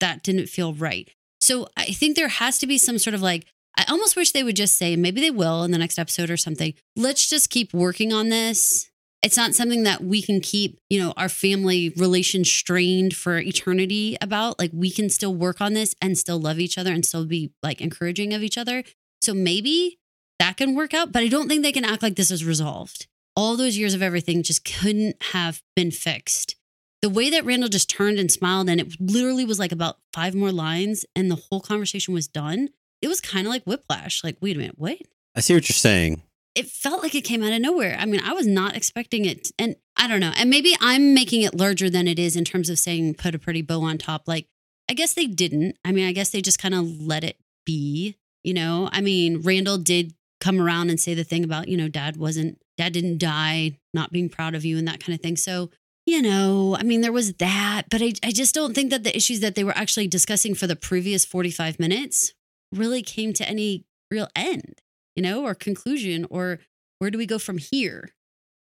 that 0.00 0.22
didn't 0.22 0.46
feel 0.46 0.72
right. 0.72 1.08
So 1.40 1.68
I 1.76 1.86
think 1.86 2.16
there 2.16 2.28
has 2.28 2.58
to 2.58 2.66
be 2.66 2.78
some 2.78 2.98
sort 2.98 3.14
of 3.14 3.22
like, 3.22 3.46
I 3.76 3.84
almost 3.88 4.16
wish 4.16 4.30
they 4.30 4.44
would 4.44 4.56
just 4.56 4.76
say, 4.76 4.94
maybe 4.94 5.20
they 5.20 5.30
will 5.30 5.64
in 5.64 5.72
the 5.72 5.78
next 5.78 5.98
episode 5.98 6.30
or 6.30 6.36
something. 6.36 6.74
Let's 6.96 7.28
just 7.28 7.50
keep 7.50 7.74
working 7.74 8.12
on 8.12 8.28
this. 8.28 8.88
It's 9.20 9.36
not 9.36 9.54
something 9.54 9.82
that 9.82 10.04
we 10.04 10.22
can 10.22 10.40
keep, 10.40 10.78
you 10.90 11.00
know, 11.00 11.12
our 11.16 11.28
family 11.28 11.88
relation 11.96 12.44
strained 12.44 13.16
for 13.16 13.38
eternity 13.38 14.16
about. 14.20 14.58
Like 14.58 14.70
we 14.72 14.90
can 14.90 15.10
still 15.10 15.34
work 15.34 15.60
on 15.60 15.72
this 15.72 15.94
and 16.00 16.16
still 16.16 16.38
love 16.38 16.60
each 16.60 16.78
other 16.78 16.92
and 16.92 17.04
still 17.04 17.24
be 17.24 17.52
like 17.62 17.80
encouraging 17.80 18.32
of 18.32 18.42
each 18.42 18.58
other. 18.58 18.84
So 19.22 19.34
maybe 19.34 19.98
that 20.38 20.56
can 20.56 20.74
work 20.74 20.94
out, 20.94 21.10
but 21.10 21.22
I 21.22 21.28
don't 21.28 21.48
think 21.48 21.62
they 21.62 21.72
can 21.72 21.84
act 21.84 22.02
like 22.02 22.16
this 22.16 22.30
is 22.30 22.44
resolved. 22.44 23.06
All 23.36 23.56
those 23.56 23.76
years 23.76 23.94
of 23.94 24.02
everything 24.02 24.42
just 24.42 24.64
couldn't 24.64 25.16
have 25.32 25.62
been 25.74 25.90
fixed. 25.90 26.56
The 27.02 27.10
way 27.10 27.30
that 27.30 27.44
Randall 27.44 27.68
just 27.68 27.90
turned 27.90 28.18
and 28.18 28.30
smiled, 28.30 28.68
and 28.68 28.80
it 28.80 29.00
literally 29.00 29.44
was 29.44 29.58
like 29.58 29.72
about 29.72 29.98
five 30.12 30.34
more 30.34 30.52
lines, 30.52 31.04
and 31.14 31.30
the 31.30 31.36
whole 31.36 31.60
conversation 31.60 32.14
was 32.14 32.28
done. 32.28 32.68
It 33.02 33.08
was 33.08 33.20
kind 33.20 33.46
of 33.46 33.50
like 33.50 33.64
whiplash. 33.64 34.24
Like, 34.24 34.36
wait 34.40 34.56
a 34.56 34.58
minute, 34.58 34.78
what? 34.78 34.98
I 35.34 35.40
see 35.40 35.52
what 35.52 35.68
you're 35.68 35.74
saying. 35.74 36.22
It 36.54 36.68
felt 36.68 37.02
like 37.02 37.14
it 37.14 37.22
came 37.22 37.42
out 37.42 37.52
of 37.52 37.60
nowhere. 37.60 37.96
I 37.98 38.06
mean, 38.06 38.20
I 38.24 38.32
was 38.32 38.46
not 38.46 38.76
expecting 38.76 39.24
it. 39.24 39.50
And 39.58 39.76
I 39.96 40.06
don't 40.06 40.20
know. 40.20 40.32
And 40.36 40.48
maybe 40.48 40.76
I'm 40.80 41.12
making 41.12 41.42
it 41.42 41.54
larger 41.54 41.90
than 41.90 42.06
it 42.06 42.18
is 42.18 42.36
in 42.36 42.44
terms 42.44 42.70
of 42.70 42.78
saying 42.78 43.14
put 43.14 43.34
a 43.34 43.38
pretty 43.38 43.60
bow 43.60 43.82
on 43.82 43.98
top. 43.98 44.28
Like, 44.28 44.46
I 44.88 44.94
guess 44.94 45.14
they 45.14 45.26
didn't. 45.26 45.76
I 45.84 45.90
mean, 45.92 46.06
I 46.06 46.12
guess 46.12 46.30
they 46.30 46.40
just 46.40 46.60
kind 46.60 46.74
of 46.74 47.02
let 47.02 47.24
it 47.24 47.36
be. 47.66 48.16
You 48.44 48.54
know, 48.54 48.88
I 48.92 49.00
mean, 49.00 49.40
Randall 49.42 49.78
did 49.78 50.14
come 50.40 50.60
around 50.60 50.90
and 50.90 51.00
say 51.00 51.14
the 51.14 51.24
thing 51.24 51.42
about, 51.44 51.68
you 51.68 51.76
know, 51.76 51.88
dad 51.88 52.16
wasn't, 52.16 52.58
dad 52.76 52.92
didn't 52.92 53.18
die, 53.18 53.78
not 53.92 54.12
being 54.12 54.28
proud 54.28 54.54
of 54.54 54.64
you 54.64 54.78
and 54.78 54.86
that 54.88 55.00
kind 55.00 55.14
of 55.14 55.22
thing. 55.22 55.36
So, 55.36 55.70
you 56.06 56.20
know, 56.20 56.76
I 56.78 56.82
mean, 56.82 57.00
there 57.00 57.12
was 57.12 57.34
that, 57.34 57.84
but 57.90 58.02
I, 58.02 58.12
I 58.22 58.30
just 58.30 58.54
don't 58.54 58.74
think 58.74 58.90
that 58.90 59.04
the 59.04 59.16
issues 59.16 59.40
that 59.40 59.54
they 59.54 59.64
were 59.64 59.76
actually 59.76 60.08
discussing 60.08 60.54
for 60.54 60.66
the 60.66 60.76
previous 60.76 61.24
45 61.24 61.80
minutes 61.80 62.34
really 62.72 63.02
came 63.02 63.32
to 63.34 63.48
any 63.48 63.86
real 64.10 64.28
end, 64.36 64.80
you 65.16 65.22
know, 65.22 65.44
or 65.44 65.54
conclusion, 65.54 66.26
or 66.28 66.58
where 66.98 67.10
do 67.10 67.18
we 67.18 67.26
go 67.26 67.38
from 67.38 67.58
here? 67.58 68.10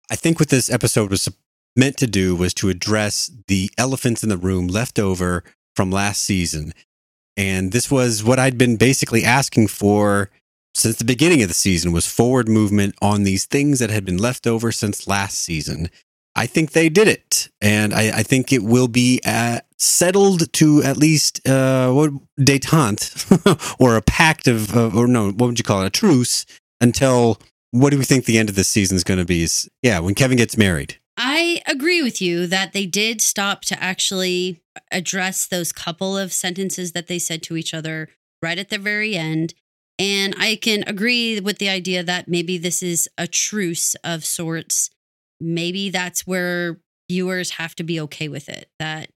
I 0.10 0.16
think 0.16 0.40
what 0.40 0.50
this 0.50 0.70
episode 0.70 1.10
was 1.10 1.30
meant 1.76 1.98
to 1.98 2.08
do 2.08 2.36
was 2.36 2.54
to 2.56 2.70
address 2.70 3.32
the 3.48 3.70
elephants 3.78 4.24
in 4.24 4.30
the 4.30 4.38
room 4.38 4.68
left 4.68 5.00
over 5.00 5.44
from 5.76 5.90
last 5.90 6.24
season. 6.24 6.74
And 7.38 7.72
this 7.72 7.90
was 7.90 8.24
what 8.24 8.40
I'd 8.40 8.58
been 8.58 8.76
basically 8.76 9.24
asking 9.24 9.68
for 9.68 10.30
since 10.74 10.98
the 10.98 11.06
beginning 11.06 11.42
of 11.42 11.48
the 11.48 11.54
season 11.54 11.92
was 11.92 12.08
forward 12.08 12.48
movement 12.48 12.96
on 13.02 13.24
these 13.24 13.46
things 13.46 13.80
that 13.80 13.90
had 13.90 14.06
been 14.06 14.18
left 14.18 14.48
over 14.48 14.72
since 14.72 15.08
last 15.08 15.40
season. 15.40 15.90
I 16.36 16.46
think 16.46 16.72
they 16.72 16.88
did 16.88 17.10
it, 17.10 17.50
and 17.60 17.94
I, 17.94 18.20
I 18.20 18.24
think 18.24 18.54
it 18.54 18.64
will 18.64 18.88
be 18.88 19.20
uh, 19.26 19.60
settled 19.78 20.52
to 20.54 20.82
at 20.84 20.96
least 20.96 21.46
uh, 21.48 21.92
what 21.92 22.12
detente 22.40 23.76
or 23.80 23.98
a 23.98 24.02
pact 24.02 24.48
of, 24.48 24.76
uh, 24.76 24.92
or 24.96 25.08
no, 25.08 25.32
what 25.32 25.48
would 25.48 25.60
you 25.60 25.66
call 25.66 25.82
it, 25.82 25.88
a 25.88 25.90
truce 25.90 26.46
until 26.80 27.38
what 27.72 27.90
do 27.90 27.98
we 27.98 28.06
think 28.06 28.26
the 28.26 28.38
end 28.38 28.48
of 28.48 28.56
this 28.56 28.70
season 28.70 28.96
is 28.96 29.04
going 29.04 29.20
to 29.20 29.26
be? 29.26 29.44
Is, 29.44 29.70
yeah, 29.82 30.00
when 30.00 30.16
Kevin 30.16 30.38
gets 30.38 30.56
married. 30.56 30.98
I 31.18 31.62
agree 31.68 32.02
with 32.02 32.22
you 32.22 32.48
that 32.48 32.74
they 32.74 32.86
did 32.86 33.22
stop 33.22 33.62
to 33.66 33.84
actually 33.84 34.62
address 34.92 35.46
those 35.46 35.72
couple 35.72 36.18
of 36.18 36.32
sentences 36.32 36.94
that 36.94 37.08
they 37.08 37.20
said 37.20 37.44
to 37.44 37.58
each 37.58 37.74
other 37.74 38.08
right 38.42 38.58
at 38.58 38.70
the 38.70 38.78
very 38.78 39.16
end. 39.16 39.54
And 40.00 40.36
I 40.38 40.56
can 40.56 40.84
agree 40.88 41.40
with 41.40 41.60
the 41.60 41.70
idea 41.70 42.04
that 42.04 42.28
maybe 42.28 42.58
this 42.58 42.82
is 42.82 43.10
a 43.18 43.28
truce 43.28 43.96
of 44.04 44.26
sorts. 44.26 44.90
Maybe 45.40 45.90
that's 45.90 46.26
where 46.26 46.80
viewers 47.10 47.52
have 47.52 47.76
to 47.76 47.84
be 47.84 48.00
okay 48.02 48.28
with 48.28 48.50
it, 48.50 48.70
that 48.80 49.10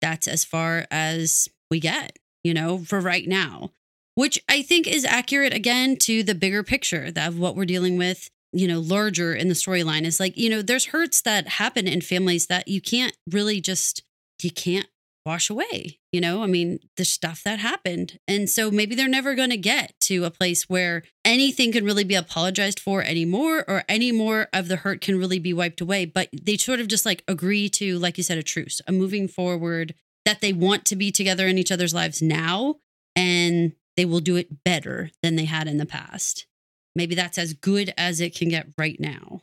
that's 0.00 0.26
as 0.26 0.44
far 0.44 0.86
as 0.90 1.48
we 1.70 1.80
get, 1.80 2.18
you 2.42 2.54
know, 2.54 2.78
for 2.78 3.00
right 3.00 3.26
now, 3.26 3.70
which 4.14 4.42
I 4.48 4.62
think 4.62 4.86
is 4.86 5.04
accurate 5.04 5.54
again 5.54 5.96
to 5.98 6.22
the 6.22 6.34
bigger 6.34 6.62
picture 6.62 7.12
of 7.14 7.38
what 7.38 7.54
we're 7.54 7.64
dealing 7.64 7.96
with 7.96 8.28
you 8.52 8.68
know 8.68 8.80
larger 8.80 9.34
in 9.34 9.48
the 9.48 9.54
storyline 9.54 10.04
is 10.04 10.20
like 10.20 10.36
you 10.36 10.50
know 10.50 10.62
there's 10.62 10.86
hurts 10.86 11.22
that 11.22 11.48
happen 11.48 11.88
in 11.88 12.00
families 12.00 12.46
that 12.48 12.68
you 12.68 12.80
can't 12.80 13.16
really 13.30 13.60
just 13.60 14.02
you 14.42 14.50
can't 14.50 14.88
wash 15.24 15.48
away 15.48 15.98
you 16.10 16.20
know 16.20 16.42
i 16.42 16.46
mean 16.46 16.78
the 16.96 17.04
stuff 17.04 17.42
that 17.44 17.58
happened 17.58 18.18
and 18.26 18.50
so 18.50 18.70
maybe 18.70 18.94
they're 18.94 19.08
never 19.08 19.34
going 19.34 19.50
to 19.50 19.56
get 19.56 19.94
to 20.00 20.24
a 20.24 20.30
place 20.30 20.68
where 20.68 21.02
anything 21.24 21.72
can 21.72 21.84
really 21.84 22.04
be 22.04 22.14
apologized 22.14 22.80
for 22.80 23.02
anymore 23.02 23.64
or 23.68 23.84
any 23.88 24.10
more 24.10 24.48
of 24.52 24.68
the 24.68 24.76
hurt 24.76 25.00
can 25.00 25.18
really 25.18 25.38
be 25.38 25.52
wiped 25.52 25.80
away 25.80 26.04
but 26.04 26.28
they 26.32 26.56
sort 26.56 26.80
of 26.80 26.88
just 26.88 27.06
like 27.06 27.22
agree 27.28 27.68
to 27.68 27.98
like 27.98 28.18
you 28.18 28.24
said 28.24 28.38
a 28.38 28.42
truce 28.42 28.80
a 28.86 28.92
moving 28.92 29.28
forward 29.28 29.94
that 30.24 30.40
they 30.40 30.52
want 30.52 30.84
to 30.84 30.96
be 30.96 31.10
together 31.10 31.46
in 31.46 31.58
each 31.58 31.72
other's 31.72 31.94
lives 31.94 32.20
now 32.20 32.76
and 33.14 33.72
they 33.96 34.04
will 34.04 34.20
do 34.20 34.36
it 34.36 34.64
better 34.64 35.10
than 35.22 35.36
they 35.36 35.44
had 35.44 35.68
in 35.68 35.78
the 35.78 35.86
past 35.86 36.46
maybe 36.94 37.14
that's 37.14 37.38
as 37.38 37.54
good 37.54 37.92
as 37.96 38.20
it 38.20 38.34
can 38.34 38.48
get 38.48 38.68
right 38.76 38.98
now. 38.98 39.42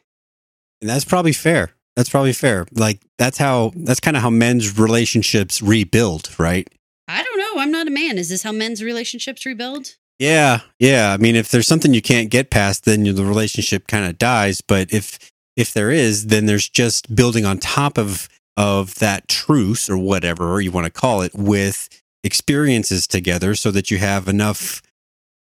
And 0.82 0.89
that's 0.89 1.06
probably 1.06 1.34
fair. 1.34 1.72
That's 2.00 2.10
probably 2.10 2.32
fair. 2.32 2.66
Like 2.72 3.02
that's 3.18 3.38
how 3.38 3.74
that's 3.76 4.00
kind 4.00 4.16
of 4.16 4.24
how 4.24 4.30
men's 4.30 4.80
relationships 4.80 5.62
rebuild, 5.62 6.34
right? 6.40 6.66
I 7.10 7.22
don't 7.22 7.38
know. 7.38 7.62
I'm 7.62 7.74
not 7.74 7.88
a 7.88 7.92
man. 7.92 8.18
Is 8.18 8.30
this 8.30 8.42
how 8.42 8.54
men's 8.54 8.82
relationships 8.82 9.46
rebuild? 9.46 9.98
Yeah, 10.18 10.62
yeah. 10.80 11.12
I 11.12 11.18
mean, 11.18 11.36
if 11.36 11.50
there's 11.50 11.68
something 11.68 11.94
you 11.94 12.02
can't 12.02 12.30
get 12.30 12.52
past, 12.52 12.86
then 12.86 13.04
the 13.04 13.26
relationship 13.26 13.88
kind 13.88 14.06
of 14.06 14.18
dies. 14.18 14.62
But 14.62 14.94
if 14.94 15.20
if 15.58 15.74
there 15.74 15.92
is, 15.92 16.28
then 16.28 16.46
there's 16.46 16.70
just 16.70 17.14
building 17.14 17.46
on 17.46 17.58
top 17.58 17.98
of 17.98 18.30
of 18.56 18.96
that 19.00 19.28
truce 19.28 19.90
or 19.90 19.98
whatever 19.98 20.62
you 20.62 20.72
want 20.72 20.86
to 20.86 21.02
call 21.02 21.22
it 21.22 21.36
with 21.36 21.90
experiences 22.24 23.08
together, 23.08 23.56
so 23.56 23.72
that 23.72 23.92
you 23.92 23.98
have 23.98 24.30
enough 24.30 24.82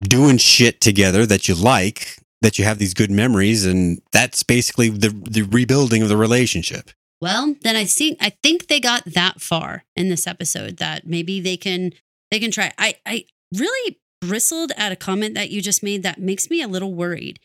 doing 0.01 0.39
shit 0.39 0.81
together 0.81 1.27
that 1.27 1.47
you 1.47 1.53
like, 1.53 2.17
that 2.41 2.57
you 2.57 2.65
have 2.65 2.77
these 2.79 2.93
good 2.93 3.11
memories, 3.11 3.65
and 3.65 4.01
that's 4.11 4.43
basically 4.43 4.89
the 4.89 5.09
the 5.09 5.43
rebuilding 5.43 6.01
of 6.01 6.09
the 6.09 6.17
relationship. 6.17 6.91
Well, 7.21 7.55
then 7.61 7.75
I 7.75 7.85
think 7.85 8.17
I 8.21 8.31
think 8.41 8.67
they 8.67 8.79
got 8.79 9.03
that 9.05 9.41
far 9.41 9.83
in 9.95 10.09
this 10.09 10.27
episode 10.27 10.77
that 10.77 11.05
maybe 11.05 11.39
they 11.41 11.57
can 11.57 11.93
they 12.31 12.39
can 12.39 12.51
try. 12.51 12.71
I 12.77 12.95
I 13.05 13.25
really 13.53 13.99
bristled 14.21 14.71
at 14.77 14.91
a 14.91 14.97
comment 14.97 15.35
that 15.35 15.49
you 15.49 15.61
just 15.61 15.83
made 15.83 16.03
that 16.03 16.19
makes 16.19 16.49
me 16.49 16.61
a 16.61 16.67
little 16.67 16.93
worried. 16.93 17.39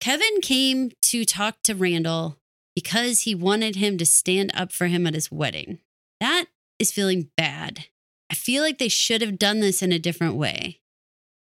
Kevin 0.00 0.40
came 0.40 0.92
to 1.02 1.24
talk 1.24 1.56
to 1.64 1.74
Randall 1.74 2.36
because 2.74 3.20
he 3.20 3.34
wanted 3.34 3.76
him 3.76 3.98
to 3.98 4.06
stand 4.06 4.52
up 4.54 4.72
for 4.72 4.86
him 4.86 5.06
at 5.06 5.14
his 5.14 5.30
wedding. 5.30 5.78
That 6.20 6.46
is 6.78 6.92
feeling 6.92 7.30
bad. 7.36 7.86
I 8.30 8.34
feel 8.34 8.62
like 8.62 8.78
they 8.78 8.88
should 8.88 9.22
have 9.22 9.38
done 9.38 9.60
this 9.60 9.82
in 9.82 9.90
a 9.90 9.98
different 9.98 10.34
way 10.34 10.80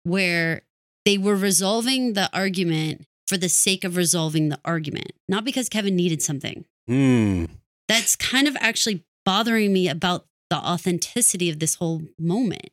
where 0.03 0.63
they 1.05 1.17
were 1.17 1.35
resolving 1.35 2.13
the 2.13 2.29
argument 2.33 3.05
for 3.27 3.37
the 3.37 3.49
sake 3.49 3.83
of 3.83 3.95
resolving 3.95 4.49
the 4.49 4.59
argument, 4.65 5.13
not 5.27 5.43
because 5.43 5.69
Kevin 5.69 5.95
needed 5.95 6.21
something. 6.21 6.65
Mm. 6.89 7.49
That's 7.87 8.15
kind 8.15 8.47
of 8.47 8.57
actually 8.59 9.03
bothering 9.25 9.71
me 9.71 9.87
about 9.87 10.25
the 10.49 10.57
authenticity 10.57 11.49
of 11.49 11.59
this 11.59 11.75
whole 11.75 12.01
moment. 12.19 12.69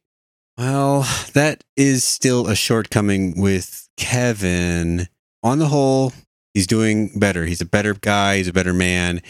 Well, 0.57 1.07
that 1.35 1.63
is 1.77 2.03
still 2.03 2.49
a 2.49 2.57
shortcoming 2.57 3.41
with 3.41 3.89
Kevin. 3.97 5.09
On 5.45 5.61
the 5.61 5.69
whole, 5.69 6.13
he's 6.55 6.67
doing 6.67 7.19
better. 7.19 7.47
He's 7.47 7.61
a 7.61 7.67
better 7.67 7.95
guy, 7.95 8.39
he's 8.39 8.49
a 8.49 8.53
better 8.53 8.75
man, 8.75 9.23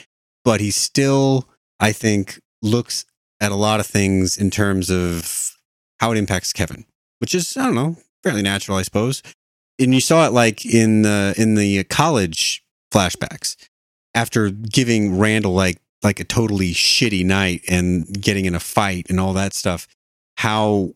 but 0.45 0.61
he 0.61 0.71
still, 0.71 1.47
I 1.79 1.93
think, 1.93 2.41
looks 2.63 3.05
at 3.41 3.53
a 3.53 3.57
lot 3.57 3.81
of 3.81 3.87
things 3.87 4.39
in 4.39 4.51
terms 4.51 4.91
of 4.91 5.57
how 6.01 6.13
it 6.13 6.19
impacts 6.19 6.53
Kevin 6.55 6.87
which 7.19 7.35
is 7.35 7.57
I 7.57 7.65
don't 7.65 7.75
know, 7.75 7.97
fairly 8.23 8.43
natural, 8.43 8.77
I 8.77 8.83
suppose. 8.83 9.23
And 9.79 9.95
you 9.95 10.01
saw 10.01 10.27
it 10.27 10.33
like 10.33 10.67
in 10.67 11.03
the 11.03 11.35
in 11.37 11.55
the 11.55 11.85
college 11.85 12.65
flashbacks 12.93 13.57
after 14.15 14.51
giving 14.51 15.19
Randall 15.19 15.53
like 15.53 15.79
like 16.03 16.21
a 16.21 16.25
totally 16.25 16.73
shitty 16.73 17.25
night 17.25 17.63
and 17.69 18.21
getting 18.21 18.45
in 18.45 18.55
a 18.55 18.61
fight 18.61 19.07
and 19.09 19.21
all 19.21 19.33
that 19.35 19.55
stuff. 19.55 19.87
How 20.39 20.95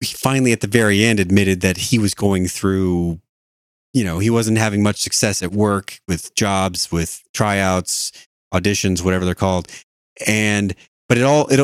he 0.00 0.14
finally 0.14 0.52
at 0.52 0.60
the 0.60 0.66
very 0.66 1.04
end 1.04 1.20
admitted 1.20 1.60
that 1.62 1.76
he 1.76 1.98
was 1.98 2.14
going 2.14 2.46
through 2.48 3.18
you 3.94 4.04
know 4.04 4.18
he 4.18 4.30
wasn't 4.30 4.58
having 4.58 4.82
much 4.82 5.00
success 5.00 5.42
at 5.42 5.52
work 5.52 5.98
with 6.06 6.34
jobs 6.34 6.92
with 6.92 7.22
tryouts 7.32 8.12
auditions 8.54 9.02
whatever 9.02 9.24
they're 9.24 9.34
called 9.34 9.66
and 10.26 10.74
but 11.08 11.18
it 11.18 11.24
all 11.24 11.46
it 11.48 11.58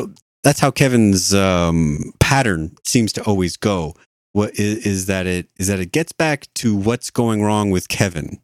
that's 0.45 0.61
how 0.61 0.71
Kevin's 0.71 1.35
um, 1.35 2.13
pattern 2.21 2.77
seems 2.85 3.13
to 3.15 3.23
always 3.25 3.57
go. 3.57 3.95
What 4.35 4.59
is, 4.59 4.85
is 4.85 5.07
that 5.07 5.29
it 5.29 5.49
is 5.61 5.69
that 5.69 5.79
it 5.79 5.93
gets 5.93 6.11
back 6.11 6.49
to 6.57 6.75
what's 6.75 7.09
going 7.11 7.45
wrong 7.45 7.71
with 7.71 7.87
Kevin. 7.89 8.41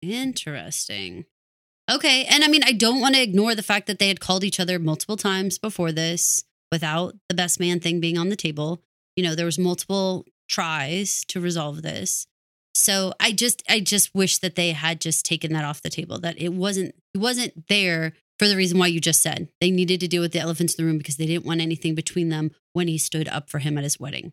Interesting. 0.00 1.26
Okay, 1.90 2.24
and 2.24 2.42
I 2.42 2.48
mean 2.48 2.62
I 2.64 2.72
don't 2.72 2.98
want 2.98 3.14
to 3.14 3.22
ignore 3.22 3.54
the 3.54 3.62
fact 3.62 3.86
that 3.88 3.98
they 3.98 4.08
had 4.08 4.20
called 4.20 4.42
each 4.42 4.58
other 4.58 4.78
multiple 4.78 5.18
times 5.18 5.58
before 5.58 5.92
this 5.92 6.44
without 6.70 7.14
the 7.28 7.34
best 7.34 7.60
man 7.60 7.78
thing 7.78 8.00
being 8.00 8.16
on 8.16 8.30
the 8.30 8.36
table. 8.36 8.82
You 9.14 9.22
know, 9.22 9.34
there 9.34 9.44
was 9.44 9.58
multiple 9.58 10.24
tries 10.48 11.26
to 11.26 11.40
resolve 11.40 11.82
this. 11.82 12.26
So 12.74 13.12
I 13.20 13.32
just 13.32 13.62
I 13.68 13.80
just 13.80 14.14
wish 14.14 14.38
that 14.38 14.54
they 14.54 14.72
had 14.72 14.98
just 14.98 15.26
taken 15.26 15.52
that 15.52 15.66
off 15.66 15.82
the 15.82 15.90
table 15.90 16.18
that 16.20 16.40
it 16.40 16.54
wasn't 16.54 16.94
it 17.12 17.18
wasn't 17.18 17.68
there 17.68 18.14
for 18.38 18.48
the 18.48 18.56
reason 18.56 18.78
why 18.78 18.86
you 18.86 18.98
just 18.98 19.20
said. 19.20 19.48
They 19.60 19.70
needed 19.70 20.00
to 20.00 20.08
deal 20.08 20.22
with 20.22 20.32
the 20.32 20.40
elephants 20.40 20.74
in 20.74 20.82
the 20.82 20.88
room 20.88 20.96
because 20.96 21.18
they 21.18 21.26
didn't 21.26 21.44
want 21.44 21.60
anything 21.60 21.94
between 21.94 22.30
them 22.30 22.52
when 22.72 22.88
he 22.88 22.96
stood 22.96 23.28
up 23.28 23.50
for 23.50 23.58
him 23.58 23.76
at 23.76 23.84
his 23.84 24.00
wedding. 24.00 24.32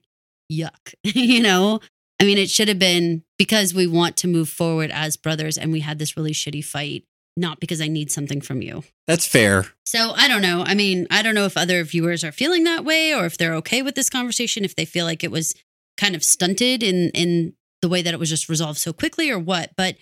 Yuck. 0.52 0.94
you 1.04 1.42
know? 1.42 1.80
I 2.20 2.26
mean, 2.26 2.38
it 2.38 2.50
should 2.50 2.68
have 2.68 2.80
been 2.80 3.24
because 3.38 3.74
we 3.74 3.88
want 3.88 4.18
to 4.18 4.28
move 4.28 4.50
forward 4.50 4.92
as 4.92 5.16
brothers 5.16 5.58
and 5.58 5.72
we 5.72 5.80
had 5.80 6.00
this 6.00 6.18
really 6.18 6.34
shitty 6.34 6.64
fight, 6.64 7.06
not 7.38 7.60
because 7.62 7.80
I 7.80 7.88
need 7.88 8.12
something 8.12 8.42
from 8.42 8.62
you. 8.62 8.84
That's 9.08 9.26
fair. 9.26 9.68
So 9.86 10.12
I 10.16 10.28
don't 10.28 10.42
know. 10.42 10.64
I 10.66 10.76
mean, 10.76 11.08
I 11.10 11.22
don't 11.22 11.36
know 11.36 11.46
if 11.46 11.56
other 11.56 11.84
viewers 11.84 12.24
are 12.24 12.34
feeling 12.34 12.66
that 12.66 12.84
way 12.84 13.14
or 13.16 13.26
if 13.26 13.38
they're 13.38 13.56
okay 13.56 13.82
with 13.82 13.96
this 13.96 14.10
conversation, 14.10 14.66
if 14.66 14.76
they 14.76 14.86
feel 14.86 15.06
like 15.06 15.24
it 15.24 15.32
was 15.32 15.54
kind 15.98 16.16
of 16.16 16.24
stunted 16.24 16.84
in 16.84 17.10
in 17.12 17.54
the 17.82 17.90
way 17.90 18.02
that 18.02 18.14
it 18.14 18.20
was 18.20 18.30
just 18.30 18.50
resolved 18.50 18.80
so 18.80 18.92
quickly 18.92 19.30
or 19.30 19.40
what. 19.40 19.72
But 19.78 19.96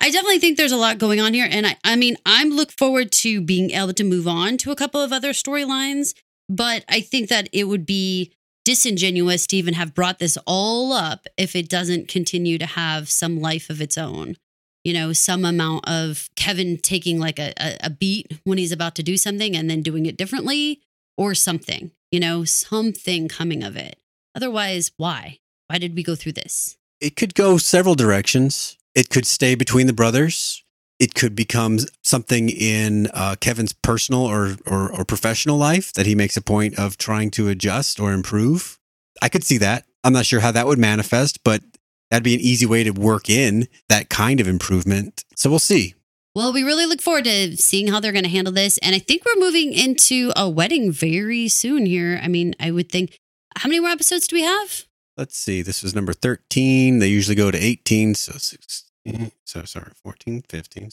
I 0.00 0.10
definitely 0.10 0.38
think 0.38 0.56
there's 0.56 0.72
a 0.72 0.76
lot 0.76 0.98
going 0.98 1.20
on 1.20 1.34
here. 1.34 1.48
And 1.48 1.66
I, 1.66 1.76
I 1.84 1.96
mean, 1.96 2.16
I'm 2.26 2.50
look 2.50 2.72
forward 2.72 3.12
to 3.12 3.40
being 3.40 3.70
able 3.70 3.92
to 3.94 4.04
move 4.04 4.26
on 4.26 4.56
to 4.58 4.70
a 4.70 4.76
couple 4.76 5.00
of 5.00 5.12
other 5.12 5.30
storylines. 5.30 6.14
But 6.48 6.84
I 6.88 7.00
think 7.00 7.28
that 7.28 7.48
it 7.52 7.64
would 7.64 7.86
be 7.86 8.32
disingenuous 8.70 9.48
to 9.48 9.56
even 9.56 9.74
have 9.74 9.96
brought 9.96 10.20
this 10.20 10.38
all 10.46 10.92
up 10.92 11.26
if 11.36 11.56
it 11.56 11.68
doesn't 11.68 12.06
continue 12.06 12.56
to 12.56 12.66
have 12.66 13.10
some 13.10 13.40
life 13.40 13.68
of 13.68 13.80
its 13.80 13.98
own. 13.98 14.36
You 14.84 14.94
know, 14.94 15.12
some 15.12 15.44
amount 15.44 15.88
of 15.88 16.30
Kevin 16.36 16.78
taking 16.78 17.18
like 17.18 17.40
a, 17.40 17.52
a, 17.60 17.78
a 17.82 17.90
beat 17.90 18.28
when 18.44 18.58
he's 18.58 18.70
about 18.70 18.94
to 18.94 19.02
do 19.02 19.16
something 19.16 19.56
and 19.56 19.68
then 19.68 19.82
doing 19.82 20.06
it 20.06 20.16
differently 20.16 20.82
or 21.18 21.34
something, 21.34 21.90
you 22.12 22.20
know, 22.20 22.44
something 22.44 23.26
coming 23.26 23.64
of 23.64 23.76
it. 23.76 23.98
Otherwise, 24.36 24.92
why? 24.96 25.40
Why 25.66 25.78
did 25.78 25.96
we 25.96 26.04
go 26.04 26.14
through 26.14 26.34
this? 26.34 26.76
It 27.00 27.16
could 27.16 27.34
go 27.34 27.58
several 27.58 27.96
directions. 27.96 28.78
It 28.94 29.10
could 29.10 29.26
stay 29.26 29.56
between 29.56 29.88
the 29.88 29.92
brothers. 29.92 30.62
It 31.00 31.14
could 31.14 31.34
become 31.34 31.78
something 32.02 32.50
in 32.50 33.08
uh, 33.14 33.34
Kevin's 33.40 33.72
personal 33.72 34.20
or, 34.20 34.56
or 34.66 34.92
or 34.92 35.04
professional 35.04 35.56
life 35.56 35.92
that 35.94 36.06
he 36.06 36.14
makes 36.14 36.36
a 36.36 36.42
point 36.42 36.78
of 36.78 36.98
trying 36.98 37.30
to 37.32 37.48
adjust 37.48 37.98
or 37.98 38.12
improve. 38.12 38.78
I 39.22 39.28
could 39.28 39.42
see 39.42 39.58
that. 39.58 39.86
I'm 40.04 40.12
not 40.12 40.26
sure 40.26 40.40
how 40.40 40.52
that 40.52 40.66
would 40.66 40.78
manifest, 40.78 41.42
but 41.42 41.62
that'd 42.10 42.22
be 42.22 42.34
an 42.34 42.40
easy 42.40 42.66
way 42.66 42.84
to 42.84 42.90
work 42.90 43.28
in 43.28 43.66
that 43.88 44.08
kind 44.08 44.40
of 44.40 44.46
improvement. 44.46 45.24
So 45.36 45.50
we'll 45.50 45.58
see. 45.58 45.94
Well, 46.34 46.52
we 46.52 46.62
really 46.62 46.86
look 46.86 47.00
forward 47.00 47.24
to 47.24 47.56
seeing 47.56 47.88
how 47.88 47.98
they're 47.98 48.12
going 48.12 48.24
to 48.24 48.30
handle 48.30 48.52
this. 48.52 48.78
And 48.78 48.94
I 48.94 48.98
think 49.00 49.24
we're 49.24 49.40
moving 49.40 49.72
into 49.72 50.32
a 50.36 50.48
wedding 50.48 50.92
very 50.92 51.48
soon 51.48 51.86
here. 51.86 52.20
I 52.22 52.28
mean, 52.28 52.54
I 52.60 52.70
would 52.70 52.90
think, 52.90 53.18
how 53.56 53.68
many 53.68 53.80
more 53.80 53.90
episodes 53.90 54.28
do 54.28 54.36
we 54.36 54.42
have? 54.42 54.84
Let's 55.16 55.36
see. 55.36 55.60
This 55.60 55.82
was 55.82 55.94
number 55.94 56.12
13. 56.12 57.00
They 57.00 57.08
usually 57.08 57.34
go 57.34 57.50
to 57.50 57.58
18. 57.58 58.14
So 58.14 58.32
16. 58.32 58.89
Mm-hmm. 59.06 59.26
So 59.44 59.64
sorry, 59.64 59.92
14, 60.02 60.42
15, 60.48 60.90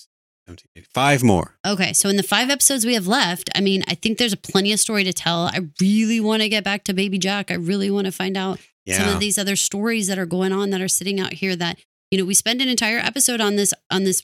17, 0.47 0.69
18. 0.75 0.85
Five 0.93 1.23
more. 1.23 1.57
Okay. 1.65 1.93
So 1.93 2.09
in 2.09 2.15
the 2.15 2.23
five 2.23 2.49
episodes 2.49 2.85
we 2.85 2.93
have 2.93 3.07
left, 3.07 3.49
I 3.55 3.61
mean, 3.61 3.83
I 3.87 3.95
think 3.95 4.17
there's 4.17 4.33
a 4.33 4.37
plenty 4.37 4.71
of 4.71 4.79
story 4.79 5.03
to 5.03 5.13
tell. 5.13 5.47
I 5.47 5.59
really 5.81 6.19
want 6.19 6.41
to 6.41 6.49
get 6.49 6.63
back 6.63 6.83
to 6.85 6.93
Baby 6.93 7.17
Jack. 7.17 7.51
I 7.51 7.55
really 7.55 7.91
want 7.91 8.05
to 8.05 8.11
find 8.11 8.37
out 8.37 8.59
some 8.95 9.09
of 9.09 9.19
these 9.19 9.37
other 9.37 9.55
stories 9.55 10.07
that 10.07 10.17
are 10.17 10.25
going 10.25 10.53
on 10.53 10.69
that 10.69 10.81
are 10.81 10.87
sitting 10.87 11.19
out 11.19 11.33
here 11.33 11.55
that 11.55 11.77
you 12.11 12.17
know 12.17 12.25
we 12.25 12.33
spend 12.33 12.61
an 12.61 12.69
entire 12.69 12.99
episode 12.99 13.41
on 13.41 13.55
this 13.55 13.73
on 13.91 14.03
this 14.03 14.23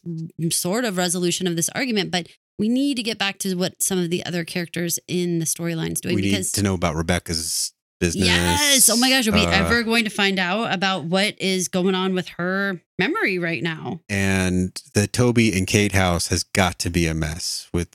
sort 0.52 0.86
of 0.86 0.98
resolution 0.98 1.48
of 1.48 1.56
this 1.56 1.70
argument 1.70 2.12
but 2.12 2.28
we 2.58 2.70
need 2.70 2.96
to 2.96 3.04
get 3.04 3.18
back 3.18 3.40
to 3.40 3.56
what 3.56 3.82
some 3.82 3.98
of 3.98 4.10
the 4.10 4.26
other 4.26 4.46
characters 4.46 5.00
in 5.08 5.40
the 5.40 5.46
storylines 5.46 6.00
doing 6.00 6.16
we 6.16 6.22
need 6.22 6.32
because 6.32 6.52
to 6.54 6.64
know 6.64 6.74
about 6.74 6.96
Rebecca's 6.96 7.74
business. 8.06 8.28
yes 8.28 8.89
oh 8.89 8.97
my 8.97 9.10
gosh 9.10 9.28
are 9.28 9.32
we 9.32 9.45
Uh, 9.45 9.51
ever 9.51 9.84
going 9.84 10.04
to 10.04 10.10
find 10.10 10.38
out 10.39 10.74
about 10.74 11.06
what 11.06 11.39
is 11.41 11.68
going 11.68 11.95
on 11.95 12.14
with 12.14 12.28
her 12.38 12.82
memory 12.99 13.39
right 13.39 13.64
now 13.64 13.99
And 14.10 14.80
the 14.93 15.08
Toby 15.08 15.58
and 15.58 15.66
Kate 15.68 15.91
house 15.93 16.28
has 16.28 16.43
got 16.43 16.78
to 16.80 16.89
be 16.89 17.08
a 17.08 17.14
mess 17.14 17.68
with 17.74 17.89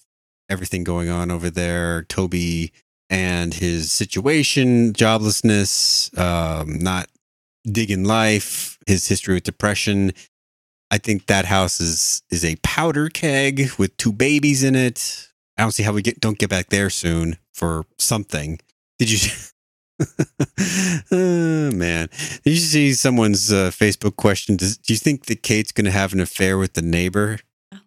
everything 0.50 0.82
going 0.84 1.08
on 1.10 1.30
over 1.30 1.50
there. 1.50 2.04
Toby 2.04 2.72
and 3.10 3.54
his 3.54 3.92
situation, 3.92 4.92
joblessness, 4.92 6.16
um, 6.18 6.78
not 6.78 7.08
digging 7.70 8.04
life, 8.04 8.78
his 8.86 9.08
history 9.08 9.34
with 9.34 9.44
depression. 9.44 10.12
I 10.90 10.98
think 10.98 11.26
that 11.26 11.44
house 11.44 11.80
is 11.80 12.22
is 12.30 12.44
a 12.44 12.56
powder 12.62 13.08
keg 13.08 13.70
with 13.78 13.96
two 13.98 14.12
babies 14.12 14.62
in 14.64 14.74
it. 14.74 15.28
I 15.56 15.62
don't 15.62 15.72
see 15.72 15.82
how 15.82 15.92
we 15.92 16.02
get 16.02 16.20
don't 16.20 16.38
get 16.38 16.48
back 16.50 16.68
there 16.70 16.90
soon 16.90 17.36
for 17.54 17.84
something. 17.98 18.58
Did 18.98 19.10
you? 19.10 19.30
oh 20.00 21.70
man, 21.72 22.08
did 22.44 22.50
you 22.50 22.56
see 22.56 22.92
someone's 22.94 23.52
uh, 23.52 23.70
Facebook 23.70 24.16
question? 24.16 24.56
Does, 24.56 24.76
do 24.78 24.92
you 24.92 24.98
think 24.98 25.26
that 25.26 25.42
Kate's 25.42 25.72
going 25.72 25.84
to 25.86 25.90
have 25.90 26.12
an 26.12 26.20
affair 26.20 26.58
with 26.58 26.74
the 26.74 26.82
neighbor? 26.82 27.38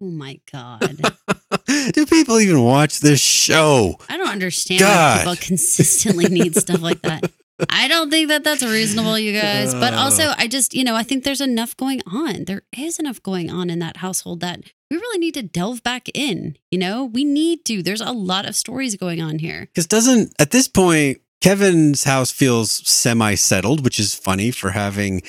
oh 0.02 0.06
my 0.06 0.40
god 0.52 1.00
do 1.94 2.06
people 2.06 2.40
even 2.40 2.62
watch 2.62 3.00
this 3.00 3.20
show? 3.20 3.96
i 4.10 4.18
don't 4.18 4.30
understand 4.30 4.80
God. 4.80 5.26
why 5.26 5.36
people 5.36 5.48
consistently 5.48 6.26
need 6.26 6.56
stuff 6.56 6.82
like 6.82 7.02
that 7.02 7.32
I 7.70 7.88
don't 7.88 8.10
think 8.10 8.30
that 8.30 8.44
that's 8.44 8.64
reasonable, 8.64 9.20
you 9.20 9.40
guys. 9.40 9.74
But 9.76 9.94
also, 9.94 10.34
I 10.36 10.48
just, 10.48 10.74
you 10.74 10.84
know, 10.84 10.96
I 10.96 11.04
think 11.04 11.24
there's 11.24 11.42
enough 11.42 11.78
going 11.78 12.02
on. 12.08 12.46
There 12.46 12.64
is 12.76 12.98
enough 12.98 13.22
going 13.22 13.52
on 13.52 13.70
in 13.70 13.80
that 13.80 13.98
household 13.98 14.40
that 14.40 14.62
we 14.90 14.98
really 14.98 15.20
need 15.20 15.36
to 15.36 15.44
delve 15.44 15.84
back 15.84 16.10
in. 16.16 16.58
You 16.72 16.80
know, 16.80 17.06
we 17.06 17.24
need 17.24 17.64
to. 17.66 17.84
There's 17.84 18.02
a 18.02 18.12
lot 18.12 18.48
of 18.48 18.56
stories 18.56 18.96
going 18.96 19.22
on 19.22 19.40
here. 19.40 19.68
Because 19.68 19.86
doesn't 19.86 20.34
at 20.40 20.50
this 20.52 20.68
point 20.68 21.22
Kevin's 21.42 22.04
house 22.04 22.32
feels 22.32 22.72
semi 22.88 23.36
settled, 23.36 23.84
which 23.84 24.00
is 24.00 24.14
funny 24.16 24.52
for 24.52 24.70
having 24.70 25.22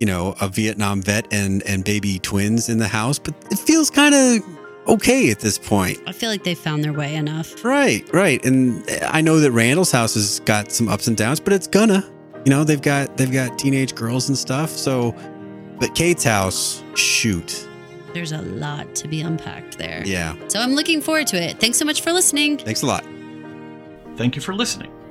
you 0.00 0.06
know 0.06 0.34
a 0.40 0.48
Vietnam 0.48 1.02
vet 1.02 1.26
and 1.32 1.62
and 1.64 1.84
baby 1.84 2.18
twins 2.20 2.68
in 2.68 2.78
the 2.78 2.88
house, 2.88 3.18
but 3.18 3.34
it 3.50 3.58
feels 3.58 3.90
kind 3.90 4.14
of 4.14 4.42
okay 4.88 5.30
at 5.30 5.40
this 5.40 5.58
point. 5.58 5.98
I 6.06 6.12
feel 6.12 6.30
like 6.30 6.44
they 6.44 6.54
found 6.54 6.84
their 6.84 6.92
way 6.92 7.16
enough. 7.16 7.64
Right, 7.64 8.08
right. 8.12 8.44
And 8.44 8.84
I 9.02 9.20
know 9.20 9.40
that 9.40 9.50
Randall's 9.50 9.90
house 9.90 10.14
has 10.14 10.38
got 10.40 10.70
some 10.70 10.88
ups 10.88 11.08
and 11.08 11.16
downs, 11.16 11.40
but 11.40 11.52
it's 11.52 11.66
gonna. 11.66 12.08
You 12.44 12.50
know, 12.50 12.62
they've 12.62 12.80
got 12.80 13.16
they've 13.16 13.32
got 13.32 13.58
teenage 13.58 13.94
girls 13.96 14.28
and 14.28 14.38
stuff. 14.38 14.70
So, 14.70 15.16
but 15.80 15.96
Kate's 15.96 16.22
house, 16.22 16.84
shoot, 16.94 17.68
There's 18.14 18.30
a 18.30 18.42
lot 18.42 18.94
to 18.94 19.08
be 19.08 19.20
unpacked 19.20 19.78
there. 19.78 20.04
yeah. 20.06 20.36
So 20.46 20.60
I'm 20.60 20.76
looking 20.76 21.00
forward 21.00 21.26
to 21.28 21.42
it. 21.42 21.58
Thanks 21.58 21.76
so 21.76 21.84
much 21.84 22.02
for 22.02 22.12
listening. 22.12 22.58
Thanks 22.58 22.82
a 22.82 22.86
lot. 22.86 23.04
Thank 24.16 24.36
you 24.36 24.42
for 24.42 24.54
listening. 24.54 24.92